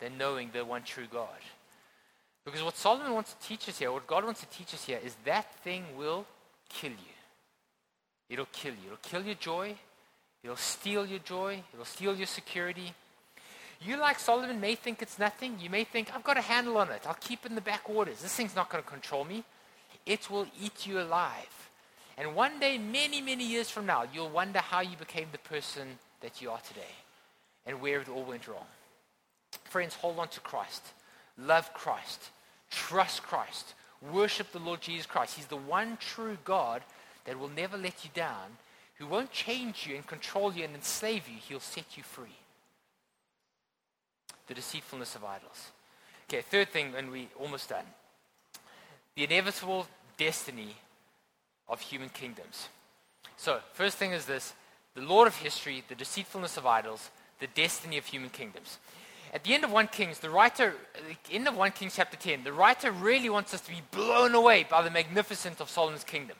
than 0.00 0.18
knowing 0.18 0.50
the 0.52 0.64
one 0.64 0.82
true 0.82 1.06
God? 1.10 1.40
Because 2.44 2.62
what 2.62 2.76
Solomon 2.76 3.12
wants 3.12 3.32
to 3.32 3.48
teach 3.48 3.68
us 3.68 3.78
here, 3.78 3.90
what 3.90 4.06
God 4.06 4.24
wants 4.24 4.40
to 4.40 4.46
teach 4.46 4.74
us 4.74 4.84
here, 4.84 5.00
is 5.02 5.16
that 5.24 5.52
thing 5.64 5.84
will 5.96 6.26
kill 6.68 6.92
you. 6.92 7.16
It'll 8.28 8.48
kill 8.52 8.74
you. 8.74 8.92
It'll 8.92 8.98
kill 8.98 9.24
your 9.24 9.34
joy. 9.34 9.74
It'll 10.44 10.56
steal 10.56 11.06
your 11.06 11.18
joy. 11.20 11.62
It'll 11.72 11.84
steal 11.84 12.14
your 12.14 12.26
security. 12.26 12.92
You, 13.80 13.96
like 13.96 14.18
Solomon, 14.18 14.60
may 14.60 14.74
think 14.74 15.02
it's 15.02 15.18
nothing. 15.18 15.56
You 15.60 15.70
may 15.70 15.84
think, 15.84 16.14
I've 16.14 16.24
got 16.24 16.36
a 16.36 16.42
handle 16.42 16.78
on 16.78 16.90
it. 16.90 17.02
I'll 17.06 17.14
keep 17.14 17.44
in 17.44 17.54
the 17.54 17.60
back 17.60 17.88
waters. 17.88 18.22
This 18.22 18.34
thing's 18.34 18.56
not 18.56 18.70
going 18.70 18.82
to 18.82 18.88
control 18.88 19.24
me. 19.24 19.44
It 20.04 20.30
will 20.30 20.46
eat 20.62 20.86
you 20.86 21.00
alive. 21.00 21.65
And 22.18 22.34
one 22.34 22.58
day, 22.58 22.78
many, 22.78 23.20
many 23.20 23.44
years 23.44 23.70
from 23.70 23.86
now, 23.86 24.04
you'll 24.12 24.30
wonder 24.30 24.60
how 24.60 24.80
you 24.80 24.96
became 24.96 25.28
the 25.32 25.38
person 25.38 25.98
that 26.22 26.40
you 26.40 26.50
are 26.50 26.60
today 26.60 26.94
and 27.66 27.80
where 27.80 28.00
it 28.00 28.08
all 28.08 28.24
went 28.24 28.48
wrong. 28.48 28.66
Friends, 29.64 29.94
hold 29.94 30.18
on 30.18 30.28
to 30.28 30.40
Christ. 30.40 30.82
Love 31.38 31.72
Christ. 31.74 32.30
Trust 32.70 33.22
Christ. 33.22 33.74
Worship 34.12 34.50
the 34.52 34.58
Lord 34.58 34.80
Jesus 34.80 35.06
Christ. 35.06 35.36
He's 35.36 35.46
the 35.46 35.56
one 35.56 35.98
true 35.98 36.38
God 36.44 36.82
that 37.24 37.38
will 37.38 37.50
never 37.50 37.76
let 37.76 38.04
you 38.04 38.10
down, 38.14 38.56
who 38.98 39.06
won't 39.06 39.32
change 39.32 39.86
you 39.86 39.96
and 39.96 40.06
control 40.06 40.54
you 40.54 40.64
and 40.64 40.74
enslave 40.74 41.28
you. 41.28 41.36
He'll 41.36 41.60
set 41.60 41.96
you 41.96 42.02
free. 42.02 42.38
The 44.46 44.54
deceitfulness 44.54 45.16
of 45.16 45.24
idols. 45.24 45.70
Okay, 46.28 46.42
third 46.42 46.70
thing, 46.70 46.94
and 46.96 47.10
we 47.10 47.28
almost 47.38 47.68
done. 47.68 47.84
The 49.16 49.24
inevitable 49.24 49.86
destiny 50.16 50.76
of 51.68 51.80
human 51.80 52.08
kingdoms. 52.08 52.68
So, 53.36 53.60
first 53.72 53.96
thing 53.96 54.12
is 54.12 54.26
this 54.26 54.54
the 54.94 55.02
Lord 55.02 55.28
of 55.28 55.36
history, 55.36 55.84
the 55.88 55.94
deceitfulness 55.94 56.56
of 56.56 56.66
idols, 56.66 57.10
the 57.40 57.46
destiny 57.48 57.98
of 57.98 58.06
human 58.06 58.30
kingdoms. 58.30 58.78
At 59.34 59.44
the 59.44 59.52
end 59.52 59.64
of 59.64 59.72
1 59.72 59.88
Kings, 59.88 60.20
the 60.20 60.30
writer, 60.30 60.74
end 61.30 61.46
of 61.46 61.56
1 61.56 61.72
Kings 61.72 61.96
chapter 61.96 62.16
10, 62.16 62.44
the 62.44 62.52
writer 62.52 62.90
really 62.90 63.28
wants 63.28 63.52
us 63.52 63.60
to 63.62 63.70
be 63.70 63.82
blown 63.90 64.34
away 64.34 64.64
by 64.68 64.82
the 64.82 64.90
magnificence 64.90 65.60
of 65.60 65.68
Solomon's 65.68 66.04
kingdom. 66.04 66.36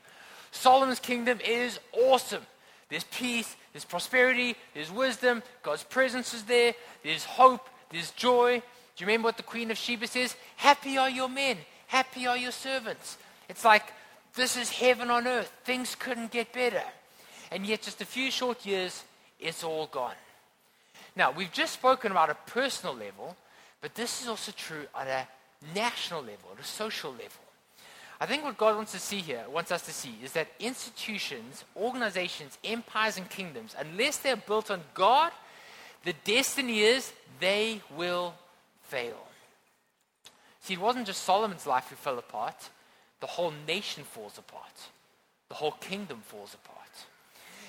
Solomon's 0.51 1.01
kingdom 1.01 1.39
is 1.47 1.79
awesome. 1.93 2.47
There's 2.89 3.05
peace, 3.05 3.57
there's 3.72 3.85
prosperity, 3.85 4.57
there's 4.72 4.91
wisdom, 4.91 5.43
God's 5.62 5.83
presence 5.83 6.33
is 6.33 6.45
there, 6.45 6.74
there's 7.03 7.24
hope, 7.24 7.68
there's 7.91 8.12
joy. 8.12 8.61
Do 8.61 9.05
you 9.05 9.07
remember 9.07 9.27
what 9.27 9.37
the 9.37 9.43
Queen 9.43 9.70
of 9.70 9.77
Sheba 9.77 10.07
says? 10.07 10.37
Happy 10.57 10.97
are 10.97 11.11
your 11.11 11.29
men, 11.29 11.59
happy 11.89 12.27
are 12.27 12.37
your 12.37 12.53
servants. 12.53 13.18
It's 13.49 13.64
like 13.64 13.93
this 14.37 14.57
is 14.57 14.70
heaven 14.70 15.11
on 15.11 15.26
earth. 15.26 15.53
Things 15.64 15.97
couldn't 15.97 16.30
get 16.30 16.53
better. 16.53 16.82
And 17.51 17.66
yet, 17.66 17.82
just 17.82 18.01
a 18.01 18.05
few 18.05 18.30
short 18.30 18.64
years, 18.64 19.05
it's 19.41 19.64
all 19.64 19.87
gone. 19.87 20.14
Now, 21.16 21.32
we've 21.32 21.53
just 21.53 21.72
spoken 21.72 22.12
about 22.12 22.30
a 22.30 22.37
personal 22.47 22.95
level, 22.95 23.37
but 23.80 23.95
this 23.95 24.22
is 24.22 24.28
also 24.28 24.53
true 24.53 24.84
at 24.95 25.09
a 25.09 25.26
national 25.74 26.20
level, 26.20 26.51
at 26.55 26.61
a 26.61 26.68
social 26.68 27.11
level. 27.11 27.47
I 28.20 28.26
think 28.26 28.45
what 28.45 28.57
God 28.57 28.76
wants 28.76 28.93
to 28.93 28.99
see 28.99 29.18
here, 29.18 29.45
wants 29.51 29.70
us 29.72 29.82
to 29.82 29.93
see, 29.93 30.14
is 30.22 30.32
that 30.32 30.49
institutions, 30.59 31.64
organizations, 31.76 32.59
empires, 32.64 33.18
and 33.18 33.28
kingdoms, 33.28 33.74
unless 33.78 34.18
they're 34.18 34.37
built 34.37 34.70
on 34.70 34.80
God, 34.95 35.32
the 36.05 36.14
destiny 36.24 36.80
is 36.80 37.12
they 37.41 37.82
will 37.97 38.34
fail. 38.82 39.18
See, 40.61 40.74
it 40.74 40.80
wasn't 40.80 41.07
just 41.07 41.24
Solomon's 41.24 41.66
life 41.66 41.89
who 41.91 41.97
fell 41.97 42.18
apart, 42.18 42.70
the 43.20 43.26
whole 43.26 43.52
nation 43.66 44.04
falls 44.04 44.38
apart, 44.38 44.74
the 45.48 45.54
whole 45.54 45.72
kingdom 45.72 46.22
falls 46.26 46.54
apart. 46.54 46.76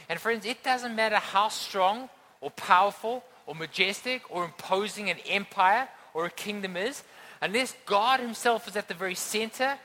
And 0.10 0.20
friends, 0.20 0.46
it 0.46 0.64
doesn't 0.64 0.96
matter 0.96 1.18
how 1.18 1.50
strong 1.50 2.10
or 2.42 2.52
powerful 2.52 3.24
or 3.46 3.56
majestic 3.56 4.22
or 4.30 4.46
imposing 4.46 5.10
an 5.10 5.18
empire 5.28 5.88
or 6.14 6.26
a 6.26 6.32
kingdom 6.32 6.78
is, 6.78 7.04
unless 7.42 7.76
God 7.86 8.20
Himself 8.20 8.68
is 8.68 8.76
at 8.76 8.88
the 8.88 8.94
very 8.94 9.16
center, 9.16 9.78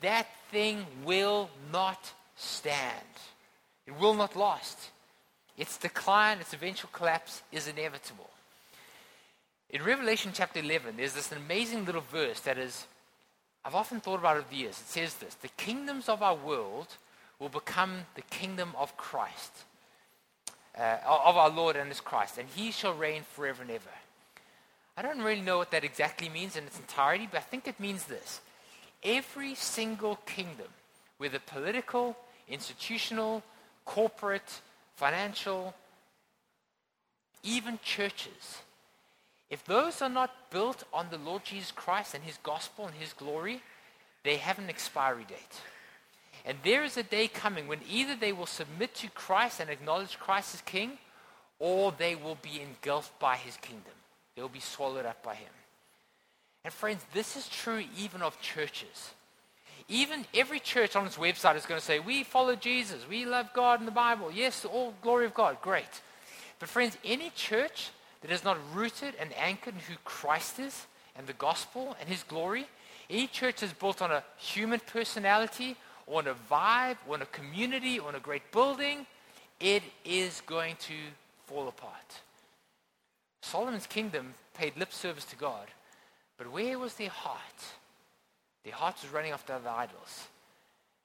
that 0.00 0.26
thing 0.50 0.86
will 1.04 1.50
not 1.72 2.12
stand. 2.36 3.06
It 3.86 3.98
will 3.98 4.14
not 4.14 4.36
last. 4.36 4.90
Its 5.56 5.76
decline, 5.76 6.38
its 6.38 6.52
eventual 6.52 6.90
collapse 6.92 7.42
is 7.50 7.66
inevitable. 7.66 8.30
In 9.70 9.82
Revelation 9.82 10.30
chapter 10.32 10.60
11, 10.60 10.96
there's 10.96 11.14
this 11.14 11.32
amazing 11.32 11.84
little 11.84 12.04
verse 12.12 12.40
that 12.40 12.58
is, 12.58 12.86
I've 13.68 13.74
often 13.74 14.00
thought 14.00 14.18
about 14.18 14.36
it 14.36 14.40
over 14.40 14.48
the 14.50 14.56
years. 14.56 14.80
It 14.80 14.86
says 14.86 15.14
this 15.16 15.34
The 15.34 15.48
kingdoms 15.48 16.08
of 16.08 16.22
our 16.22 16.34
world 16.34 16.86
will 17.38 17.50
become 17.50 18.06
the 18.14 18.22
kingdom 18.22 18.72
of 18.78 18.96
Christ 18.96 19.52
uh, 20.74 20.96
of 21.04 21.36
our 21.36 21.50
Lord 21.50 21.76
and 21.76 21.88
his 21.88 22.00
Christ, 22.00 22.38
and 22.38 22.48
he 22.48 22.70
shall 22.70 22.94
reign 22.94 23.24
forever 23.34 23.60
and 23.60 23.70
ever. 23.70 23.90
I 24.96 25.02
don't 25.02 25.20
really 25.20 25.42
know 25.42 25.58
what 25.58 25.70
that 25.72 25.84
exactly 25.84 26.30
means 26.30 26.56
in 26.56 26.64
its 26.64 26.78
entirety, 26.78 27.28
but 27.30 27.38
I 27.40 27.42
think 27.42 27.68
it 27.68 27.78
means 27.78 28.04
this. 28.04 28.40
Every 29.02 29.54
single 29.54 30.16
kingdom, 30.24 30.68
whether 31.18 31.38
political, 31.38 32.16
institutional, 32.48 33.42
corporate, 33.84 34.62
financial, 34.96 35.74
even 37.42 37.78
churches, 37.84 38.62
if 39.50 39.64
those 39.64 40.02
are 40.02 40.10
not 40.10 40.50
built 40.50 40.84
on 40.92 41.06
the 41.10 41.18
Lord 41.18 41.44
Jesus 41.44 41.70
Christ 41.70 42.14
and 42.14 42.24
his 42.24 42.38
gospel 42.42 42.86
and 42.86 42.94
his 42.94 43.12
glory, 43.12 43.62
they 44.24 44.36
have 44.36 44.58
an 44.58 44.68
expiry 44.68 45.24
date. 45.24 45.60
And 46.44 46.58
there 46.64 46.84
is 46.84 46.96
a 46.96 47.02
day 47.02 47.28
coming 47.28 47.66
when 47.66 47.80
either 47.90 48.14
they 48.14 48.32
will 48.32 48.46
submit 48.46 48.94
to 48.96 49.08
Christ 49.10 49.60
and 49.60 49.70
acknowledge 49.70 50.18
Christ 50.18 50.54
as 50.54 50.60
king, 50.62 50.98
or 51.58 51.92
they 51.92 52.14
will 52.14 52.38
be 52.40 52.60
engulfed 52.60 53.18
by 53.18 53.36
his 53.36 53.56
kingdom. 53.56 53.92
They 54.36 54.42
will 54.42 54.48
be 54.48 54.60
swallowed 54.60 55.06
up 55.06 55.22
by 55.22 55.34
him. 55.34 55.50
And 56.64 56.72
friends, 56.72 57.04
this 57.12 57.36
is 57.36 57.48
true 57.48 57.82
even 57.98 58.22
of 58.22 58.40
churches. 58.40 59.12
Even 59.88 60.26
every 60.34 60.60
church 60.60 60.96
on 60.96 61.06
its 61.06 61.16
website 61.16 61.56
is 61.56 61.64
going 61.64 61.80
to 61.80 61.84
say, 61.84 61.98
We 61.98 62.22
follow 62.22 62.54
Jesus, 62.54 63.08
we 63.08 63.24
love 63.24 63.48
God 63.54 63.80
and 63.80 63.88
the 63.88 63.92
Bible. 63.92 64.30
Yes, 64.30 64.64
all 64.64 64.94
glory 65.02 65.24
of 65.24 65.34
God. 65.34 65.56
Great. 65.62 66.02
But 66.58 66.68
friends, 66.68 66.98
any 67.04 67.30
church 67.30 67.90
that 68.20 68.30
is 68.30 68.44
not 68.44 68.58
rooted 68.74 69.14
and 69.20 69.30
anchored 69.36 69.74
in 69.74 69.80
who 69.80 69.94
Christ 70.04 70.58
is 70.58 70.86
and 71.16 71.26
the 71.26 71.32
gospel 71.34 71.96
and 72.00 72.08
his 72.08 72.22
glory, 72.22 72.66
any 73.10 73.26
church 73.26 73.60
that's 73.60 73.72
built 73.72 74.02
on 74.02 74.10
a 74.10 74.22
human 74.36 74.80
personality 74.80 75.76
or 76.08 76.20
on 76.20 76.28
a 76.28 76.34
vibe, 76.50 76.96
or 77.06 77.14
on 77.14 77.22
a 77.22 77.26
community, 77.26 77.98
or 77.98 78.08
on 78.08 78.14
a 78.14 78.20
great 78.20 78.50
building, 78.50 79.06
it 79.60 79.82
is 80.04 80.42
going 80.46 80.74
to 80.80 80.94
fall 81.46 81.68
apart. 81.68 82.20
Solomon's 83.42 83.86
kingdom 83.86 84.34
paid 84.54 84.76
lip 84.76 84.92
service 84.92 85.24
to 85.26 85.36
God, 85.36 85.68
but 86.36 86.50
where 86.50 86.78
was 86.78 86.94
their 86.94 87.10
heart? 87.10 87.38
Their 88.64 88.74
heart 88.74 88.96
was 89.02 89.12
running 89.12 89.32
after 89.32 89.52
other 89.52 89.68
idols, 89.68 90.28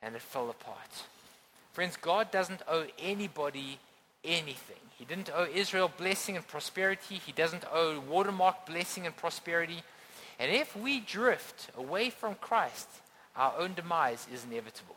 and 0.02 0.16
it 0.16 0.22
fell 0.22 0.50
apart. 0.50 1.04
Friends, 1.74 1.98
God 1.98 2.32
doesn't 2.32 2.62
owe 2.68 2.86
anybody 3.00 3.80
anything. 4.24 4.78
He 4.98 5.06
didn't 5.06 5.32
owe 5.34 5.48
Israel 5.54 5.92
blessing 5.98 6.36
and 6.36 6.48
prosperity. 6.48 7.16
He 7.16 7.32
doesn't 7.32 7.66
owe 7.72 8.00
Watermark 8.00 8.66
blessing 8.66 9.06
and 9.06 9.16
prosperity. 9.16 9.84
And 10.40 10.52
if 10.52 10.76
we 10.76 11.00
drift 11.00 11.70
away 11.78 12.10
from 12.10 12.36
Christ, 12.36 12.88
our 13.36 13.54
own 13.58 13.74
demise 13.74 14.28
is 14.34 14.46
inevitable. 14.46 14.96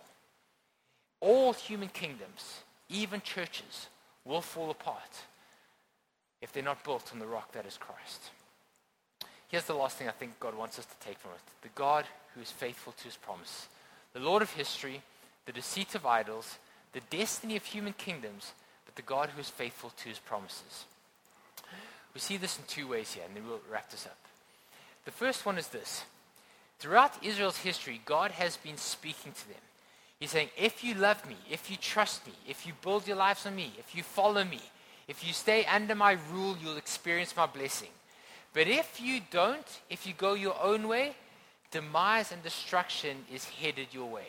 All 1.20 1.52
human 1.52 1.88
kingdoms, 1.88 2.60
even 2.88 3.20
churches, 3.20 3.88
will 4.24 4.42
fall 4.42 4.70
apart 4.70 5.22
if 6.42 6.52
they're 6.52 6.62
not 6.62 6.84
built 6.84 7.10
on 7.12 7.18
the 7.18 7.26
rock 7.26 7.52
that 7.52 7.66
is 7.66 7.78
Christ. 7.78 8.30
Here's 9.48 9.64
the 9.64 9.74
last 9.74 9.96
thing 9.96 10.08
I 10.08 10.12
think 10.12 10.38
God 10.40 10.56
wants 10.56 10.78
us 10.78 10.86
to 10.86 11.06
take 11.06 11.18
from 11.18 11.30
it 11.32 11.40
the 11.62 11.68
God 11.74 12.04
who 12.34 12.40
is 12.40 12.50
faithful 12.50 12.92
to 12.92 13.04
his 13.04 13.16
promise, 13.16 13.68
the 14.12 14.20
Lord 14.20 14.42
of 14.42 14.50
history, 14.52 15.02
the 15.46 15.52
deceit 15.52 15.94
of 15.94 16.04
idols, 16.04 16.58
the 16.92 17.00
destiny 17.10 17.56
of 17.56 17.64
human 17.64 17.92
kingdoms, 17.92 18.52
but 18.86 18.96
the 18.96 19.02
God 19.02 19.28
who 19.30 19.40
is 19.40 19.50
faithful 19.50 19.90
to 19.90 20.08
his 20.08 20.18
promises. 20.18 20.84
We 22.14 22.20
see 22.20 22.38
this 22.38 22.56
in 22.56 22.64
two 22.66 22.88
ways 22.88 23.12
here, 23.12 23.24
and 23.26 23.36
then 23.36 23.46
we'll 23.46 23.60
wrap 23.70 23.90
this 23.90 24.06
up. 24.06 24.16
The 25.04 25.10
first 25.10 25.44
one 25.44 25.58
is 25.58 25.68
this 25.68 26.04
Throughout 26.78 27.22
Israel's 27.22 27.58
history, 27.58 28.00
God 28.04 28.30
has 28.30 28.56
been 28.56 28.76
speaking 28.76 29.32
to 29.32 29.48
them. 29.48 29.60
He's 30.20 30.30
saying, 30.30 30.48
if 30.56 30.82
you 30.82 30.94
love 30.94 31.26
me, 31.28 31.36
if 31.50 31.70
you 31.70 31.76
trust 31.76 32.26
me, 32.26 32.32
if 32.48 32.66
you 32.66 32.72
build 32.82 33.06
your 33.06 33.16
lives 33.16 33.44
on 33.44 33.54
me, 33.54 33.72
if 33.78 33.94
you 33.94 34.02
follow 34.02 34.44
me, 34.44 34.62
if 35.08 35.26
you 35.26 35.32
stay 35.34 35.66
under 35.66 35.94
my 35.94 36.16
rule, 36.32 36.56
you'll 36.60 36.78
experience 36.78 37.36
my 37.36 37.46
blessing. 37.46 37.90
But 38.54 38.66
if 38.66 38.98
you 39.00 39.20
don't, 39.30 39.66
if 39.90 40.06
you 40.06 40.14
go 40.14 40.32
your 40.32 40.56
own 40.62 40.88
way, 40.88 41.14
demise 41.70 42.32
and 42.32 42.42
destruction 42.42 43.24
is 43.32 43.44
headed 43.44 43.88
your 43.92 44.06
way. 44.06 44.28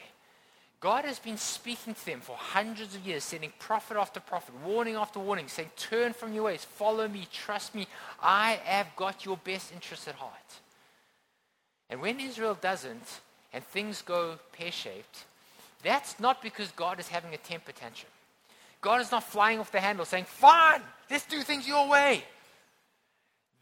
God 0.79 1.05
has 1.05 1.17
been 1.17 1.37
speaking 1.37 1.95
to 1.95 2.05
them 2.05 2.21
for 2.21 2.35
hundreds 2.35 2.95
of 2.95 3.05
years, 3.05 3.23
sending 3.23 3.51
prophet 3.57 3.97
after 3.97 4.19
prophet, 4.19 4.53
warning 4.63 4.95
after 4.95 5.19
warning, 5.19 5.47
saying, 5.47 5.71
Turn 5.75 6.13
from 6.13 6.33
your 6.33 6.43
ways, 6.43 6.63
follow 6.63 7.07
me, 7.07 7.27
trust 7.31 7.73
me. 7.73 7.87
I 8.21 8.59
have 8.63 8.95
got 8.95 9.25
your 9.25 9.37
best 9.37 9.73
interests 9.73 10.07
at 10.07 10.15
heart. 10.15 10.31
And 11.89 11.99
when 11.99 12.19
Israel 12.19 12.55
doesn't, 12.59 13.21
and 13.53 13.63
things 13.63 14.03
go 14.03 14.37
pear 14.53 14.71
shaped, 14.71 15.25
that's 15.81 16.19
not 16.19 16.41
because 16.43 16.71
God 16.71 16.99
is 16.99 17.07
having 17.07 17.33
a 17.33 17.37
temper 17.37 17.71
tantrum. 17.71 18.11
God 18.81 19.01
is 19.01 19.11
not 19.11 19.23
flying 19.23 19.59
off 19.59 19.71
the 19.71 19.79
handle 19.79 20.05
saying, 20.05 20.25
Fine, 20.25 20.81
let's 21.09 21.25
do 21.25 21.41
things 21.41 21.67
your 21.67 21.89
way. 21.89 22.23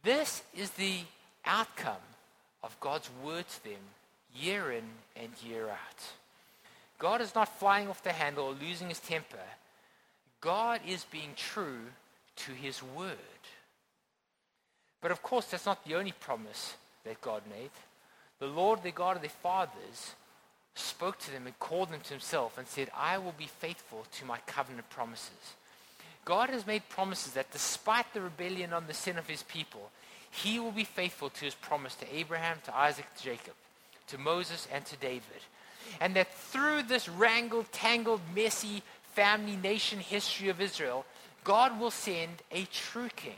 This 0.03 0.43
is 0.55 0.69
the 0.71 0.97
outcome 1.45 1.95
of 2.61 2.77
God's 2.79 3.09
word 3.23 3.47
to 3.47 3.63
them 3.63 3.79
year 4.35 4.71
in 4.71 4.83
and 5.15 5.29
year 5.47 5.69
out. 5.69 6.03
God 6.97 7.21
is 7.21 7.35
not 7.35 7.59
flying 7.59 7.87
off 7.87 8.03
the 8.03 8.11
handle 8.11 8.45
or 8.45 8.53
losing 8.53 8.89
his 8.89 8.99
temper. 8.99 9.37
God 10.41 10.81
is 10.87 11.05
being 11.05 11.31
true 11.35 11.79
to 12.37 12.51
his 12.51 12.81
word. 12.81 13.17
But 15.01 15.11
of 15.11 15.21
course, 15.21 15.45
that's 15.45 15.65
not 15.65 15.85
the 15.85 15.95
only 15.95 16.13
promise 16.13 16.75
that 17.03 17.21
God 17.21 17.43
made. 17.49 17.71
The 18.39 18.47
Lord, 18.47 18.83
the 18.83 18.91
God 18.91 19.15
of 19.15 19.21
their 19.21 19.29
fathers, 19.29 20.15
spoke 20.75 21.17
to 21.19 21.31
them 21.31 21.45
and 21.45 21.57
called 21.59 21.89
them 21.89 22.01
to 22.01 22.09
himself 22.09 22.57
and 22.57 22.67
said, 22.67 22.89
I 22.95 23.17
will 23.17 23.33
be 23.37 23.47
faithful 23.47 24.05
to 24.17 24.25
my 24.25 24.39
covenant 24.45 24.89
promises. 24.89 25.55
God 26.25 26.49
has 26.49 26.67
made 26.67 26.89
promises 26.89 27.33
that 27.33 27.51
despite 27.51 28.13
the 28.13 28.21
rebellion 28.21 28.73
and 28.73 28.87
the 28.87 28.93
sin 28.93 29.17
of 29.17 29.27
his 29.27 29.43
people, 29.43 29.91
he 30.31 30.59
will 30.59 30.71
be 30.71 30.83
faithful 30.83 31.29
to 31.29 31.45
his 31.45 31.55
promise 31.55 31.95
to 31.95 32.15
Abraham, 32.15 32.57
to 32.65 32.75
Isaac, 32.75 33.05
to 33.15 33.23
Jacob, 33.23 33.53
to 34.07 34.17
Moses, 34.17 34.67
and 34.71 34.85
to 34.85 34.97
David. 34.97 35.21
And 35.99 36.15
that 36.15 36.33
through 36.33 36.83
this 36.83 37.07
wrangled, 37.07 37.71
tangled, 37.71 38.21
messy 38.35 38.83
family 39.13 39.55
nation 39.55 39.99
history 39.99 40.49
of 40.49 40.61
Israel, 40.61 41.05
God 41.43 41.79
will 41.79 41.91
send 41.91 42.41
a 42.51 42.65
true 42.65 43.09
king, 43.15 43.37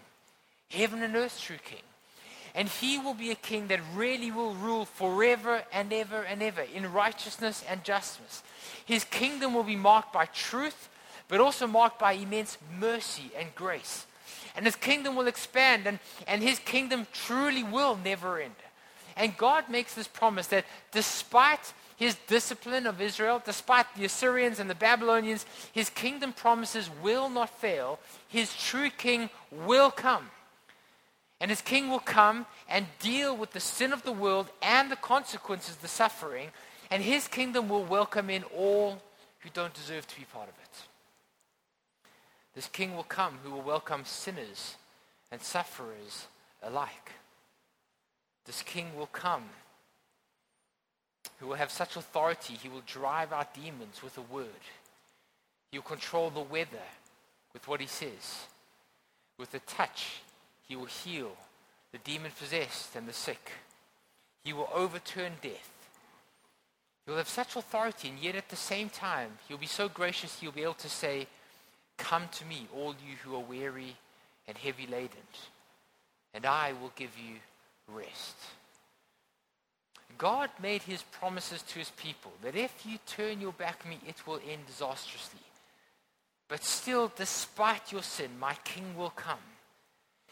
heaven 0.70 1.04
and 1.04 1.16
earth 1.16 1.40
true 1.42 1.58
king. 1.64 1.82
And 2.56 2.68
he 2.68 2.98
will 2.98 3.14
be 3.14 3.30
a 3.30 3.36
king 3.36 3.68
that 3.68 3.80
really 3.94 4.32
will 4.32 4.56
rule 4.56 4.86
forever 4.86 5.64
and 5.72 5.94
ever 5.94 6.24
and 6.24 6.42
ever 6.42 6.62
in 6.62 6.92
righteousness 6.92 7.64
and 7.70 7.84
justice. 7.84 8.42
His 8.86 9.04
kingdom 9.04 9.54
will 9.54 9.64
be 9.64 9.76
marked 9.76 10.12
by 10.12 10.26
truth, 10.26 10.90
but 11.28 11.40
also 11.40 11.68
marked 11.68 12.00
by 12.00 12.14
immense 12.14 12.58
mercy 12.80 13.32
and 13.38 13.54
grace. 13.54 14.08
And 14.56 14.66
his 14.66 14.76
kingdom 14.76 15.16
will 15.16 15.28
expand, 15.28 15.86
and, 15.86 16.00
and 16.26 16.42
his 16.42 16.58
kingdom 16.58 17.06
truly 17.14 17.64
will 17.64 17.96
never 18.04 18.40
end. 18.40 18.56
And 19.16 19.38
God 19.38 19.70
makes 19.70 19.94
this 19.94 20.08
promise 20.08 20.48
that 20.48 20.66
despite 20.92 21.74
his 21.98 22.16
discipline 22.28 22.86
of 22.86 23.02
Israel, 23.02 23.42
despite 23.44 23.88
the 23.96 24.06
Assyrians 24.06 24.60
and 24.60 24.70
the 24.70 24.76
Babylonians, 24.76 25.48
his 25.72 25.90
kingdom 25.90 26.32
promises 26.32 26.92
will 27.02 27.28
not 27.28 27.50
fail. 27.50 28.00
His 28.28 28.56
true 28.56 28.92
king 28.92 29.32
will 29.52 29.90
come. 29.90 30.30
And 31.42 31.50
his 31.50 31.62
king 31.62 31.90
will 31.90 32.00
come 32.00 32.46
and 32.70 32.86
deal 33.00 33.36
with 33.36 33.52
the 33.52 33.60
sin 33.60 33.94
of 33.94 34.04
the 34.04 34.12
world 34.12 34.48
and 34.62 34.92
the 34.92 34.96
consequences, 34.96 35.78
the 35.78 35.88
suffering, 35.88 36.50
and 36.92 37.02
his 37.02 37.28
kingdom 37.28 37.68
will 37.68 37.84
welcome 37.84 38.30
in 38.30 38.44
all 38.56 39.02
who 39.40 39.50
don't 39.52 39.74
deserve 39.74 40.08
to 40.08 40.20
be 40.20 40.26
part 40.32 40.50
of 40.50 40.56
it. 40.64 40.84
This 42.54 42.68
king 42.68 42.96
will 42.96 43.04
come 43.04 43.40
who 43.44 43.50
will 43.50 43.62
welcome 43.62 44.06
sinners 44.06 44.76
and 45.32 45.42
sufferers 45.42 46.28
alike. 46.62 47.14
This 48.46 48.62
king 48.62 48.96
will 48.96 49.08
come 49.08 49.46
who 51.40 51.48
will 51.48 51.56
have 51.56 51.72
such 51.72 51.96
authority, 51.96 52.54
he 52.54 52.70
will 52.70 52.84
drive 52.86 53.32
out 53.32 53.54
demons 53.54 54.02
with 54.04 54.18
a 54.18 54.22
word. 54.22 54.48
He 55.72 55.78
will 55.78 55.84
control 55.84 56.30
the 56.30 56.42
weather 56.42 56.88
with 57.54 57.68
what 57.68 57.82
he 57.82 57.88
says. 57.88 58.46
With 59.38 59.54
a 59.54 59.60
touch, 59.60 60.22
he 60.68 60.76
will 60.76 60.86
heal 60.86 61.32
the 61.92 62.00
demon 62.00 62.32
possessed 62.38 62.96
and 62.96 63.08
the 63.08 63.14
sick. 63.14 63.52
He 64.44 64.54
will 64.54 64.70
overturn 64.74 65.34
death. 65.42 65.74
He 67.06 67.12
will 67.12 67.18
have 67.18 67.30
such 67.30 67.56
authority, 67.56 68.10
and 68.10 68.20
yet 68.20 68.36
at 68.36 68.50
the 68.50 68.56
same 68.56 68.90
time, 68.90 69.38
he'll 69.48 69.58
be 69.58 69.66
so 69.66 69.88
gracious, 69.88 70.40
he'll 70.40 70.52
be 70.52 70.64
able 70.64 70.74
to 70.76 70.90
say, 70.90 71.28
Come 71.98 72.24
to 72.34 72.46
me, 72.46 72.68
all 72.76 72.92
you 72.92 73.16
who 73.24 73.36
are 73.36 73.40
weary 73.40 73.96
and 74.48 74.58
heavy 74.58 74.86
laden, 74.86 75.28
and 76.34 76.46
I 76.46 76.74
will 76.74 76.92
give 76.96 77.12
you 77.18 77.36
rest. 77.88 78.36
God 80.18 80.50
made 80.62 80.84
his 80.84 81.04
promises 81.04 81.62
to 81.64 81.80
his 81.80 81.92
people 81.92 82.32
that 82.42 82.56
if 82.56 82.86
you 82.86 82.98
turn 83.06 83.42
your 83.42 83.54
back 83.54 83.82
on 83.84 83.92
me, 83.92 84.00
it 84.08 84.26
will 84.26 84.40
end 84.50 84.66
disastrously. 84.66 85.40
But 86.48 86.64
still, 86.64 87.12
despite 87.16 87.92
your 87.92 88.04
sin, 88.04 88.32
my 88.40 88.56
king 88.64 88.96
will 88.96 89.10
come 89.10 89.40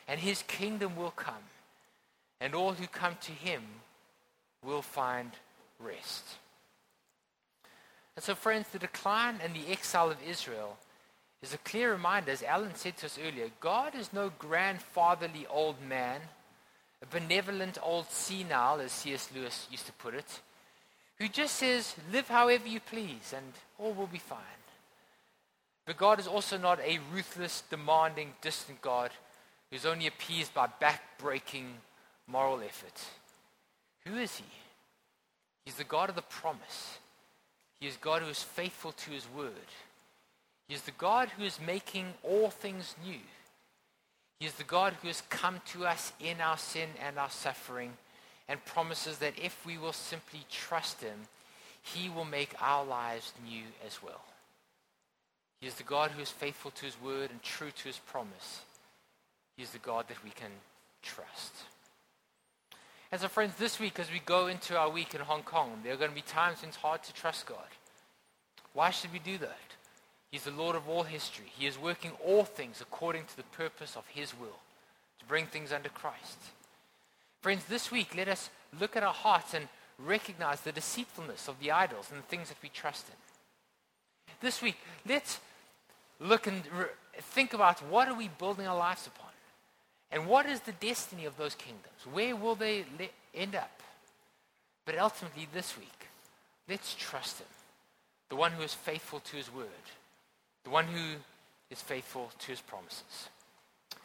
and 0.07 0.19
his 0.19 0.43
kingdom 0.43 0.95
will 0.95 1.11
come, 1.11 1.33
and 2.39 2.53
all 2.53 2.73
who 2.73 2.87
come 2.87 3.15
to 3.21 3.31
him 3.31 3.63
will 4.63 4.81
find 4.81 5.31
rest. 5.79 6.23
And 8.15 8.23
so, 8.23 8.35
friends, 8.35 8.67
the 8.71 8.79
decline 8.79 9.39
and 9.43 9.53
the 9.53 9.71
exile 9.71 10.11
of 10.11 10.17
Israel 10.27 10.77
is 11.41 11.53
a 11.53 11.59
clear 11.59 11.91
reminder, 11.91 12.31
as 12.31 12.43
Alan 12.43 12.75
said 12.75 12.97
to 12.97 13.07
us 13.07 13.19
earlier 13.19 13.49
God 13.59 13.95
is 13.95 14.13
no 14.13 14.31
grandfatherly 14.39 15.45
old 15.49 15.81
man, 15.81 16.21
a 17.05 17.19
benevolent 17.19 17.77
old 17.81 18.09
senile, 18.09 18.79
as 18.79 18.91
C.S. 18.91 19.29
Lewis 19.35 19.67
used 19.71 19.85
to 19.85 19.93
put 19.93 20.13
it, 20.13 20.39
who 21.17 21.27
just 21.27 21.55
says, 21.55 21.95
live 22.11 22.27
however 22.27 22.67
you 22.67 22.79
please 22.79 23.33
and 23.35 23.53
all 23.79 23.93
will 23.93 24.07
be 24.07 24.19
fine. 24.19 24.39
But 25.85 25.97
God 25.97 26.19
is 26.19 26.27
also 26.27 26.57
not 26.57 26.79
a 26.79 26.99
ruthless, 27.13 27.63
demanding, 27.69 28.33
distant 28.41 28.81
God 28.81 29.11
who's 29.71 29.85
only 29.85 30.07
appeased 30.07 30.53
by 30.53 30.67
back-breaking 30.79 31.67
moral 32.27 32.59
effort. 32.61 33.01
Who 34.05 34.17
is 34.17 34.37
he? 34.37 34.45
He's 35.65 35.75
the 35.75 35.83
God 35.83 36.09
of 36.09 36.15
the 36.15 36.21
promise. 36.23 36.97
He 37.79 37.87
is 37.87 37.97
God 37.97 38.21
who 38.21 38.29
is 38.29 38.43
faithful 38.43 38.91
to 38.93 39.11
his 39.11 39.27
word. 39.35 39.51
He 40.67 40.73
is 40.73 40.81
the 40.81 40.91
God 40.91 41.29
who 41.29 41.43
is 41.43 41.59
making 41.59 42.07
all 42.23 42.49
things 42.49 42.95
new. 43.05 43.19
He 44.39 44.45
is 44.45 44.53
the 44.53 44.63
God 44.63 44.93
who 45.01 45.07
has 45.07 45.21
come 45.29 45.61
to 45.67 45.85
us 45.85 46.11
in 46.19 46.41
our 46.41 46.57
sin 46.57 46.89
and 47.05 47.17
our 47.17 47.29
suffering 47.29 47.93
and 48.47 48.63
promises 48.65 49.17
that 49.19 49.33
if 49.41 49.65
we 49.65 49.77
will 49.77 49.93
simply 49.93 50.41
trust 50.51 51.01
him, 51.01 51.27
he 51.81 52.09
will 52.09 52.25
make 52.25 52.53
our 52.59 52.85
lives 52.85 53.33
new 53.45 53.63
as 53.85 54.03
well. 54.03 54.21
He 55.61 55.67
is 55.67 55.75
the 55.75 55.83
God 55.83 56.11
who 56.11 56.21
is 56.21 56.29
faithful 56.29 56.71
to 56.71 56.85
his 56.85 57.01
word 57.01 57.31
and 57.31 57.41
true 57.41 57.71
to 57.71 57.87
his 57.87 57.99
promise. 57.99 58.61
He 59.55 59.63
is 59.63 59.71
the 59.71 59.79
God 59.79 60.07
that 60.09 60.23
we 60.23 60.31
can 60.31 60.51
trust. 61.01 61.53
And 63.11 63.21
so, 63.21 63.27
friends, 63.27 63.53
this 63.57 63.79
week, 63.79 63.99
as 63.99 64.11
we 64.11 64.19
go 64.19 64.47
into 64.47 64.77
our 64.77 64.89
week 64.89 65.15
in 65.15 65.21
Hong 65.21 65.43
Kong, 65.43 65.79
there 65.83 65.93
are 65.93 65.97
going 65.97 66.09
to 66.09 66.15
be 66.15 66.21
times 66.21 66.61
when 66.61 66.69
it's 66.69 66.77
hard 66.77 67.03
to 67.03 67.13
trust 67.13 67.45
God. 67.45 67.57
Why 68.73 68.89
should 68.89 69.13
we 69.13 69.19
do 69.19 69.37
that? 69.37 69.57
He's 70.31 70.43
the 70.43 70.51
Lord 70.51 70.75
of 70.75 70.89
all 70.89 71.03
history. 71.03 71.51
He 71.57 71.65
is 71.65 71.79
working 71.79 72.11
all 72.25 72.43
things 72.43 72.81
according 72.81 73.25
to 73.25 73.37
the 73.37 73.43
purpose 73.43 73.95
of 73.95 74.05
His 74.07 74.37
will, 74.37 74.59
to 75.19 75.25
bring 75.25 75.45
things 75.45 75.71
under 75.71 75.89
Christ. 75.89 76.37
Friends, 77.41 77.63
this 77.65 77.91
week, 77.91 78.15
let 78.15 78.27
us 78.27 78.49
look 78.79 78.95
at 78.95 79.03
our 79.03 79.13
hearts 79.13 79.53
and 79.53 79.67
recognize 79.97 80.61
the 80.61 80.71
deceitfulness 80.71 81.47
of 81.47 81.59
the 81.59 81.71
idols 81.71 82.07
and 82.11 82.21
the 82.21 82.27
things 82.27 82.49
that 82.49 82.57
we 82.61 82.69
trust 82.69 83.07
in. 83.07 83.15
This 84.41 84.61
week, 84.61 84.77
let's 85.07 85.39
look 86.19 86.47
and 86.47 86.63
re- 86.75 86.85
think 87.17 87.53
about 87.53 87.79
what 87.89 88.07
are 88.07 88.13
we 88.15 88.27
building 88.27 88.67
our 88.67 88.77
lives 88.77 89.07
upon? 89.07 89.29
And 90.11 90.27
what 90.27 90.45
is 90.45 90.61
the 90.61 90.71
destiny 90.73 91.25
of 91.25 91.37
those 91.37 91.55
kingdoms? 91.55 92.05
Where 92.11 92.35
will 92.35 92.55
they 92.55 92.85
le- 92.99 93.09
end 93.33 93.55
up? 93.55 93.81
But 94.85 94.97
ultimately, 94.97 95.47
this 95.53 95.77
week, 95.77 96.07
let's 96.69 96.95
trust 96.95 97.39
Him, 97.39 97.47
the 98.29 98.35
one 98.35 98.51
who 98.51 98.63
is 98.63 98.73
faithful 98.73 99.19
to 99.19 99.37
His 99.37 99.53
word, 99.53 99.67
the 100.65 100.69
one 100.71 100.85
who 100.85 101.15
is 101.71 101.81
faithful 101.81 102.29
to 102.39 102.47
His 102.47 102.59
promises. 102.59 103.29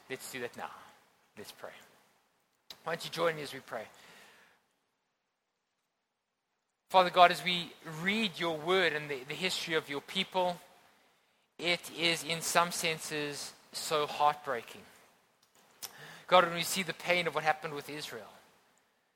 Let's 0.09 0.31
do 0.31 0.41
that 0.41 0.57
now. 0.57 0.71
Let's 1.37 1.53
pray. 1.53 1.71
Why 2.85 2.95
don't 2.95 3.05
you 3.05 3.11
join 3.11 3.37
me 3.37 3.43
as 3.43 3.53
we 3.53 3.61
pray? 3.61 3.85
Father 6.91 7.11
God, 7.11 7.31
as 7.31 7.45
we 7.45 7.73
read 8.03 8.33
your 8.39 8.57
word 8.57 8.93
and 8.93 9.09
the, 9.09 9.19
the 9.29 9.35
history 9.35 9.75
of 9.75 9.89
your 9.89 10.01
people, 10.01 10.61
it 11.59 11.91
is 11.99 12.25
in 12.25 12.41
some 12.41 12.73
senses 12.73 13.53
so 13.73 14.07
heartbreaking. 14.07 14.81
God, 16.27 16.47
when 16.47 16.55
we 16.55 16.63
see 16.63 16.83
the 16.83 16.95
pain 16.95 17.27
of 17.27 17.35
what 17.35 17.45
happened 17.45 17.75
with 17.75 17.89
Israel, 17.89 18.33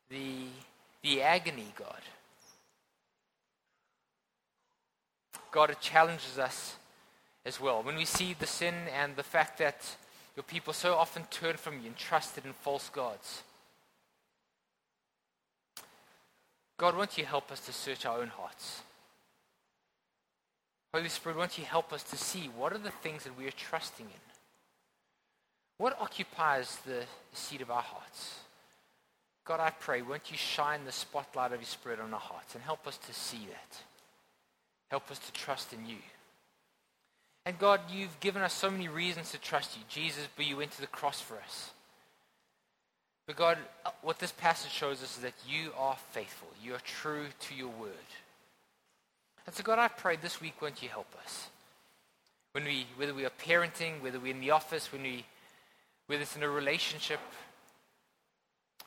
the, 0.09 0.47
the 1.03 1.23
agony, 1.23 1.67
God, 1.77 2.01
God, 5.51 5.71
it 5.71 5.81
challenges 5.81 6.39
us 6.39 6.77
as 7.47 7.61
well. 7.61 7.83
When 7.83 7.97
we 7.97 8.05
see 8.05 8.35
the 8.39 8.47
sin 8.47 8.75
and 8.95 9.17
the 9.17 9.23
fact 9.23 9.59
that 9.59 9.97
your 10.37 10.45
people 10.45 10.73
so 10.73 10.95
often 10.95 11.25
turn 11.31 11.57
from 11.57 11.81
you 11.81 11.87
and 11.87 11.97
trusted 11.97 12.45
in 12.45 12.53
false 12.53 12.89
gods. 12.89 13.43
God, 16.77 16.97
won't 16.97 17.17
you 17.17 17.25
help 17.25 17.53
us 17.53 17.61
to 17.67 17.73
search 17.73 18.05
our 18.05 18.19
own 18.19 18.29
hearts? 18.29 18.83
Holy 20.93 21.09
Spirit, 21.09 21.39
won't 21.39 21.59
you 21.59 21.65
help 21.65 21.93
us 21.93 22.03
to 22.05 22.17
see 22.17 22.51
what 22.57 22.73
are 22.73 22.79
the 22.79 22.91
things 22.91 23.25
that 23.25 23.39
we 23.39 23.47
are 23.47 23.53
trusting 23.53 24.07
in? 24.07 24.21
What 25.79 26.01
occupies 26.01 26.79
the 26.87 27.05
seat 27.33 27.61
of 27.61 27.71
our 27.71 27.83
hearts? 27.83 28.39
God, 29.45 29.61
I 29.61 29.71
pray, 29.71 30.03
won't 30.03 30.31
you 30.31 30.37
shine 30.37 30.85
the 30.85 30.93
spotlight 30.93 31.53
of 31.53 31.61
your 31.61 31.67
Spirit 31.67 32.01
on 32.01 32.15
our 32.15 32.21
hearts 32.21 32.55
and 32.55 32.65
help 32.65 32.87
us 32.87 32.97
to 32.97 33.13
see 33.13 33.47
that? 33.51 33.79
Help 34.91 35.11
us 35.11 35.19
to 35.19 35.33
trust 35.33 35.73
in 35.73 35.87
you. 35.87 35.99
And 37.47 37.59
God, 37.59 37.81
you've 37.91 38.19
given 38.21 38.43
us 38.43 38.55
so 38.55 38.71
many 38.71 38.89
reasons 38.89 39.31
to 39.33 39.39
trust 39.39 39.77
you. 39.77 39.83
Jesus, 39.89 40.29
but 40.37 40.47
you 40.47 40.57
went 40.57 40.71
to 40.73 40.81
the 40.81 40.87
cross 40.87 41.21
for 41.21 41.37
us. 41.37 41.71
But 43.27 43.37
God, 43.37 43.59
uh, 43.85 43.91
what 44.03 44.19
this 44.19 44.33
passage 44.33 44.71
shows 44.71 45.03
us 45.03 45.17
is 45.17 45.23
that 45.23 45.35
you 45.49 45.71
are 45.79 45.97
faithful. 46.13 46.49
You 46.63 46.75
are 46.75 46.81
true 46.81 47.27
to 47.41 47.55
your 47.55 47.69
word. 47.69 47.93
And 49.47 49.55
so, 49.55 49.63
God, 49.63 49.79
I 49.79 49.89
pray 49.89 50.17
this 50.17 50.41
week, 50.41 50.61
won't 50.61 50.83
you 50.83 50.89
help 50.89 51.13
us? 51.23 51.49
When 52.53 52.65
we, 52.65 52.87
whether 52.97 53.13
we 53.13 53.25
are 53.25 53.31
parenting, 53.31 54.01
whether 54.01 54.19
we're 54.19 54.35
in 54.35 54.41
the 54.41 54.51
office, 54.51 54.93
when 54.93 55.03
we, 55.03 55.25
whether 56.07 56.23
it's 56.23 56.37
in 56.37 56.43
a 56.43 56.49
relationship, 56.49 57.21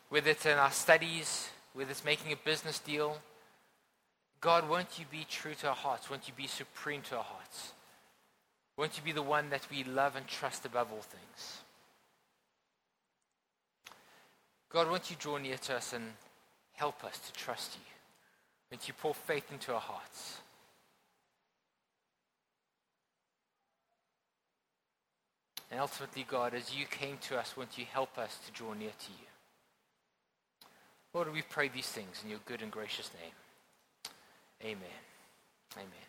whether 0.10 0.32
it's 0.32 0.45
in 0.45 0.58
our 0.58 0.72
studies, 0.72 1.49
whether 1.74 1.91
it's 1.91 2.05
making 2.05 2.32
a 2.32 2.38
business 2.38 2.80
deal, 2.80 3.18
God, 4.39 4.70
won't 4.70 4.97
you 4.97 5.05
be 5.12 5.26
true 5.30 5.53
to 5.55 5.70
our 5.70 5.76
hearts? 5.76 6.10
Won't 6.10 6.28
you 6.28 6.34
be 6.36 6.47
supreme 6.47 7.01
to 7.10 7.18
our 7.18 7.24
hearts? 7.24 7.74
Won't 8.78 8.95
you 8.95 9.03
be 9.03 9.11
the 9.11 9.23
one 9.23 9.49
that 9.49 9.67
we 9.71 9.84
love 9.84 10.15
and 10.15 10.28
trust 10.28 10.65
above 10.65 10.91
all 10.91 11.01
things? 11.01 11.61
God, 14.69 14.89
won't 14.89 15.09
you 15.09 15.15
draw 15.19 15.38
near 15.38 15.57
to 15.57 15.75
us 15.75 15.93
and 15.93 16.05
help 16.73 17.03
us 17.03 17.17
to 17.19 17.34
trust 17.34 17.75
you? 17.75 17.82
Won't 18.71 18.88
you 18.88 18.93
pour 18.93 19.15
faith 19.15 19.51
into 19.51 19.73
our 19.73 19.80
hearts? 19.80 20.38
And 25.71 25.80
ultimately, 25.80 26.25
God, 26.30 26.53
as 26.53 26.73
you 26.73 26.86
came 26.86 27.17
to 27.21 27.38
us, 27.38 27.57
won't 27.57 27.78
you 27.78 27.86
help 27.91 28.17
us 28.17 28.38
to 28.45 28.51
draw 28.51 28.73
near 28.73 28.89
to 28.89 29.11
you? 29.11 29.28
Lord, 31.13 31.34
we 31.34 31.41
pray 31.41 31.67
these 31.67 31.88
things 31.88 32.21
in 32.23 32.30
your 32.30 32.39
good 32.45 32.61
and 32.61 32.71
gracious 32.71 33.09
name. 33.21 34.71
Amen. 34.71 35.01
Amen. 35.75 36.07